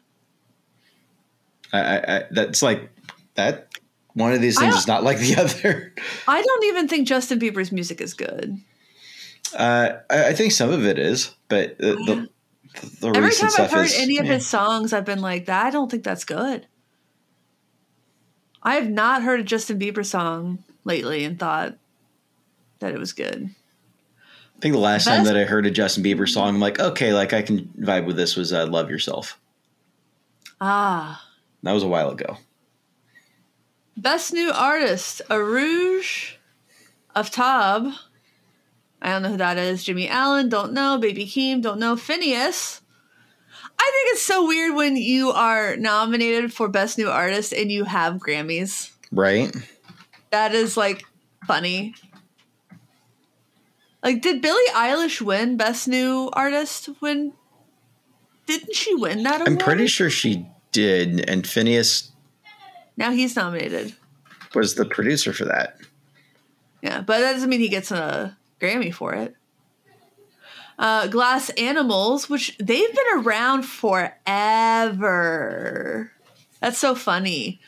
I, 1.73 1.79
I, 1.79 2.17
I 2.17 2.23
that's 2.31 2.61
like 2.61 2.89
that. 3.35 3.67
One 4.13 4.33
of 4.33 4.41
these 4.41 4.59
things 4.59 4.75
is 4.75 4.87
not 4.87 5.03
like 5.05 5.19
the 5.19 5.35
other. 5.41 5.93
I 6.27 6.41
don't 6.41 6.63
even 6.65 6.89
think 6.89 7.07
Justin 7.07 7.39
Bieber's 7.39 7.71
music 7.71 8.01
is 8.01 8.13
good. 8.13 8.57
Uh, 9.55 9.93
I, 10.09 10.27
I 10.27 10.33
think 10.33 10.51
some 10.51 10.69
of 10.69 10.85
it 10.85 10.99
is, 10.99 11.33
but 11.47 11.77
the, 11.77 11.95
the, 11.95 12.29
the 12.99 13.09
Every 13.15 13.31
time 13.31 13.49
I've 13.57 13.71
heard 13.71 13.85
is 13.85 13.97
any 13.99 14.17
of 14.17 14.25
yeah. 14.25 14.33
his 14.33 14.47
songs, 14.47 14.93
I've 14.93 15.05
been 15.05 15.21
like, 15.21 15.45
"That 15.45 15.65
I 15.65 15.69
don't 15.69 15.89
think 15.91 16.03
that's 16.03 16.23
good." 16.25 16.67
I 18.63 18.75
have 18.75 18.89
not 18.89 19.23
heard 19.23 19.39
a 19.39 19.43
Justin 19.43 19.79
Bieber 19.79 20.05
song 20.05 20.63
lately 20.83 21.23
and 21.25 21.39
thought 21.39 21.77
that 22.79 22.93
it 22.93 22.99
was 22.99 23.11
good. 23.13 23.49
I 24.55 24.59
think 24.61 24.73
the 24.73 24.79
last 24.79 25.05
time 25.05 25.23
that 25.23 25.35
I 25.35 25.43
heard 25.45 25.65
a 25.65 25.71
Justin 25.71 26.03
Bieber 26.03 26.29
song, 26.29 26.49
I'm 26.49 26.59
like, 26.59 26.79
okay, 26.79 27.13
like 27.13 27.33
I 27.33 27.41
can 27.41 27.61
vibe 27.79 28.05
with 28.05 28.15
this. 28.15 28.35
Was 28.35 28.53
uh, 28.53 28.67
"Love 28.67 28.89
Yourself"? 28.91 29.39
Ah, 30.59 31.25
That 31.63 31.71
was 31.71 31.81
a 31.83 31.87
while 31.87 32.11
ago. 32.11 32.37
best 33.97 34.33
new 34.33 34.51
artist: 34.51 35.21
Arooj, 35.29 36.33
Aftab. 37.15 37.93
I 39.01 39.09
don't 39.09 39.23
know 39.23 39.29
who 39.29 39.37
that 39.37 39.57
is. 39.57 39.83
Jimmy 39.83 40.07
Allen, 40.07 40.49
don't 40.49 40.73
know. 40.73 40.97
Baby 40.97 41.25
Keem, 41.25 41.61
don't 41.61 41.79
know. 41.79 41.95
Finneas. 41.95 42.81
I 43.79 43.91
think 43.93 44.13
it's 44.13 44.21
so 44.21 44.45
weird 44.47 44.75
when 44.75 44.95
you 44.95 45.31
are 45.31 45.75
nominated 45.75 46.53
for 46.53 46.67
best 46.67 46.97
new 46.99 47.09
artist 47.09 47.51
and 47.51 47.71
you 47.71 47.83
have 47.83 48.15
Grammys. 48.15 48.91
Right? 49.11 49.55
That 50.29 50.53
is 50.53 50.77
like 50.77 51.03
funny. 51.47 51.95
Like, 54.03 54.21
did 54.21 54.41
Billie 54.41 54.69
Eilish 54.73 55.21
win 55.21 55.57
Best 55.57 55.87
New 55.87 56.29
Artist? 56.33 56.89
When 56.99 57.33
didn't 58.47 58.75
she 58.75 58.95
win 58.95 59.23
that 59.23 59.41
award? 59.41 59.47
I'm 59.47 59.57
pretty 59.57 59.87
sure 59.87 60.09
she 60.09 60.47
did, 60.71 61.29
and 61.29 61.43
Finneas 61.43 62.09
Now 62.97 63.11
he's 63.11 63.35
nominated. 63.35 63.93
was 64.55 64.75
the 64.75 64.85
producer 64.85 65.33
for 65.33 65.45
that. 65.45 65.77
Yeah, 66.81 67.01
but 67.01 67.19
that 67.19 67.33
doesn't 67.33 67.49
mean 67.49 67.59
he 67.59 67.69
gets 67.69 67.91
a 67.91 68.35
Grammy 68.61 68.93
for 68.93 69.13
it. 69.13 69.35
Uh, 70.79 71.07
Glass 71.07 71.49
Animals, 71.51 72.29
which 72.29 72.55
they've 72.57 72.93
been 72.95 73.05
around 73.19 73.63
forever. 74.81 76.11
That's 76.59 76.77
so 76.77 76.95
funny. 76.95 77.59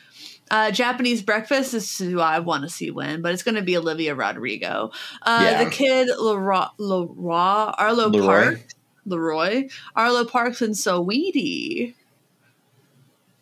Uh, 0.50 0.70
Japanese 0.70 1.22
Breakfast 1.22 1.74
is 1.74 1.98
who 1.98 2.20
I 2.20 2.38
want 2.40 2.64
to 2.64 2.68
see 2.68 2.90
win, 2.90 3.22
but 3.22 3.32
it's 3.32 3.42
going 3.42 3.54
to 3.54 3.62
be 3.62 3.76
Olivia 3.76 4.14
Rodrigo. 4.14 4.90
Uh, 5.22 5.40
Yeah. 5.42 5.64
The 5.64 5.70
kid 5.70 6.08
LAROI, 6.18 6.70
Leroy 6.78 7.72
Arlo 7.78 8.08
Leroy. 8.08 8.26
Park, 8.26 8.60
Leroy 9.06 9.68
Arlo 9.96 10.24
Parks 10.24 10.60
and 10.62 10.74
Saweetie. 10.74 11.94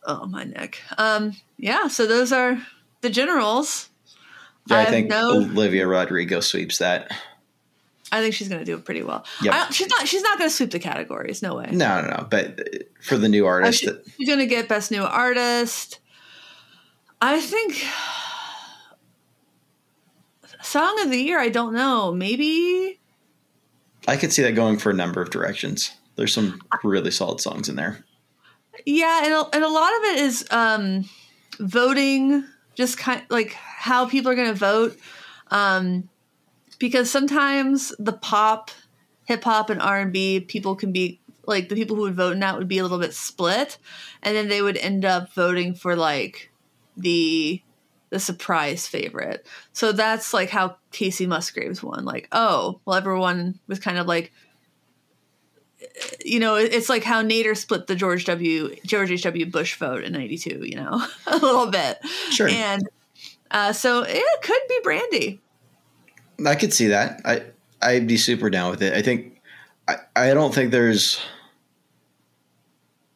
Oh 0.05 0.26
my 0.26 0.44
neck. 0.44 0.80
Um, 0.98 1.34
yeah, 1.59 1.88
so 1.88 2.07
those 2.07 2.32
are 2.32 2.61
the 3.00 3.11
generals. 3.11 3.88
Yeah, 4.68 4.78
I 4.78 4.82
I, 4.82 4.86
think 4.86 5.09
no- 5.09 5.36
Olivia 5.38 5.86
Rodrigo 5.86 6.40
sweeps 6.40 6.78
that. 6.78 7.11
I 8.13 8.21
think 8.21 8.35
she's 8.35 8.49
going 8.49 8.61
to 8.61 8.65
do 8.65 8.77
it 8.77 8.85
pretty 8.85 9.03
well. 9.03 9.25
Yep. 9.43 9.55
I 9.55 9.71
she's 9.71 9.89
not. 9.89 10.07
She's 10.07 10.23
not 10.23 10.39
going 10.39 10.49
to 10.51 10.55
sweep 10.55 10.71
the 10.71 10.79
categories. 10.79 11.43
No 11.43 11.57
way. 11.57 11.69
No, 11.73 12.03
no, 12.03 12.09
no. 12.09 12.27
But 12.31 12.61
uh, 12.61 12.79
for 13.03 13.17
the 13.17 13.29
new 13.29 13.47
Uh, 13.47 13.51
artist, 13.51 13.85
that, 13.87 14.05
she's 14.19 14.29
going 14.29 14.39
to 14.39 14.47
get 14.47 14.69
best 14.69 14.91
new 14.91 15.03
artist. 15.03 15.99
I 17.21 17.41
think 17.41 17.83
song 20.63 21.01
of 21.03 21.11
the 21.11 21.19
year. 21.19 21.39
I 21.39 21.49
don't 21.49 21.73
know. 21.75 22.13
Maybe 22.13 23.01
I 24.07 24.17
could 24.17 24.33
see 24.33 24.43
that 24.43 24.53
going 24.53 24.79
for 24.79 24.91
a 24.91 24.95
number 24.95 25.21
of 25.23 25.31
directions. 25.31 25.93
There's 26.17 26.35
some 26.35 26.61
really 26.85 27.11
solid 27.11 27.41
songs 27.41 27.69
in 27.69 27.77
there. 27.77 28.05
yeah, 28.85 29.25
and 29.25 29.33
a, 29.35 29.47
and 29.55 29.65
a 29.65 29.69
lot 29.69 29.93
of 29.97 30.03
it 30.05 30.17
is 30.19 30.47
um, 30.51 31.09
voting. 31.59 32.45
Just 32.75 32.99
kind 32.99 33.23
like 33.31 33.53
how 33.53 34.07
people 34.09 34.31
are 34.31 34.35
going 34.35 34.49
to 34.49 34.55
vote. 34.59 34.99
Um, 35.51 36.09
because 36.83 37.09
sometimes 37.09 37.95
the 38.01 38.12
pop, 38.12 38.72
hip 39.24 39.45
hop, 39.45 39.70
and 39.70 39.80
R 39.80 40.01
and 40.01 40.12
B 40.12 40.41
people 40.41 40.74
can 40.74 40.91
be 40.91 41.20
like 41.47 41.68
the 41.68 41.76
people 41.76 41.95
who 41.95 42.03
would 42.03 42.16
vote 42.16 42.33
in 42.33 42.41
that 42.41 42.59
would 42.59 42.66
be 42.66 42.78
a 42.78 42.83
little 42.83 42.99
bit 42.99 43.14
split, 43.14 43.78
and 44.20 44.35
then 44.37 44.49
they 44.49 44.61
would 44.61 44.76
end 44.76 45.05
up 45.05 45.33
voting 45.33 45.74
for 45.76 45.95
like 45.95 46.51
the 46.97 47.62
the 48.11 48.18
surprise 48.18 48.89
favorite. 48.89 49.47
So 49.72 49.93
that's 49.93 50.35
like 50.35 50.51
how 50.51 50.76
Kacey 50.91 51.28
Musgraves 51.28 51.85
won. 51.85 52.05
Like, 52.05 52.26
oh, 52.33 52.80
well, 52.85 52.97
everyone 52.97 53.61
was 53.68 53.78
kind 53.78 53.97
of 53.97 54.07
like, 54.09 54.33
you 56.24 56.41
know, 56.41 56.57
it's 56.57 56.89
like 56.89 57.05
how 57.05 57.22
Nader 57.22 57.57
split 57.57 57.87
the 57.87 57.95
George 57.95 58.24
W. 58.24 58.74
George 58.85 59.12
H. 59.12 59.22
W. 59.22 59.47
Bush 59.47 59.76
vote 59.78 60.03
in 60.03 60.12
'92. 60.12 60.64
You 60.64 60.76
know, 60.76 61.07
a 61.28 61.37
little 61.39 61.68
bit, 61.70 61.99
Sure. 62.30 62.49
and 62.49 62.83
uh, 63.53 63.72
so 63.72 64.03
it 64.05 64.43
could 64.43 64.61
be 64.68 64.80
Brandi. 64.85 65.39
I 66.47 66.55
could 66.55 66.72
see 66.72 66.88
that. 66.88 67.20
I 67.24 67.43
I'd 67.80 68.07
be 68.07 68.16
super 68.16 68.51
down 68.51 68.70
with 68.70 68.82
it. 68.82 68.93
I 68.95 69.03
think 69.03 69.40
I, 69.88 69.97
I 70.14 70.34
don't 70.34 70.55
think 70.55 70.70
there's 70.70 71.20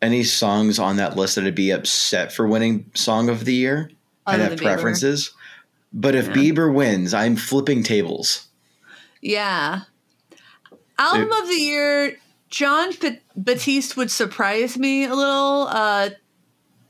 any 0.03 0.23
songs 0.23 0.79
on 0.79 0.97
that 0.97 1.17
list 1.17 1.37
that 1.37 1.45
I'd 1.45 1.55
be 1.55 1.71
upset 1.71 2.33
for 2.33 2.47
winning 2.47 2.91
song 2.95 3.29
of 3.29 3.45
the 3.45 3.55
year. 3.55 3.91
I'd 4.27 4.41
have 4.41 4.51
than 4.51 4.59
Bieber. 4.59 4.63
preferences. 4.63 5.33
But 5.93 6.15
if 6.15 6.27
Yeah. 6.27 6.33
Bieber 6.35 6.73
wins, 6.73 7.15
I'm 7.15 7.37
flipping 7.37 7.83
tables. 7.83 8.49
Yeah. 9.23 9.83
Album 10.99 11.31
of 11.33 11.49
the 11.49 11.55
year, 11.55 12.17
Jon 12.51 12.91
Ba- 13.01 13.19
Batiste 13.37 13.97
would 13.97 14.11
surprise 14.11 14.77
me 14.79 15.05
a 15.05 15.15
little. 15.15 15.69
Uh, 15.69 16.11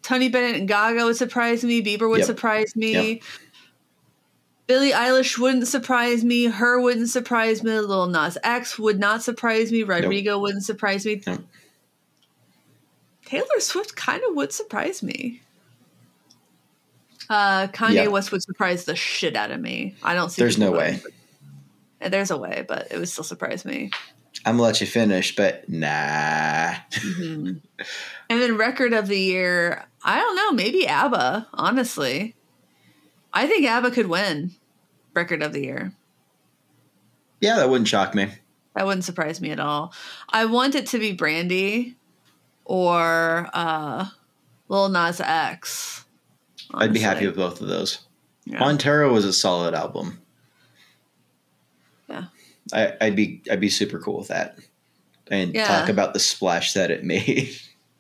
Tony 0.03 0.29
Bennett 0.29 0.57
and 0.57 0.69
Gaga 0.69 1.05
would 1.05 1.17
surprise 1.17 1.65
me. 1.65 1.83
Bieber 1.83 2.09
would 2.09 2.19
Yep. 2.21 2.27
surprise 2.27 2.77
me. 2.77 2.93
Yep. 3.15 3.23
Billie 4.67 4.91
Eilish 4.93 5.39
wouldn't 5.39 5.69
surprise 5.69 6.25
me. 6.25 6.47
H.E.R. 6.47 6.81
wouldn't 6.81 7.09
surprise 7.09 7.63
me. 7.63 7.79
Lil 7.79 8.07
Nas 8.09 8.37
X 8.43 8.79
would 8.79 8.99
not 8.99 9.23
surprise 9.23 9.71
me. 9.71 9.85
Rodrigo 9.85 10.41
wouldn't 10.41 10.65
surprise 10.65 11.07
me. 11.07 11.23
Nope. 11.27 11.41
Taylor 13.25 13.61
Swift 13.61 13.95
kind 13.97 14.23
of 14.29 14.35
would 14.37 14.53
surprise 14.53 15.03
me. 15.03 15.43
Uh, 17.29 17.67
Kanye 17.69 17.95
Yeah. 17.95 18.07
West 18.09 18.31
would 18.33 18.43
surprise 18.43 18.85
the 18.85 18.95
shit 18.97 19.35
out 19.37 19.51
of 19.51 19.61
me. 19.61 19.95
I 20.03 20.15
don't 20.15 20.31
see. 20.31 20.43
There's 20.43 20.59
no 20.59 20.71
voting 20.73 20.95
way. 20.95 21.01
Uh, 22.01 22.09
There's 22.09 22.31
a 22.31 22.37
way, 22.37 22.65
but 22.67 22.89
it 22.91 22.99
would 22.99 23.09
still 23.09 23.25
surprise 23.25 23.65
me. 23.65 23.91
I'm 24.45 24.55
gonna 24.55 24.63
let 24.65 24.81
you 24.81 24.87
finish, 24.87 25.35
but 25.35 25.69
nah. 25.69 26.75
Mhm. 26.91 27.61
and 28.31 28.43
then 28.43 28.57
record 28.57 28.93
of 28.93 29.09
the 29.09 29.19
year, 29.19 29.87
I 30.05 30.19
don't 30.19 30.37
know, 30.37 30.53
maybe 30.53 30.87
ABBA, 30.87 31.49
honestly. 31.55 32.35
I 33.37 33.47
think 33.47 33.67
ABBA 33.67 33.91
could 33.91 34.07
win 34.07 34.53
record 35.15 35.43
of 35.43 35.53
the 35.53 35.61
year. 35.63 35.93
Yeah, 37.41 37.57
that 37.57 37.69
wouldn't 37.69 37.89
shock 37.89 38.15
me. 38.15 38.29
That 38.75 38.87
wouldn't 38.87 39.05
surprise 39.05 39.41
me 39.41 39.51
at 39.51 39.61
all. 39.61 39.93
I 40.31 40.47
want 40.47 40.75
it 40.75 40.87
to 40.89 40.99
be 40.99 41.17
Brandi 41.17 41.95
or 42.65 43.49
uh 43.53 44.07
Lil 44.69 44.89
Nas 44.89 45.21
X. 45.21 46.05
I'd 46.75 46.93
be 46.93 47.01
happy 47.01 47.27
with 47.27 47.37
both 47.37 47.61
of 47.61 47.69
those. 47.69 48.01
Yeah. 48.47 48.59
Montero 48.61 49.13
was 49.13 49.25
a 49.25 49.33
solid 49.33 49.75
album. 49.75 50.21
Yeah. 52.09 52.25
I, 52.73 52.95
I'd 53.01 53.17
be 53.17 53.43
I'd 53.51 53.61
be 53.61 53.69
super 53.69 53.99
cool 53.99 54.19
with 54.19 54.29
that. 54.29 54.59
And 55.31 55.55
Yeah. 55.55 55.67
talk 55.67 55.89
about 55.89 56.15
the 56.15 56.21
splash 56.21 56.73
that 56.73 56.91
it 56.91 57.05
made. 57.15 57.51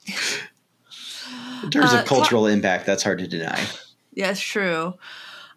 In 1.62 1.70
terms 1.70 1.93
Uh, 1.93 1.99
of 1.99 2.07
cultural 2.07 2.47
impact, 2.47 2.87
that's 2.87 3.03
hard 3.03 3.18
to 3.18 3.26
deny. 3.26 3.66
Yes, 4.14 4.41
true. 4.41 4.95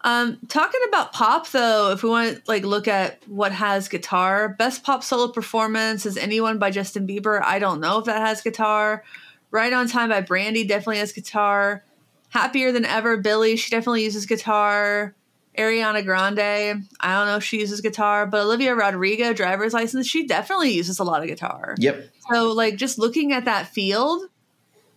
Um, 0.02 0.38
talking 0.48 0.80
about 0.88 1.12
pop 1.12 1.50
though, 1.50 1.92
if 1.92 2.04
we 2.04 2.10
want 2.10 2.38
to 2.38 2.42
like 2.48 2.64
look 2.64 2.88
at 2.88 3.22
what 3.28 3.52
has 3.52 3.90
guitar, 3.90 4.50
best 4.50 4.84
pop 4.84 5.04
solo 5.04 5.28
performance 5.30 6.06
is 6.06 6.18
anyone 6.18 6.58
by 6.58 6.72
Justin 6.72 7.06
Bieber. 7.06 7.42
I 7.44 7.60
don't 7.60 7.82
know 7.82 8.00
if 8.00 8.06
that 8.06 8.22
has 8.26 8.42
guitar. 8.42 9.04
Right 9.52 9.74
on 9.74 9.88
time 9.88 10.10
by 10.10 10.22
Brandi 10.22 10.68
definitely 10.68 11.00
has 11.00 11.12
guitar. 11.12 11.84
Happier 12.30 12.72
than 12.72 12.86
ever, 12.86 13.18
Billie, 13.18 13.56
she 13.56 13.72
definitely 13.72 14.04
uses 14.04 14.26
guitar. 14.26 15.16
Ariana 15.58 16.06
Grande, 16.06 16.88
I 17.00 17.16
don't 17.16 17.28
know 17.28 17.38
if 17.38 17.44
she 17.44 17.60
uses 17.60 17.82
guitar, 17.82 18.26
but 18.26 18.42
Olivia 18.42 18.76
Rodrigo, 18.76 19.34
driver's 19.34 19.74
license, 19.74 20.08
she 20.08 20.26
definitely 20.26 20.72
uses 20.72 21.00
a 21.00 21.04
lot 21.04 21.22
of 21.22 21.28
guitar. 21.28 21.76
Yep. 21.80 22.10
So, 22.32 22.54
like, 22.54 22.78
just 22.78 22.98
looking 22.98 23.34
at 23.34 23.46
that 23.46 23.68
field, 23.68 24.30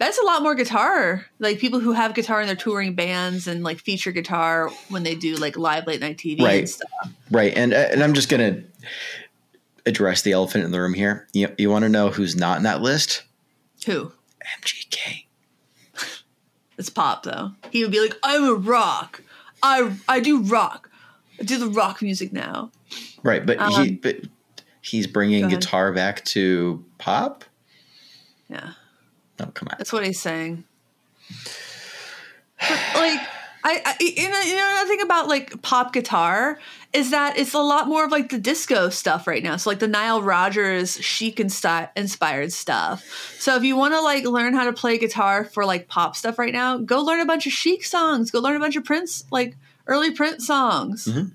That's 0.02 0.18
a 0.18 0.24
lot 0.24 0.42
more 0.42 0.56
guitar. 0.56 1.24
Like 1.38 1.60
people 1.60 1.78
who 1.78 1.92
have 1.92 2.12
guitar 2.12 2.40
in 2.40 2.48
their 2.48 2.56
touring 2.56 2.94
bands 2.96 3.46
and 3.46 3.62
like 3.62 3.78
feature 3.78 4.10
guitar 4.10 4.68
when 4.88 5.04
they 5.04 5.14
do 5.14 5.36
like 5.36 5.56
live 5.56 5.86
late 5.86 6.00
night 6.00 6.16
TV 6.16 6.40
Right. 6.40 6.58
and 6.60 6.68
stuff. 6.68 6.90
Right, 7.30 7.52
and 7.56 7.72
uh, 7.72 7.76
and 7.92 8.02
I'm 8.02 8.12
just 8.12 8.28
gonna 8.28 8.64
address 9.86 10.22
the 10.22 10.32
elephant 10.32 10.64
in 10.64 10.72
the 10.72 10.80
room 10.80 10.94
here. 10.94 11.28
You 11.32 11.54
you 11.56 11.70
want 11.70 11.84
to 11.84 11.88
know 11.88 12.10
who's 12.10 12.34
not 12.34 12.56
in 12.56 12.64
that 12.64 12.82
list? 12.82 13.22
Who? 13.86 14.10
MGK. 14.60 15.24
It's 16.76 16.90
pop 16.90 17.22
though. 17.22 17.52
He 17.70 17.82
would 17.84 17.92
be 17.92 18.00
like, 18.00 18.18
I'm 18.24 18.42
a 18.42 18.54
rock. 18.54 19.22
I 19.62 19.94
I 20.08 20.18
do 20.18 20.40
rock. 20.40 20.90
I 21.38 21.44
do 21.44 21.58
the 21.58 21.68
rock 21.68 22.02
music 22.02 22.32
now. 22.32 22.72
Right, 23.22 23.46
but 23.46 23.58
he 23.70 23.74
Um, 23.90 23.98
but 24.02 24.16
he's 24.80 25.06
bringing 25.06 25.46
guitar 25.48 25.92
back 25.92 26.24
to 26.24 26.84
pop. 26.98 27.44
Yeah. 28.48 28.72
Oh 29.42 29.50
come 29.52 29.68
on. 29.68 29.76
That's 29.78 29.92
what 29.92 30.04
he's 30.04 30.20
saying. 30.20 30.64
But 32.68 32.78
like 32.94 33.20
I, 33.64 33.80
I 33.84 33.96
you 34.00 34.28
know, 34.28 34.40
you 34.40 34.56
know 34.56 34.70
another 34.70 34.88
thing 34.88 35.02
about 35.02 35.28
like 35.28 35.62
pop 35.62 35.92
guitar 35.92 36.58
is 36.92 37.10
that 37.10 37.38
it's 37.38 37.54
a 37.54 37.60
lot 37.60 37.88
more 37.88 38.04
of 38.04 38.10
like 38.10 38.28
the 38.28 38.38
disco 38.38 38.88
stuff 38.88 39.26
right 39.26 39.42
now. 39.42 39.56
So 39.56 39.70
like 39.70 39.78
the 39.78 39.88
Nile 39.88 40.20
Rodgers 40.20 40.96
chic 41.00 41.40
inspired 41.40 42.52
stuff. 42.52 43.04
So 43.38 43.56
if 43.56 43.62
you 43.62 43.76
want 43.76 43.94
to 43.94 44.00
like 44.00 44.24
learn 44.24 44.54
how 44.54 44.64
to 44.64 44.72
play 44.72 44.98
guitar 44.98 45.44
for 45.44 45.64
like 45.64 45.88
pop 45.88 46.16
stuff 46.16 46.38
right 46.38 46.52
now, 46.52 46.78
go 46.78 47.00
learn 47.02 47.20
a 47.20 47.26
bunch 47.26 47.46
of 47.46 47.52
chic 47.52 47.84
songs. 47.84 48.30
Go 48.30 48.40
learn 48.40 48.56
a 48.56 48.60
bunch 48.60 48.76
of 48.76 48.84
Prince 48.84 49.24
like 49.30 49.56
early 49.86 50.10
Prince 50.10 50.46
songs. 50.46 51.06
Mhm. 51.06 51.32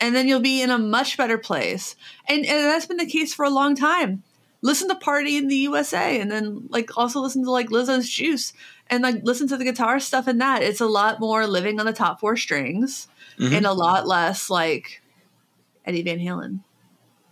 And 0.00 0.14
then 0.14 0.26
you'll 0.26 0.40
be 0.40 0.62
in 0.62 0.70
a 0.70 0.78
much 0.78 1.16
better 1.16 1.38
place. 1.38 1.96
And 2.28 2.44
and 2.44 2.66
that's 2.66 2.86
been 2.86 2.96
the 2.96 3.06
case 3.06 3.32
for 3.34 3.44
a 3.44 3.50
long 3.50 3.74
time 3.74 4.22
listen 4.62 4.88
to 4.88 4.94
Party 4.94 5.36
in 5.36 5.48
the 5.48 5.56
USA 5.56 6.18
and 6.20 6.30
then 6.30 6.66
like 6.70 6.96
also 6.96 7.20
listen 7.20 7.44
to 7.44 7.50
like 7.50 7.68
Lizzo's 7.68 8.08
Juice 8.08 8.52
and 8.88 9.02
like 9.02 9.16
listen 9.24 9.48
to 9.48 9.56
the 9.56 9.64
guitar 9.64 9.98
stuff 10.00 10.26
in 10.28 10.38
that. 10.38 10.62
It's 10.62 10.80
a 10.80 10.86
lot 10.86 11.20
more 11.20 11.46
living 11.46 11.78
on 11.80 11.86
the 11.86 11.92
top 11.92 12.20
four 12.20 12.36
strings 12.36 13.08
Mhm. 13.38 13.52
and 13.58 13.66
a 13.66 13.72
lot 13.72 14.06
less 14.06 14.48
like 14.50 15.02
Eddie 15.84 16.02
Van 16.02 16.18
Halen. 16.18 16.60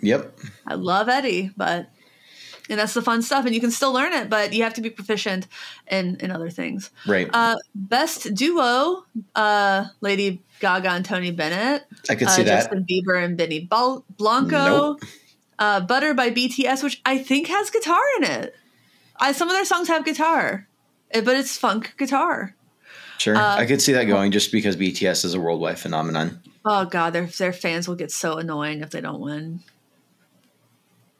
Yep. 0.01 0.39
I 0.66 0.74
love 0.74 1.09
Eddie, 1.09 1.51
but 1.57 1.89
and 2.68 2.78
that's 2.78 2.95
the 2.95 3.03
fun 3.03 3.20
stuff 3.20 3.45
and 3.47 3.55
you 3.55 3.61
can 3.61 3.70
still 3.72 3.93
learn 3.93 4.12
it, 4.12 4.31
but 4.31 4.53
you 4.53 4.62
have 4.62 4.74
to 4.74 4.81
be 4.81 4.91
proficient 4.91 5.47
in 5.91 6.16
in 6.20 6.31
other 6.31 6.51
things. 6.51 6.91
Right. 7.07 7.28
Uh 7.33 7.57
best 7.74 8.35
duo, 8.35 9.05
uh 9.37 9.87
Lady 10.01 10.43
Gaga 10.61 10.91
and 10.91 11.05
Tony 11.05 11.31
Bennett. 11.33 11.85
I 12.09 12.14
could 12.14 12.28
uh, 12.28 12.31
see 12.31 12.43
that. 12.45 12.62
Justin 12.62 12.87
Bieber 12.89 13.22
and 13.22 13.37
Benny 13.37 13.61
Bal- 13.61 14.05
Blanco. 14.16 14.64
Nope. 14.95 15.01
Uh, 15.61 15.80
Butter 15.80 16.14
by 16.14 16.30
BTS, 16.30 16.82
which 16.82 17.00
I 17.04 17.18
think 17.18 17.46
has 17.46 17.70
guitar 17.70 18.02
in 18.16 18.24
it. 18.24 18.56
I, 19.16 19.32
some 19.32 19.48
of 19.48 19.54
their 19.54 19.66
songs 19.66 19.88
have 19.88 20.04
guitar, 20.04 20.66
eh, 21.12 21.20
but 21.20 21.36
it's 21.36 21.56
funk 21.56 21.94
guitar. 21.98 22.56
Sure. 23.18 23.36
uh, 23.36 23.56
I 23.56 23.66
could 23.66 23.82
see 23.82 23.92
that 23.92 24.04
going 24.04 24.32
just 24.32 24.50
because 24.50 24.76
BTS 24.76 25.26
is 25.26 25.34
a 25.34 25.40
worldwide 25.40 25.78
phenomenon. 25.78 26.40
Oh 26.64 26.86
god, 26.86 27.12
their 27.12 27.26
their 27.26 27.52
fans 27.52 27.86
will 27.86 27.94
get 27.96 28.11
so 28.11 28.38
annoying 28.38 28.80
if 28.80 28.90
they 28.90 29.02
don't 29.02 29.20
win. 29.20 29.61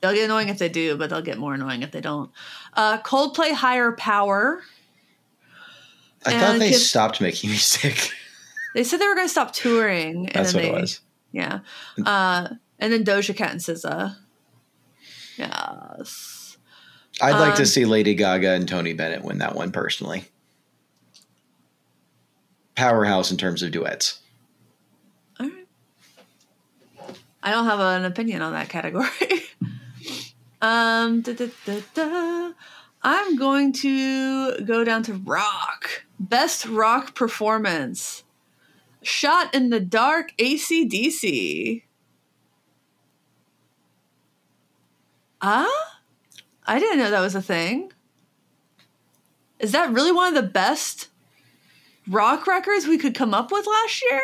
They'll 0.01 0.15
get 0.15 0.25
annoying 0.25 0.49
if 0.49 0.59
they 0.59 0.71
do, 0.71 0.97
but 0.97 1.11
they'll 1.11 1.21
get 1.21 1.37
more 1.37 1.53
annoying 1.55 1.83
if 1.83 1.91
they 1.91 2.01
don't. 2.01 2.31
Uh, 2.73 2.99
Coldplay 3.03 3.53
Higher 3.53 3.93
Power. 3.93 4.63
I 6.25 6.33
And 6.33 6.41
thought 6.41 6.59
they 6.59 6.73
stopped 6.73 7.21
making 7.21 7.51
music. 7.51 8.11
They 8.75 8.85
said 8.85 8.99
they 9.01 9.07
were 9.07 9.15
going 9.15 9.27
to 9.27 9.31
stop 9.31 9.53
touring. 9.53 10.27
And 10.29 10.35
That's 10.35 10.53
then 10.53 10.63
what 10.63 10.73
they, 10.73 10.79
it 10.79 10.81
was. 10.81 11.01
Yeah. 11.33 11.59
Uh, 12.05 12.49
and 12.79 12.93
then 12.93 13.05
Doja 13.05 13.37
Cat 13.37 13.51
and 13.51 13.61
SZA. 13.61 14.17
Yes. 15.41 16.59
I'd 17.21 17.39
like 17.39 17.55
to 17.57 17.63
Um, 17.63 17.67
see 17.67 17.85
Lady 17.85 18.15
Gaga 18.15 18.51
and 18.51 18.69
Tony 18.69 18.93
Bennett 18.93 19.23
win 19.23 19.39
that 19.39 19.55
one 19.55 19.73
personally. 19.73 20.25
Powerhouse 22.75 23.31
in 23.31 23.37
terms 23.37 23.63
of 23.63 23.73
duets. 23.73 24.21
All 25.39 25.47
right. 25.49 25.67
I 27.43 27.51
don't 27.51 27.67
have 27.67 27.81
an 27.81 28.05
opinion 28.05 28.43
on 28.43 28.53
that 28.53 28.69
category. 28.69 29.09
um, 30.63 31.21
da, 31.23 31.35
da, 31.35 31.81
da. 31.95 32.53
I'm 33.03 33.37
going 33.37 33.73
to 33.75 34.61
go 34.61 34.85
down 34.85 35.03
to 35.05 35.15
rock. 35.15 36.05
Best 36.19 36.67
rock 36.67 37.15
performance. 37.15 38.25
Shot 39.03 39.55
in 39.55 39.71
the 39.71 39.81
dark 39.81 40.33
ACDC. 40.39 41.83
Ah? 45.43 46.01
I 46.67 46.79
didn't 46.79 46.99
know 46.99 47.11
that 47.11 47.21
was 47.21 47.35
a 47.35 47.43
thing. 47.43 47.93
Is 49.59 49.73
that 49.73 49.93
really 49.93 50.13
one 50.13 50.29
of 50.29 50.35
the 50.43 50.49
best 50.49 51.09
rock 52.09 52.47
records 52.47 52.87
we 52.87 52.99
could 52.99 53.15
come 53.15 53.35
up 53.35 53.51
with 53.53 53.67
last 53.67 54.03
year? 54.11 54.23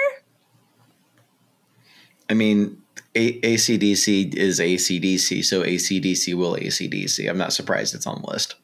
I 2.29 2.35
mean, 2.35 2.83
a- 3.15 3.41
ACDC 3.41 4.35
is 4.35 4.61
ACDC, 4.61 5.45
so 5.45 5.63
ACDC 5.63 6.35
will 6.35 6.57
ACDC. 6.57 7.29
I'm 7.29 7.39
not 7.39 7.53
surprised 7.53 7.95
it's 7.95 8.07
on 8.07 8.23
the 8.23 8.31
list. 8.31 8.57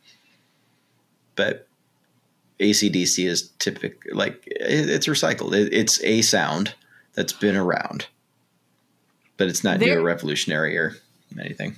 But 1.36 1.66
ACDC 2.61 3.26
is 3.26 3.50
typical, 3.59 4.16
like, 4.16 4.46
it, 4.46 4.90
it's 4.90 5.07
recycled. 5.07 5.55
It, 5.55 5.72
it's 5.72 6.03
a 6.05 6.22
sound 6.22 6.74
that's 7.14 7.32
been 7.32 7.57
around, 7.57 8.07
but 9.36 9.48
it's 9.48 9.64
not 9.64 9.78
There- 9.78 9.96
new 9.96 10.00
or 10.00 10.05
revolutionary 10.05 10.76
or 10.76 10.96
anything 11.40 11.76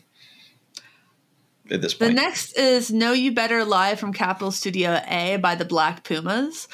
at 1.71 1.83
this 1.83 1.95
The 1.95 2.13
next 2.13 2.59
is 2.59 2.93
Know 2.93 3.13
You 3.13 3.33
Better 3.33 3.65
Live 3.65 3.99
from 3.99 4.13
Capitol 4.13 4.51
Studio 4.51 5.01
A 5.07 5.37
by 5.37 5.55
the 5.55 5.65
Black 5.65 6.05
Pumas. 6.05 6.69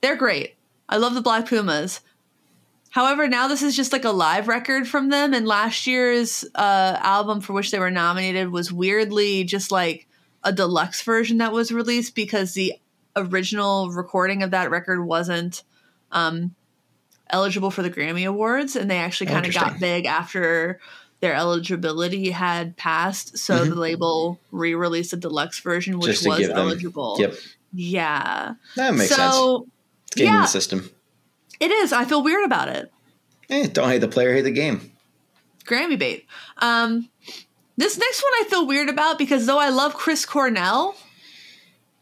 They're 0.00 0.16
great. 0.16 0.56
I 0.88 0.96
love 0.96 1.14
the 1.14 1.20
Black 1.20 1.48
Pumas. 1.48 2.00
However, 2.90 3.28
now 3.28 3.46
this 3.46 3.62
is 3.62 3.76
just 3.76 3.92
like 3.92 4.04
a 4.04 4.10
live 4.10 4.48
record 4.48 4.88
from 4.88 5.10
them, 5.10 5.32
and 5.32 5.46
last 5.46 5.86
year's 5.86 6.44
uh, 6.56 6.98
album 7.00 7.40
for 7.40 7.52
which 7.52 7.70
they 7.70 7.78
were 7.78 7.90
nominated 7.90 8.50
was 8.50 8.72
weirdly 8.72 9.44
just 9.44 9.70
like 9.70 10.08
a 10.42 10.52
deluxe 10.52 11.02
version 11.02 11.38
that 11.38 11.52
was 11.52 11.70
released 11.70 12.16
because 12.16 12.54
the 12.54 12.74
original 13.14 13.90
recording 13.90 14.42
of 14.42 14.50
that 14.50 14.70
record 14.70 15.04
wasn't 15.04 15.62
um, 16.10 16.54
eligible 17.28 17.70
for 17.70 17.82
the 17.82 17.90
Grammy 17.90 18.26
Awards, 18.26 18.74
and 18.74 18.90
they 18.90 18.98
actually 18.98 19.28
kind 19.28 19.46
of 19.46 19.54
got 19.54 19.78
big 19.78 20.06
after 20.06 20.80
their 21.20 21.34
eligibility 21.34 22.30
had 22.30 22.76
passed. 22.76 23.36
So 23.38 23.58
Mhm. 23.58 23.68
the 23.70 23.74
label 23.74 24.40
re-released 24.50 25.12
a 25.12 25.16
deluxe 25.16 25.60
version, 25.60 25.98
which 25.98 26.24
was 26.24 26.38
give 26.38 26.48
them- 26.48 26.58
eligible. 26.58 27.16
Yep. 27.20 27.34
Yeah. 27.72 28.54
That 28.76 28.94
makes 28.94 29.14
sense. 29.14 29.34
so 29.34 29.66
It's 30.08 30.16
game 30.16 30.26
yeah. 30.26 30.40
the 30.42 30.46
system. 30.46 30.90
it 31.60 31.70
is. 31.70 31.92
I 31.92 32.04
feel 32.04 32.22
weird 32.22 32.44
about 32.44 32.68
it. 32.68 32.90
Eh, 33.50 33.66
don't 33.72 33.88
hate 33.88 33.98
the 34.00 34.08
player, 34.08 34.32
hate 34.34 34.42
the 34.42 34.50
game. 34.50 34.92
Grammy 35.66 35.98
bait. 35.98 36.26
Um, 36.58 37.08
this 37.76 37.96
next 37.98 38.22
one 38.22 38.32
I 38.40 38.44
feel 38.48 38.66
weird 38.66 38.88
about 38.88 39.18
because 39.18 39.46
though 39.46 39.58
I 39.58 39.68
love 39.68 39.94
Chris 39.94 40.24
Cornell, 40.24 40.96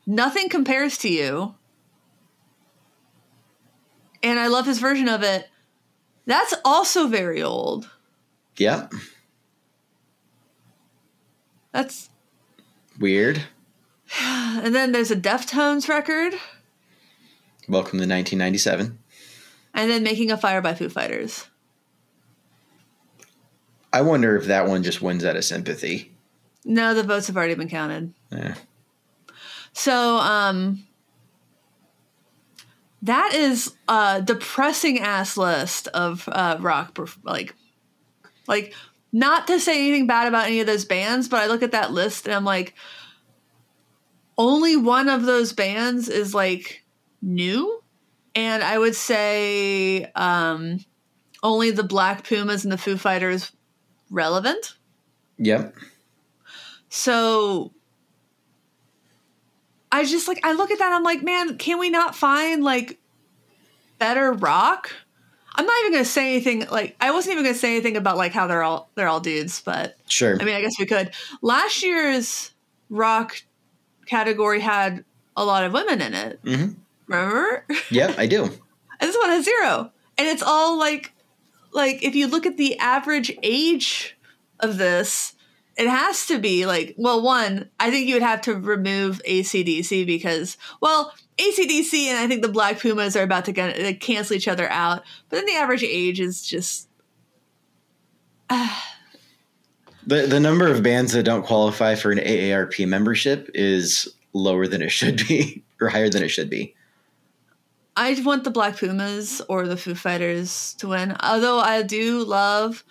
nothing 0.07 0.49
compares 0.49 0.97
to 0.99 1.09
you. 1.09 1.55
And 4.23 4.39
I 4.39 4.47
love 4.49 4.67
his 4.67 4.79
version 4.79 5.09
of 5.09 5.23
it. 5.23 5.49
That's 6.27 6.55
also 6.65 7.07
very 7.07 7.43
old. 7.43 7.89
Yep. 8.59 8.93
That's 11.73 12.11
Weird. 12.99 13.43
and 14.21 14.75
then 14.75 14.93
there's 14.93 15.11
a 15.11 15.17
Deftones 15.17 15.89
record, 15.89 16.33
Welcome 17.69 17.99
to 17.99 18.07
1997. 18.07 18.99
and 19.75 19.91
then 19.91 20.03
Making 20.03 20.31
a 20.33 20.37
Fire 20.37 20.61
by 20.63 20.75
Foo 20.75 20.89
Fighters. 20.89 21.47
I 23.93 24.01
wonder 24.03 24.37
if 24.37 24.47
that 24.47 24.67
one 24.67 24.83
just 24.83 25.01
wins 25.03 25.25
out 25.25 25.37
of 25.37 25.45
sympathy. 25.45 26.13
No, 26.65 26.95
the 26.95 27.03
votes 27.03 27.27
have 27.29 27.37
already 27.37 27.55
been 27.55 27.69
counted. 27.69 28.13
Eh. 28.33 28.55
So, 29.73 30.17
um, 30.17 30.85
that 33.03 33.33
is 33.35 33.75
a 33.87 34.21
depressing 34.23 34.99
ass 34.99 35.37
list 35.37 35.89
of 35.89 36.29
uh, 36.33 36.57
rock, 36.61 36.99
like, 37.23 37.55
like 38.49 38.75
not 39.13 39.47
to 39.47 39.61
say 39.61 39.79
anything 39.79 40.07
bad 40.07 40.27
about 40.27 40.47
any 40.47 40.61
of 40.61 40.67
those 40.67 40.85
bands, 40.85 41.29
but 41.29 41.41
I 41.41 41.47
look 41.47 41.63
at 41.63 41.73
that 41.73 41.93
list 41.93 42.27
and 42.27 42.35
I'm 42.35 42.45
like, 42.45 42.75
only 44.37 44.77
one 44.77 45.09
of 45.09 45.25
those 45.25 45.53
bands 45.53 46.09
is 46.09 46.35
like 46.35 46.85
new, 47.23 47.83
and 48.35 48.63
I 48.63 48.79
would 48.79 48.95
say 48.95 50.05
um, 50.15 50.79
only 51.43 51.71
the 51.71 51.83
Black 51.83 52.25
Pumas 52.27 52.65
and 52.65 52.73
the 52.73 52.79
Foo 52.79 52.97
Fighters 52.97 53.53
relevant. 54.11 54.75
Yep. 55.39 55.75
So 56.89 57.73
I 59.91 60.05
just 60.05 60.29
like 60.29 60.41
I 60.45 60.53
look 60.53 60.71
at 60.71 60.79
that 60.79 60.93
I'm 60.93 61.03
like, 61.03 61.23
man, 61.23 61.59
can 61.59 61.79
we 61.79 61.91
not 61.91 62.15
find 62.15 62.63
like 62.63 62.99
better 63.99 64.33
rock? 64.33 64.93
I'm 65.59 65.67
not 65.67 65.75
even 65.81 65.93
gonna 65.93 66.05
say 66.05 66.31
anything 66.35 66.67
like 66.71 66.95
I 67.01 67.11
wasn't 67.11 67.33
even 67.33 67.45
gonna 67.45 67.57
say 67.57 67.73
anything 67.73 67.97
about 67.97 68.17
like 68.17 68.33
how 68.33 68.47
they're 68.47 68.63
all 68.63 68.89
they're 68.95 69.09
all 69.09 69.19
dudes, 69.21 69.61
but 69.61 69.97
Sure. 70.07 70.39
I 70.41 70.45
mean 70.45 70.55
I 70.55 70.61
guess 70.61 70.79
we 70.79 70.87
could. 70.87 71.11
Last 71.43 71.83
year's 71.83 72.53
rock 72.89 73.43
category 74.07 74.61
had 74.61 75.05
a 75.37 75.45
lot 75.45 75.65
of 75.65 75.73
women 75.73 76.01
in 76.01 76.15
it. 76.15 76.43
Mm-hmm. 76.45 76.73
Remember? 77.09 77.65
Yep, 77.91 78.19
I 78.19 78.27
do. 78.27 78.45
And 78.45 78.53
this 79.01 79.17
one 79.17 79.31
has 79.31 79.45
zero. 79.45 79.91
And 80.17 80.29
it's 80.29 80.43
all 80.43 80.79
like 80.79 81.13
like 81.73 82.05
if 82.05 82.15
you 82.15 82.29
look 82.29 82.47
at 82.47 82.57
the 82.57 82.79
average 82.79 83.37
age 83.43 84.17
of 84.61 84.79
this, 84.79 85.35
it 85.79 85.89
has 85.89 86.27
to 86.27 86.39
be 86.39 86.67
like 86.67 86.95
well, 86.99 87.23
one, 87.23 87.71
I 87.79 87.91
think 87.91 88.09
you 88.09 88.17
would 88.17 88.23
have 88.23 88.43
to 88.43 88.55
remove 88.55 89.23
ACDC 89.27 90.05
because 90.05 90.59
well, 90.83 91.15
ACDC 91.39 92.09
and 92.09 92.19
I 92.19 92.27
think 92.27 92.43
the 92.43 92.49
Black 92.49 92.81
Pumas 92.81 93.17
are 93.17 93.23
about 93.23 93.45
to 93.45 93.53
get, 93.53 93.79
uh, 93.81 93.97
cancel 93.99 94.37
each 94.37 94.49
other 94.49 94.69
out. 94.69 95.03
But 95.29 95.37
then 95.37 95.47
the 95.47 95.55
average 95.55 95.85
age 95.85 96.21
is 96.21 96.45
just 96.45 96.89
The 100.07 100.27
the 100.27 100.41
number 100.41 100.67
of 100.67 100.83
bands 100.83 101.13
that 101.13 101.23
don't 101.23 101.47
qualify 101.47 101.95
for 101.95 102.11
an 102.11 102.19
AARP 102.19 102.87
membership 102.89 103.49
is 103.55 104.13
lower 104.33 104.67
than 104.67 104.83
it 104.83 104.91
should 104.91 105.27
be, 105.29 105.63
or 105.81 105.89
higher 105.89 106.11
than 106.11 106.25
it 106.25 106.29
should 106.29 106.51
be. 106.51 106.75
I 107.97 108.21
want 108.25 108.45
the 108.45 108.51
Black 108.51 108.77
Pumas 108.77 109.41
or 109.49 109.67
the 109.67 109.77
Foo 109.77 109.95
Fighters 109.95 110.75
to 110.75 110.89
win. 110.89 111.17
Although 111.21 111.59
I 111.59 111.83
do 111.83 112.25
love 112.25 112.85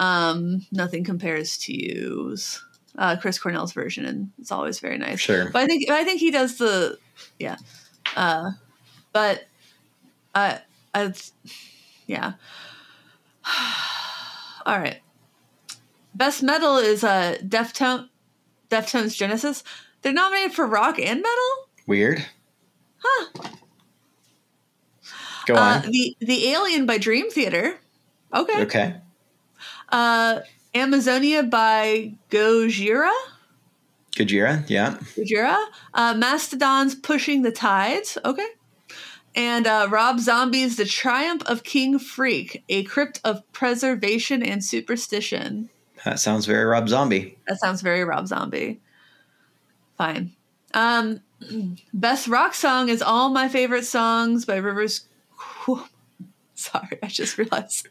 um, 0.00 0.66
Nothing 0.72 1.04
Compares 1.04 1.56
to 1.58 1.72
You's 1.72 2.64
uh, 2.98 3.16
Chris 3.20 3.38
Cornell's 3.38 3.72
version, 3.72 4.04
and 4.04 4.30
it's 4.40 4.50
always 4.50 4.80
very 4.80 4.98
nice. 4.98 5.20
Sure. 5.20 5.50
But 5.50 5.62
I 5.62 5.66
think 5.66 5.88
I 5.90 6.02
think 6.04 6.18
he 6.20 6.30
does 6.32 6.58
the 6.58 6.98
yeah. 7.38 7.56
Uh, 8.16 8.50
but 9.12 9.44
uh, 10.34 10.58
I 10.94 11.12
yeah. 12.06 12.32
All 14.66 14.78
right. 14.78 15.00
Best 16.14 16.42
metal 16.42 16.76
is 16.76 17.04
a 17.04 17.08
uh, 17.08 17.34
Deftone, 17.38 18.08
Deftones 18.70 19.16
Genesis. 19.16 19.62
They're 20.02 20.12
nominated 20.12 20.52
for 20.54 20.66
rock 20.66 20.98
and 20.98 21.22
metal. 21.22 21.68
Weird. 21.86 22.24
Huh. 22.98 23.26
Go 25.46 25.54
Uh, 25.54 25.82
on. 25.84 25.90
the 25.90 26.16
the 26.20 26.48
Alien 26.48 26.86
by 26.86 26.98
Dream 26.98 27.30
Theater. 27.30 27.78
Okay. 28.34 28.62
okay. 28.62 28.94
Uh, 29.90 30.40
Amazonia 30.74 31.42
by 31.42 32.14
Gojira. 32.30 33.12
Gojira. 34.12 34.68
Yeah. 34.68 34.98
Gojira. 35.16 35.56
Uh, 35.94 36.14
Mastodon's 36.14 36.94
Pushing 36.94 37.42
the 37.42 37.52
Tides. 37.52 38.18
Okay. 38.24 38.46
And 39.34 39.66
uh, 39.66 39.88
Rob 39.90 40.18
Zombie's 40.18 40.76
The 40.76 40.84
Triumph 40.84 41.42
of 41.46 41.62
King 41.62 41.98
Freak, 41.98 42.64
a 42.68 42.82
crypt 42.82 43.20
of 43.22 43.50
preservation 43.52 44.42
and 44.42 44.64
superstition. 44.64 45.70
That 46.04 46.18
sounds 46.18 46.46
very 46.46 46.64
Rob 46.64 46.88
Zombie. 46.88 47.38
That 47.46 47.60
sounds 47.60 47.80
very 47.80 48.04
Rob 48.04 48.26
Zombie. 48.26 48.80
Fine. 49.96 50.32
Um, 50.74 51.20
best 51.94 52.26
rock 52.26 52.54
song 52.54 52.88
is 52.88 53.02
All 53.02 53.30
My 53.30 53.48
Favorite 53.48 53.84
Songs 53.84 54.44
by 54.44 54.56
Rivers. 54.56 55.06
Sorry, 56.54 56.98
I 57.02 57.06
just 57.06 57.38
realized. 57.38 57.88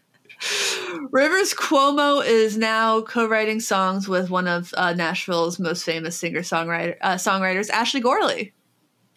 Rivers 1.12 1.54
Cuomo 1.54 2.26
is 2.26 2.58
now 2.58 3.02
co-writing 3.02 3.60
songs 3.60 4.08
with 4.08 4.30
one 4.30 4.48
of 4.48 4.74
uh, 4.78 4.94
Nashville's 4.94 5.60
most 5.60 5.84
famous 5.84 6.16
singer-songwriter 6.18 6.96
uh, 7.02 7.16
songwriters, 7.16 7.70
Ashley 7.70 8.00
Gorley. 8.02 8.54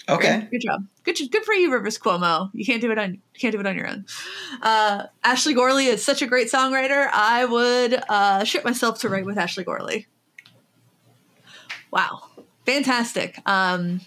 Okay. 0.09 0.49
Good 0.51 0.63
job. 0.63 0.85
Good, 1.05 1.17
good 1.31 1.45
for 1.45 1.55
you, 1.55 1.73
Rivers 1.73 1.97
Cuomo. 1.99 2.51
You 2.53 2.65
can't 2.65 2.81
do 2.81 2.91
it 2.91 2.99
on 2.99 3.13
you 3.15 3.41
can't 3.41 3.53
do 3.53 3.61
it 3.61 3.67
on 3.67 3.77
your 3.77 3.87
own. 3.89 4.05
Uh, 4.61 5.05
Ashley 5.23 5.55
Gorley 5.55 5.87
is 5.87 6.05
such 6.05 6.23
a 6.23 6.27
great 6.27 6.51
songwriter. 6.51 7.09
I 7.13 7.45
would 7.45 8.03
uh, 8.09 8.43
shit 8.45 8.65
myself 8.65 8.99
to 9.01 9.09
write 9.09 9.25
with 9.25 9.39
Ashley 9.39 9.63
Gorley. 9.63 10.09
Wow, 11.93 12.23
fantastic. 12.67 13.39
Um, 13.47 14.01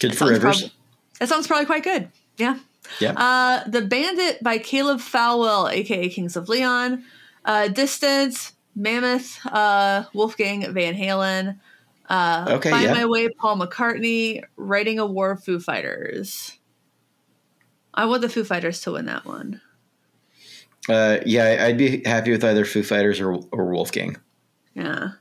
Good 0.00 0.16
for 0.18 0.26
Rivers. 0.26 0.60
prob- 0.60 0.72
that 1.20 1.28
sounds 1.28 1.46
probably 1.46 1.66
quite 1.66 1.84
good. 1.84 2.10
Yeah. 2.36 2.58
Yep. 3.00 3.14
Uh, 3.16 3.64
the 3.68 3.82
Bandit 3.82 4.42
by 4.42 4.58
Caleb 4.58 4.98
Followill, 5.00 5.72
aka 5.72 6.08
Kings 6.08 6.36
of 6.36 6.48
Leon. 6.48 7.04
Uh, 7.44 7.68
Distance, 7.68 8.52
Mammoth, 8.74 9.38
uh, 9.46 10.04
Wolfgang 10.14 10.72
Van 10.72 10.94
Halen. 10.94 11.58
Uh, 12.08 12.46
Okay, 12.48 12.70
Find 12.70 12.84
yeah. 12.84 12.94
My 12.94 13.06
Way, 13.06 13.28
Paul 13.28 13.58
McCartney. 13.58 14.42
Writing 14.56 14.98
a 14.98 15.06
War, 15.06 15.36
Foo 15.36 15.58
Fighters. 15.60 16.58
I 17.92 18.06
want 18.06 18.22
the 18.22 18.28
Foo 18.28 18.44
Fighters 18.44 18.80
to 18.82 18.92
win 18.92 19.06
that 19.06 19.24
one. 19.24 19.60
Uh, 20.88 21.18
yeah, 21.24 21.64
I'd 21.66 21.78
be 21.78 22.02
happy 22.04 22.30
with 22.30 22.44
either 22.44 22.64
Foo 22.64 22.82
Fighters 22.82 23.20
or 23.20 23.38
or 23.52 23.66
Wolfgang. 23.72 24.16
Yeah. 24.74 25.12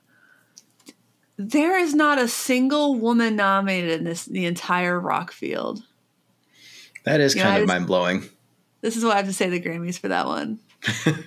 There 1.37 1.77
is 1.77 1.93
not 1.95 2.19
a 2.19 2.27
single 2.27 2.95
woman 2.95 3.35
nominated 3.35 3.99
in 3.99 4.03
this 4.03 4.25
the 4.25 4.45
entire 4.45 4.99
rock 4.99 5.31
field. 5.31 5.83
That 7.03 7.19
is 7.19 7.35
Yeah, 7.35 7.43
kind 7.43 7.55
I 7.55 7.59
of 7.59 7.67
mind 7.67 7.87
blowing. 7.87 8.23
This 8.81 8.97
is 8.97 9.03
why 9.03 9.11
I 9.11 9.17
have 9.17 9.25
to 9.27 9.33
say 9.33 9.49
the 9.49 9.61
Grammys 9.61 9.97
for 9.99 10.07
that 10.09 10.25
one. 10.25 10.59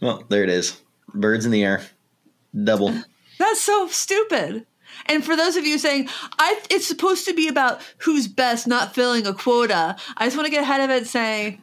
Well, 0.00 0.24
there 0.28 0.42
it 0.42 0.48
is. 0.50 0.80
Birds 1.14 1.44
in 1.46 1.52
the 1.52 1.62
air. 1.62 1.82
Double. 2.64 2.92
That's 3.38 3.60
so 3.60 3.86
stupid. 3.86 4.66
And 5.06 5.24
for 5.24 5.36
those 5.36 5.56
of 5.56 5.64
you 5.64 5.78
saying, 5.78 6.08
I 6.38 6.60
it's 6.70 6.86
supposed 6.86 7.24
to 7.26 7.34
be 7.34 7.46
about 7.48 7.80
who's 7.98 8.26
best, 8.28 8.66
not 8.66 8.94
filling 8.96 9.26
a 9.26 9.32
quota, 9.32 9.96
I 10.16 10.24
just 10.26 10.36
want 10.36 10.46
to 10.46 10.50
get 10.50 10.62
ahead 10.62 10.80
of 10.80 10.90
it 10.90 10.98
and 10.98 11.06
say, 11.06 11.60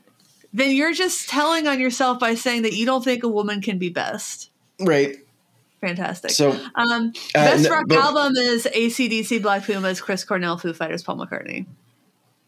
then 0.53 0.75
you're 0.75 0.93
just 0.93 1.29
telling 1.29 1.67
on 1.67 1.79
yourself 1.79 2.19
by 2.19 2.33
saying 2.35 2.61
that 2.63 2.73
you 2.73 2.85
don't 2.85 3.03
think 3.03 3.23
a 3.23 3.27
woman 3.29 3.61
can 3.61 3.77
be 3.77 3.89
best. 3.89 4.49
right. 4.79 5.17
Fantastic. 5.81 6.31
So 6.31 6.51
um, 6.75 7.13
best 7.33 7.63
no, 7.63 7.69
rock 7.69 7.85
but- 7.87 7.97
album 7.97 8.33
is 8.35 8.65
ACDC, 8.73 9.41
Black 9.41 9.65
Pumas, 9.65 10.01
Chris 10.01 10.25
Cornell, 10.25 10.57
Foo 10.57 10.73
Fighters, 10.73 11.03
Paul 11.03 11.17
McCartney. 11.17 11.65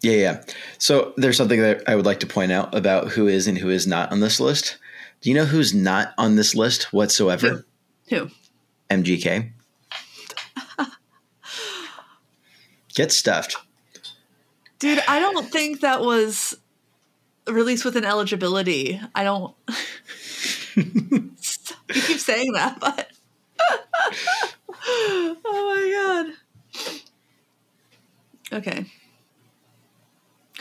Yeah, 0.02 0.14
yeah. 0.14 0.44
So 0.80 1.14
there's 1.18 1.38
something 1.38 1.62
that 1.62 1.84
I 1.88 1.96
would 1.96 2.06
like 2.06 2.20
to 2.22 2.28
point 2.28 2.52
out 2.52 2.74
about 2.74 3.10
who 3.10 3.28
is 3.28 3.48
and 3.48 3.58
who 3.58 3.70
is 3.70 3.86
not 3.86 4.12
on 4.12 4.20
this 4.20 4.40
list. 4.40 4.78
Do 5.22 5.30
you 5.30 5.36
know 5.36 5.46
who's 5.46 5.74
not 5.74 6.14
on 6.18 6.36
this 6.36 6.56
list 6.56 6.92
whatsoever? 6.92 7.66
Who? 8.10 8.30
MGK. 8.90 9.52
Get 12.96 13.12
stuffed. 13.12 13.58
Dude, 14.80 15.04
I 15.08 15.20
don't 15.20 15.52
think 15.52 15.82
that 15.82 16.02
was 16.02 16.58
released 17.48 17.86
with 17.86 17.96
an 17.96 18.06
eligibility. 18.06 19.00
I 19.14 19.24
don't. 19.24 19.56
you 20.76 21.32
keep 21.90 22.20
saying 22.20 22.54
that, 22.54 22.80
but. 22.80 23.12
oh 24.88 25.38
my 25.44 26.34
god. 28.52 28.58
Okay. 28.58 28.86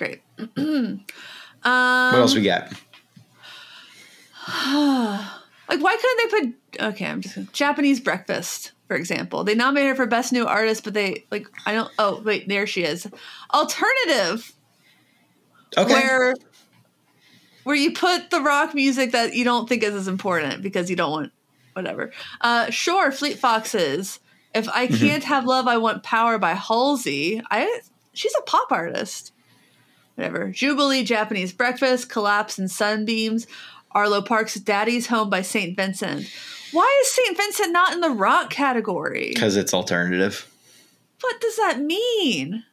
Great. 0.01 0.23
um, 0.39 0.49
What 1.63 2.21
else 2.21 2.35
we 2.35 2.41
got? 2.43 2.73
like, 5.69 5.83
why 5.83 5.97
couldn't 6.01 6.17
they 6.17 6.41
put? 6.41 6.85
Okay, 6.95 7.05
I'm 7.07 7.21
just 7.21 7.37
Japanese 7.53 8.01
breakfast, 8.01 8.73
for 8.89 8.97
example. 8.97 9.45
They 9.45 9.55
nominated 9.55 9.91
her 9.91 9.95
for 9.97 10.07
best 10.07 10.33
new 10.33 10.47
artist, 10.47 10.85
but 10.85 10.95
they 10.95 11.27
like 11.31 11.47
I 11.67 11.75
don't. 11.75 11.91
Oh 11.99 12.23
wait, 12.25 12.49
there 12.49 12.67
she 12.67 12.83
is. 12.83 13.07
Alternative 13.53 14.51
Okay. 15.77 15.93
where 15.93 16.35
where 17.65 17.77
you 17.77 17.93
put 17.93 18.31
the 18.31 18.41
rock 18.41 18.75
music 18.75 19.13
that 19.13 19.35
you 19.35 19.45
don't 19.45 19.69
think 19.69 19.83
is 19.83 19.95
as 19.95 20.09
important 20.09 20.63
because 20.63 20.89
you 20.89 20.97
don't 20.97 21.11
want 21.13 21.33
whatever. 21.75 22.11
Uh, 22.41 22.71
sure, 22.71 23.13
Fleet 23.13 23.39
Foxes. 23.39 24.19
If 24.55 24.67
I 24.71 24.87
Mm-hmm. 24.87 24.97
can't 24.97 25.25
have 25.25 25.45
love, 25.45 25.69
I 25.69 25.77
want 25.77 26.03
power 26.05 26.39
by 26.39 26.55
Halsey. 26.55 27.43
I 27.51 27.81
she's 28.15 28.35
a 28.39 28.43
pop 28.43 28.73
artist. 28.73 29.33
Whatever. 30.21 30.51
Jubilee, 30.51 31.03
Japanese 31.03 31.51
Breakfast, 31.51 32.11
Collapse 32.11 32.59
and 32.59 32.71
Sunbeams, 32.71 33.47
Arlo 33.93 34.21
Parks' 34.21 34.57
Daddy's 34.57 35.07
Home 35.07 35.31
by 35.31 35.41
St. 35.41 35.75
Vincent. 35.75 36.31
Why 36.73 37.01
is 37.03 37.11
St. 37.11 37.35
Vincent 37.35 37.73
not 37.73 37.95
in 37.95 38.03
the 38.03 38.11
rock 38.11 38.51
category? 38.51 39.31
Because 39.33 39.57
it's 39.57 39.73
alternative. 39.73 40.47
What 41.23 41.41
does 41.41 41.57
that 41.57 41.81
mean? 41.81 42.65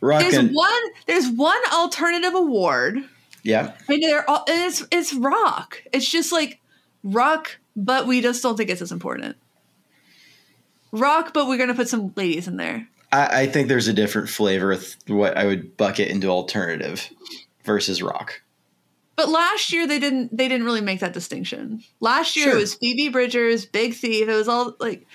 Rock 0.00 0.22
There's 0.22 0.34
and 0.34 0.50
one. 0.52 0.82
There's 1.06 1.28
one 1.28 1.60
alternative 1.72 2.34
award. 2.34 2.98
yeah. 3.44 3.74
And 3.88 4.02
they're 4.02 4.28
all, 4.28 4.44
and 4.48 4.66
it's 4.66 4.84
it's 4.90 5.14
rock. 5.14 5.84
It's 5.92 6.10
just 6.10 6.32
like 6.32 6.60
rock, 7.04 7.58
but 7.76 8.08
we 8.08 8.20
just 8.22 8.42
don't 8.42 8.56
think 8.56 8.70
it's 8.70 8.82
as 8.82 8.90
important. 8.90 9.36
Rock, 10.90 11.32
but 11.32 11.46
we're 11.46 11.58
gonna 11.58 11.74
put 11.74 11.88
some 11.88 12.12
ladies 12.16 12.48
in 12.48 12.56
there. 12.56 12.88
I, 13.12 13.42
I 13.42 13.46
think 13.46 13.68
there's 13.68 13.88
a 13.88 13.92
different 13.92 14.28
flavor 14.28 14.68
with 14.68 14.96
what 15.06 15.36
I 15.36 15.46
would 15.46 15.76
bucket 15.76 16.08
into 16.08 16.28
alternative 16.28 17.08
versus 17.64 18.02
rock. 18.02 18.42
But 19.16 19.28
last 19.28 19.72
year 19.72 19.86
they 19.86 19.98
didn't 19.98 20.36
they 20.36 20.46
didn't 20.48 20.64
really 20.64 20.80
make 20.80 21.00
that 21.00 21.12
distinction. 21.12 21.82
Last 22.00 22.36
year 22.36 22.46
Sure. 22.46 22.56
it 22.56 22.60
was 22.60 22.74
Phoebe 22.74 23.08
Bridgers, 23.08 23.66
Big 23.66 23.94
Thief. 23.94 24.28
It 24.28 24.34
was 24.34 24.48
all 24.48 24.74
like 24.78 25.06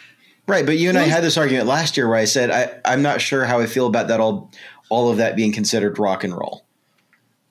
Right, 0.46 0.66
but 0.66 0.78
you 0.78 0.90
and 0.90 0.98
I 0.98 1.04
had 1.04 1.24
this 1.24 1.38
argument 1.38 1.68
last 1.68 1.96
year 1.96 2.08
where 2.10 2.18
I 2.18 2.26
said 2.26 2.52
I, 2.52 2.92
I'm 2.92 3.02
not 3.02 3.22
sure 3.22 3.46
how 3.46 3.62
I 3.62 3.66
feel 3.66 3.88
about 3.88 4.10
that 4.10 4.20
all 4.20 4.52
all 4.90 5.10
of 5.10 5.18
that 5.18 5.36
being 5.38 5.54
considered 5.54 5.98
rock 6.00 6.24
and 6.26 6.36
roll. 6.36 6.66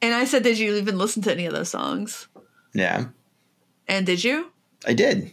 and 0.03 0.13
I 0.15 0.25
said, 0.27 0.43
Did 0.43 0.59
you 0.59 0.75
even 0.75 0.99
listen 0.99 1.23
to 1.23 1.33
any 1.33 1.47
of 1.47 1.55
those 1.55 1.71
songs? 1.71 2.29
Yeah. 2.75 3.07
And 3.89 4.05
did 4.05 4.23
you? 4.23 4.53
I 4.87 4.93
did. 4.93 5.33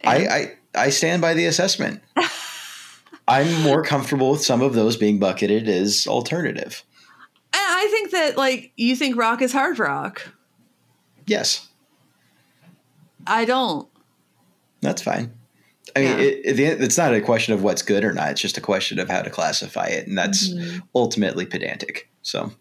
And- 0.00 0.08
I, 0.10 0.14
I 0.14 0.54
I 0.74 0.90
stand 0.90 1.22
by 1.22 1.32
the 1.32 1.46
assessment. 1.46 2.02
I'm 3.28 3.62
more 3.62 3.82
comfortable 3.84 4.30
with 4.32 4.42
some 4.44 4.62
of 4.62 4.74
those 4.74 4.96
being 4.96 5.18
bucketed 5.18 5.68
as 5.68 6.06
alternative. 6.06 6.82
And 7.52 7.62
I 7.62 7.86
think 7.90 8.10
that 8.12 8.36
like 8.36 8.72
you 8.76 8.96
think 8.96 9.16
rock 9.16 9.42
is 9.42 9.52
hard 9.52 9.78
rock. 9.78 10.28
Yes, 11.26 11.68
I 13.26 13.44
don't. 13.44 13.88
that's 14.80 15.02
fine. 15.02 15.32
I 15.96 16.00
mean, 16.00 16.08
Yeah. 16.10 16.24
it, 16.24 16.58
it, 16.60 16.80
it's 16.82 16.96
not 16.98 17.12
a 17.14 17.20
question 17.20 17.52
of 17.54 17.62
what's 17.62 17.82
good 17.82 18.04
or 18.04 18.12
not. 18.12 18.30
It's 18.30 18.40
just 18.40 18.56
a 18.58 18.60
question 18.60 18.98
of 18.98 19.08
how 19.08 19.22
to 19.22 19.30
classify 19.30 19.86
it, 19.86 20.06
and 20.06 20.16
that's 20.16 20.50
Mhm. 20.50 20.82
ultimately 20.94 21.44
pedantic. 21.46 22.10
So, 22.22 22.52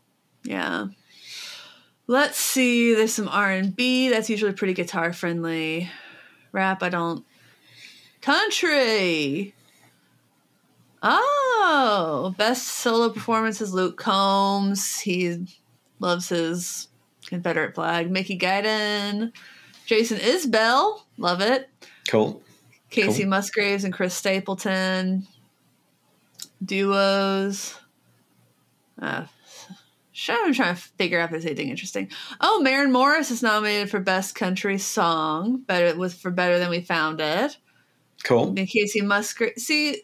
Yeah. 0.43 0.88
Let's 2.09 2.38
see. 2.38 2.93
There's 2.95 3.13
some 3.13 3.28
R 3.28 3.51
and 3.51 3.76
B. 3.76 4.07
That's 4.09 4.30
usually 4.30 4.53
pretty 4.53 4.74
guitar 4.74 5.11
friendly. 5.11 5.91
Rap. 6.53 6.82
I 6.82 6.88
don't. 6.89 7.26
Country. 8.22 9.53
Oh, 11.04 12.34
best 12.38 12.68
solo 12.68 13.10
performance 13.10 13.62
is 13.62 13.74
Luke 13.74 13.98
Combs. 13.98 15.00
He 15.00 15.45
loves 16.00 16.30
his 16.30 16.88
Confederate 17.28 17.76
flag. 17.76 18.10
Mickey 18.10 18.38
Guyton. 18.38 19.32
Jason 19.86 20.18
Isbell. 20.18 21.00
Love 21.18 21.41
it. 21.41 21.70
cool. 22.10 22.41
Kacey 22.89 23.20
Cool. 23.24 23.28
Musgraves 23.28 23.84
and 23.84 23.93
Chris 23.93 24.14
Stapleton. 24.14 25.28
Duos. 26.64 27.76
Uh, 29.02 29.26
sure, 30.12 30.45
I'm 30.45 30.54
trying 30.54 30.76
to 30.76 30.82
figure 30.82 31.20
out 31.20 31.26
if 31.26 31.32
there's 31.32 31.45
anything 31.45 31.70
interesting. 31.70 32.10
Oh, 32.41 32.62
Maren 32.62 32.91
Morris 32.91 33.30
is 33.30 33.43
nominated 33.43 33.89
for 33.91 34.00
Best 34.00 34.36
Country 34.36 34.78
Song. 34.78 35.58
Better 35.68 35.98
with 35.98 36.14
for 36.16 36.32
Better 36.32 36.60
Than 36.60 36.70
We 36.70 36.82
Found 36.82 37.20
It. 37.22 37.58
Cool. 38.24 38.48
And 38.58 38.68
Kacey 38.68 39.02
Musgraves. 39.04 39.64
See, 39.64 40.04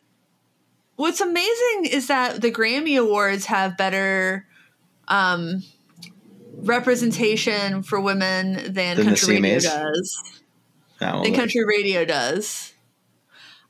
what's 1.03 1.19
amazing 1.19 1.85
is 1.91 2.07
that 2.07 2.41
the 2.41 2.49
Grammy 2.49 2.97
Awards 2.97 3.47
have 3.47 3.77
better 3.77 4.47
um, 5.09 5.61
representation 6.55 7.83
for 7.83 7.99
women 7.99 8.73
than, 8.73 8.95
Than 8.95 9.05
country 9.07 9.35
radio 9.35 9.59
does 9.59 10.33
than 10.99 11.33
country 11.33 11.65
radio 11.65 12.05
does. 12.05 12.73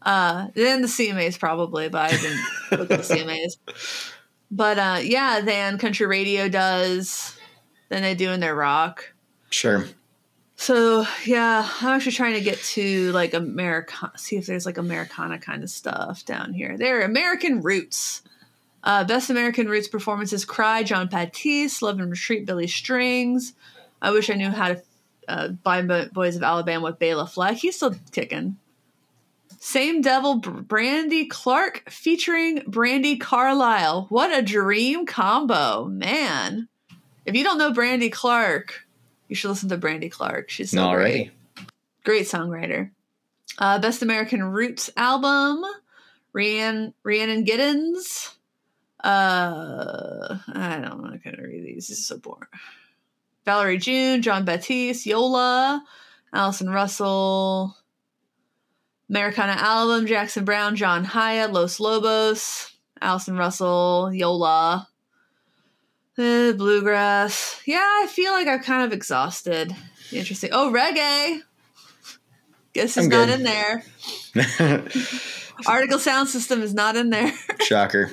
Uh, 0.04 0.50
then 0.54 0.82
the 0.82 0.88
CMAs 0.88 1.40
probably, 1.40 1.90
but 1.90 2.14
I 2.14 2.18
didn't 2.18 2.40
look 2.72 2.92
at 2.92 3.04
the 3.04 3.16
CMAs. 3.16 3.58
But 4.56 4.78
uh, 4.78 5.00
yeah, 5.02 5.42
than 5.42 5.80
country 5.80 6.06
radio 6.06 6.48
does, 6.48 7.36
than 7.90 8.04
they 8.04 8.14
do 8.14 8.30
in 8.30 8.40
their 8.40 8.54
rock. 8.54 9.12
sure. 9.50 9.88
So 10.56 11.06
yeah, 11.26 11.68
I'm 11.82 11.90
actually 11.90 12.14
trying 12.14 12.36
to 12.36 12.42
get 12.42 12.58
to 12.60 13.12
like 13.12 13.34
America, 13.34 14.12
see 14.16 14.38
if 14.38 14.46
there's 14.46 14.66
like 14.66 14.78
Americana 14.78 15.40
kind 15.40 15.64
of 15.64 15.70
stuff 15.70 16.26
down 16.26 16.54
here. 16.54 16.78
There, 16.78 17.02
American 17.02 17.62
Roots. 17.62 18.22
Uh, 18.84 19.06
Best 19.06 19.30
American 19.30 19.68
Roots 19.68 19.88
performances: 19.88 20.44
Cry, 20.46 20.84
Jon 20.84 21.08
Batiste, 21.08 21.82
Love 21.82 22.00
and 22.00 22.12
Retreat, 22.12 22.46
Billy 22.46 22.68
Strings. 22.68 23.54
I 24.02 24.12
wish 24.12 24.30
I 24.30 24.34
knew 24.34 24.50
how 24.50 24.70
to 24.70 24.84
uh, 25.28 25.48
buy 25.50 25.82
Bo- 25.82 26.10
Boys 26.10 26.36
of 26.36 26.44
Alabama 26.44 26.86
with 26.86 27.00
Bela 27.00 27.26
Fleck. 27.26 27.56
He's 27.58 27.78
still 27.78 27.96
kicking. 28.12 28.58
Same 29.60 30.02
Devil, 30.02 30.40
Brandy 30.40 31.26
Clark 31.26 31.90
featuring 31.90 32.60
Brandi 32.64 33.18
Carlile. 33.18 34.08
What 34.10 34.38
a 34.38 34.42
dream 34.42 35.06
combo, 35.06 35.86
man! 35.86 36.68
If 37.26 37.36
you 37.36 37.46
don't 37.46 37.58
know 37.58 37.72
Brandy 37.72 38.10
Clark, 38.10 38.83
you 39.34 39.36
should 39.36 39.50
listen 39.50 39.70
to 39.70 39.78
Brandy 39.78 40.10
Clark. 40.10 40.52
She's 40.52 40.70
so 40.70 40.94
great. 40.94 41.32
Alrighty. 41.58 41.66
Great 42.04 42.28
songwriter. 42.28 42.92
Uh, 43.58 43.80
Best 43.80 44.04
American 44.04 44.44
Roots 44.44 44.92
album, 44.96 45.66
Rhiannon, 46.34 46.94
Rhiannon 47.02 47.44
Giddens. 47.44 48.36
Uh, 49.04 50.38
I 50.54 50.78
don't. 50.80 50.86
I'm 50.86 51.02
not 51.02 51.24
to 51.24 51.42
read 51.42 51.66
these. 51.66 51.88
This 51.88 51.98
is 51.98 52.06
so 52.06 52.20
boring. 52.20 52.48
Valerie 53.44 53.80
June, 53.80 54.22
Jon 54.22 54.46
Batiste, 54.46 55.08
Yola, 55.08 55.84
Allison 56.32 56.70
Russell. 56.70 57.76
Americana 59.10 59.54
album, 59.54 60.06
Jackson 60.06 60.46
Browne, 60.46 60.76
John 60.76 61.06
Hiatt, 61.06 61.52
Los 61.52 61.80
Lobos, 61.80 62.72
Allison 63.02 63.36
Russell, 63.36 64.12
Yola. 64.14 64.88
Uh, 66.18 66.52
bluegrass. 66.54 67.62
Yeah, 67.66 67.80
I 67.80 68.08
feel 68.10 68.32
like 68.34 68.48
I'm 68.48 68.60
kind 68.62 68.84
of 68.86 68.94
exhausted. 68.94 69.76
Interesting. 70.12 70.52
Oh, 70.54 70.72
reggae. 70.72 71.40
Guess 72.74 72.98
it's 72.98 73.08
not 73.08 73.28
good. 73.28 73.30
in 73.30 73.44
there. 73.44 73.84
Artikal 75.66 76.00
Sound 76.00 76.28
System 76.30 76.62
is 76.62 76.74
not 76.74 76.96
in 76.96 77.10
there. 77.10 77.32
Shocker. 77.62 78.12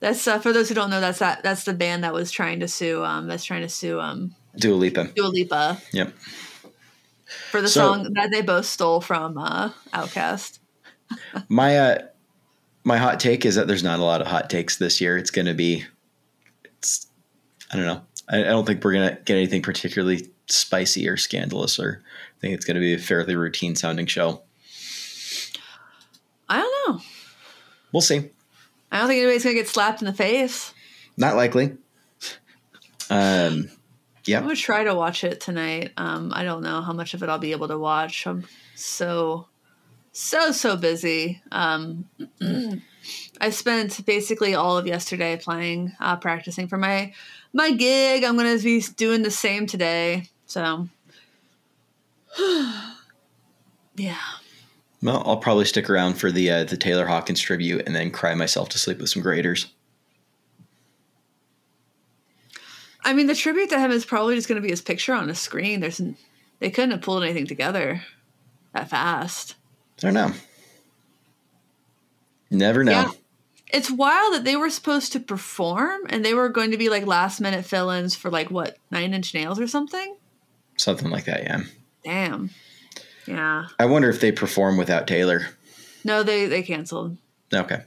That's 0.00 0.26
uh, 0.28 0.38
for 0.38 0.52
those 0.52 0.68
who 0.68 0.74
don't 0.74 0.90
know. 0.90 1.00
That's 1.00 1.18
that. 1.18 1.42
That's 1.42 1.64
the 1.64 1.74
band 1.74 2.04
that 2.04 2.12
was 2.14 2.30
trying 2.30 2.60
to 2.60 2.68
sue. 2.68 3.04
Um, 3.04 3.26
that's 3.26 3.44
trying 3.44 3.62
to 3.62 3.68
sue. 3.68 4.00
Um, 4.00 4.34
Dua 4.56 4.74
Lipa. 4.74 5.04
Dua 5.14 5.26
Lipa 5.28 5.80
Yep. 5.92 6.12
for 7.50 7.60
the 7.60 7.68
So- 7.68 7.80
song 7.94 8.12
that 8.14 8.30
they 8.30 8.42
both 8.42 8.66
stole 8.66 9.00
from 9.00 9.38
uh, 9.38 9.70
Outcast. 9.92 10.60
My 11.48 11.78
uh, 11.78 11.98
my 12.84 12.96
hot 12.98 13.18
take 13.18 13.44
is 13.46 13.54
that 13.56 13.66
there's 13.66 13.82
not 13.82 13.98
a 13.98 14.04
lot 14.04 14.20
of 14.20 14.26
hot 14.28 14.50
takes 14.50 14.76
this 14.76 15.00
year. 15.00 15.16
It's 15.16 15.30
going 15.30 15.46
to 15.46 15.54
be, 15.54 15.84
I 17.70 17.76
don't 17.76 17.86
know. 17.86 18.02
I, 18.28 18.40
I 18.40 18.44
don't 18.44 18.66
think 18.66 18.84
we're 18.84 18.92
going 18.92 19.08
to 19.08 19.22
get 19.22 19.36
anything 19.36 19.62
particularly 19.62 20.28
spicy 20.46 21.08
or 21.08 21.16
scandalous. 21.16 21.78
Or 21.78 22.02
I 22.36 22.40
think 22.40 22.54
it's 22.54 22.64
going 22.64 22.76
to 22.76 22.80
be 22.80 22.94
a 22.94 22.98
fairly 22.98 23.36
routine 23.36 23.76
sounding 23.76 24.06
show. 24.06 24.42
I 26.48 26.60
don't 26.60 26.94
know. 26.94 27.02
We'll 27.92 28.00
see. 28.00 28.30
I 28.90 28.98
don't 28.98 29.08
think 29.08 29.18
anybody's 29.18 29.44
gonna 29.44 29.54
get 29.54 29.68
slapped 29.68 30.00
in 30.00 30.06
the 30.06 30.14
face. 30.14 30.72
Not 31.16 31.36
likely. 31.36 31.76
Um, 33.10 33.70
yeah. 34.24 34.38
I'm 34.38 34.44
gonna 34.44 34.56
try 34.56 34.84
to 34.84 34.94
watch 34.94 35.24
it 35.24 35.40
tonight. 35.40 35.92
Um, 35.96 36.32
I 36.34 36.44
don't 36.44 36.62
know 36.62 36.80
how 36.80 36.92
much 36.92 37.14
of 37.14 37.22
it 37.22 37.28
I'll 37.28 37.38
be 37.38 37.52
able 37.52 37.68
to 37.68 37.78
watch. 37.78 38.26
I'm 38.26 38.44
so, 38.74 39.46
so, 40.12 40.52
so 40.52 40.76
busy. 40.76 41.42
Um, 41.52 42.08
I 43.40 43.50
spent 43.50 44.04
basically 44.04 44.54
all 44.54 44.76
of 44.76 44.86
yesterday 44.86 45.36
playing, 45.36 45.92
uh, 46.00 46.16
practicing 46.16 46.68
for 46.68 46.76
my 46.76 47.12
my 47.58 47.72
gig. 47.72 48.24
I'm 48.24 48.36
gonna 48.36 48.56
be 48.58 48.80
doing 48.96 49.22
the 49.22 49.30
same 49.30 49.66
today. 49.66 50.30
So, 50.46 50.88
yeah. 53.96 54.16
Well, 55.02 55.22
I'll 55.26 55.36
probably 55.36 55.66
stick 55.66 55.90
around 55.90 56.14
for 56.14 56.30
the 56.30 56.50
uh, 56.50 56.64
the 56.64 56.76
Taylor 56.76 57.06
Hawkins 57.06 57.40
tribute 57.40 57.82
and 57.84 57.94
then 57.94 58.10
cry 58.10 58.34
myself 58.34 58.70
to 58.70 58.78
sleep 58.78 58.98
with 58.98 59.10
some 59.10 59.22
Graeter's. 59.22 59.66
I 63.04 63.12
mean, 63.12 63.26
the 63.26 63.34
tribute 63.34 63.70
to 63.70 63.78
him 63.78 63.90
is 63.90 64.04
probably 64.04 64.34
just 64.34 64.48
going 64.48 64.60
to 64.60 64.62
be 64.62 64.70
his 64.70 64.82
picture 64.82 65.14
on 65.14 65.30
a 65.30 65.34
screen. 65.34 65.80
There's, 65.80 66.00
they 66.58 66.70
couldn't 66.70 66.90
have 66.90 67.00
pulled 67.00 67.22
anything 67.22 67.46
together 67.46 68.02
that 68.74 68.90
fast. 68.90 69.54
I 69.98 70.00
don't 70.02 70.14
know. 70.14 70.32
Never 72.50 72.84
know. 72.84 72.92
Yeah. 72.92 73.10
It's 73.70 73.90
wild 73.90 74.34
that 74.34 74.44
they 74.44 74.56
were 74.56 74.70
supposed 74.70 75.12
to 75.12 75.20
perform 75.20 76.02
and 76.08 76.24
they 76.24 76.34
were 76.34 76.48
going 76.48 76.70
to 76.70 76.78
be 76.78 76.88
like 76.88 77.06
last 77.06 77.40
minute 77.40 77.64
fill 77.64 77.90
ins 77.90 78.14
for 78.14 78.30
like 78.30 78.50
what, 78.50 78.78
Nine 78.90 79.12
Inch 79.12 79.34
Nails 79.34 79.60
or 79.60 79.66
something? 79.66 80.16
Something 80.76 81.10
like 81.10 81.24
that, 81.24 81.42
yeah. 81.42 81.60
Damn. 82.04 82.50
Yeah. 83.26 83.66
I 83.78 83.86
wonder 83.86 84.08
if 84.08 84.20
they 84.20 84.32
perform 84.32 84.78
without 84.78 85.06
Taylor. 85.06 85.48
No, 86.04 86.22
they, 86.22 86.46
they 86.46 86.62
canceled. 86.62 87.18
Okay. 87.52 87.82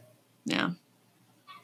Yeah. 0.45 0.71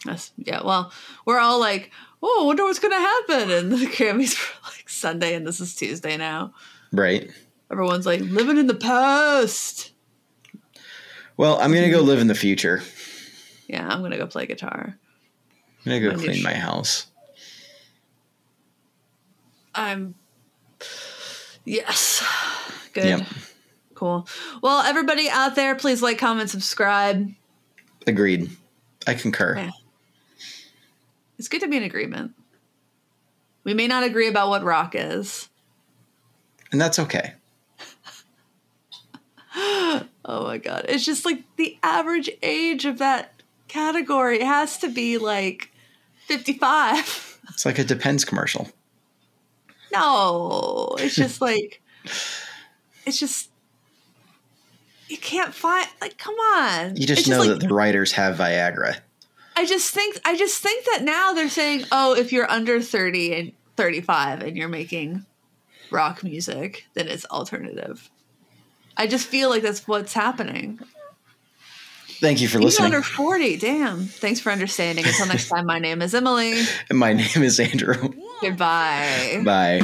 That's, 0.05 0.31
yeah. 0.37 0.63
Well, 0.63 0.91
we're 1.25 1.39
all 1.39 1.59
like, 1.59 1.91
oh, 2.23 2.41
I 2.41 2.45
wonder 2.45 2.63
what's 2.63 2.79
going 2.79 2.93
to 2.93 2.97
happen. 2.97 3.51
And 3.51 3.71
the 3.71 3.85
Grammys 3.85 4.37
were 4.63 4.69
like 4.71 4.89
Sunday 4.89 5.35
and 5.35 5.45
this 5.45 5.59
is 5.59 5.75
Tuesday 5.75 6.17
now. 6.17 6.53
Right. 6.91 7.29
Everyone's 7.71 8.05
like 8.05 8.21
living 8.21 8.57
in 8.57 8.67
the 8.67 8.73
past. 8.73 9.91
Well, 11.35 11.59
I'm 11.59 11.71
going 11.71 11.83
to 11.83 11.91
go 11.91 12.01
live 12.01 12.19
in 12.19 12.27
the 12.27 12.35
future. 12.35 12.81
Yeah, 13.67 13.87
I'm 13.87 13.99
going 13.99 14.11
to 14.11 14.17
go 14.17 14.27
play 14.27 14.45
guitar. 14.45 14.97
I'm 15.85 15.89
going 15.89 16.01
to 16.01 16.09
go 16.09 16.17
My 16.17 16.23
clean 16.23 16.43
my 16.43 16.53
house. 16.53 17.07
I'm. 19.75 20.15
Yes. 21.65 22.23
Good. 22.93 23.05
Yep. 23.05 23.27
Cool. 23.93 24.27
Well, 24.61 24.81
everybody 24.81 25.29
out 25.29 25.55
there, 25.55 25.75
please 25.75 26.01
like, 26.01 26.17
comment, 26.17 26.49
subscribe. 26.49 27.31
Agreed. 28.05 28.49
I 29.05 29.13
concur. 29.15 29.57
Yeah. 29.57 29.71
It's 31.37 31.47
good 31.47 31.61
to 31.61 31.67
be 31.67 31.77
in 31.77 31.83
agreement. 31.83 32.33
We 33.63 33.73
may 33.73 33.87
not 33.87 34.03
agree 34.03 34.27
about 34.27 34.49
what 34.49 34.63
rock 34.63 34.93
is. 34.95 35.49
And 36.71 36.79
that's 36.79 36.99
okay. 36.99 37.33
Oh 40.29 40.43
my 40.43 40.57
god. 40.57 40.87
It's 40.89 41.05
just 41.05 41.23
like 41.23 41.41
the 41.55 41.77
average 41.81 42.29
age 42.43 42.83
of 42.83 42.97
that 42.97 43.36
category 43.67 44.39
It 44.39 44.45
has 44.45 44.77
to 44.79 44.89
be 44.89 45.17
like 45.17 45.71
55. 46.27 47.39
It's 47.49 47.65
like 47.65 47.79
a 47.79 47.83
Depends 47.83 48.25
commercial. 48.25 48.69
No, 49.93 50.95
it's 50.99 51.15
just 51.15 51.39
like 51.41 51.81
it's 53.05 53.19
just 53.19 53.49
you 55.07 55.17
can't 55.17 55.53
find 55.53 55.87
like 56.01 56.17
come 56.17 56.35
on. 56.35 56.97
You 56.97 57.07
just 57.07 57.27
know 57.27 57.39
like- 57.39 57.49
that 57.49 57.59
the 57.61 57.73
writers 57.73 58.11
have 58.13 58.35
Viagra. 58.37 58.97
I 59.55 59.65
just 59.65 59.91
think 59.93 60.19
I 60.25 60.35
just 60.35 60.61
think 60.61 60.85
that 60.85 61.03
now 61.03 61.33
they're 61.33 61.49
saying, 61.49 61.85
oh, 61.91 62.15
if 62.15 62.31
you're 62.31 62.49
under 62.51 62.79
30 62.81 63.33
and 63.33 63.51
35 63.75 64.43
and 64.43 64.57
you're 64.57 64.67
making 64.67 65.25
rock 65.89 66.23
music, 66.23 66.85
then 66.93 67.07
it's 67.07 67.25
alternative. 67.25 68.09
I 68.97 69.07
just 69.07 69.27
feel 69.27 69.49
like 69.49 69.63
that's 69.63 69.87
what's 69.87 70.13
happening. 70.13 70.79
Thank 72.19 72.41
you 72.41 72.47
for 72.47 72.59
listening. 72.59 72.87
under 72.87 73.01
40, 73.01 73.57
damn. 73.57 74.05
Thanks 74.05 74.39
for 74.39 74.51
understanding. 74.51 75.05
Until 75.05 75.27
next 75.27 75.49
time, 75.49 75.65
my 75.65 75.79
name 75.79 76.01
is 76.01 76.13
Emily. 76.15 76.63
My 76.91 77.13
name 77.13 77.43
is 77.43 77.59
Andrew. 77.59 78.13
Goodbye. 78.41 79.41
Bye. 79.43 79.81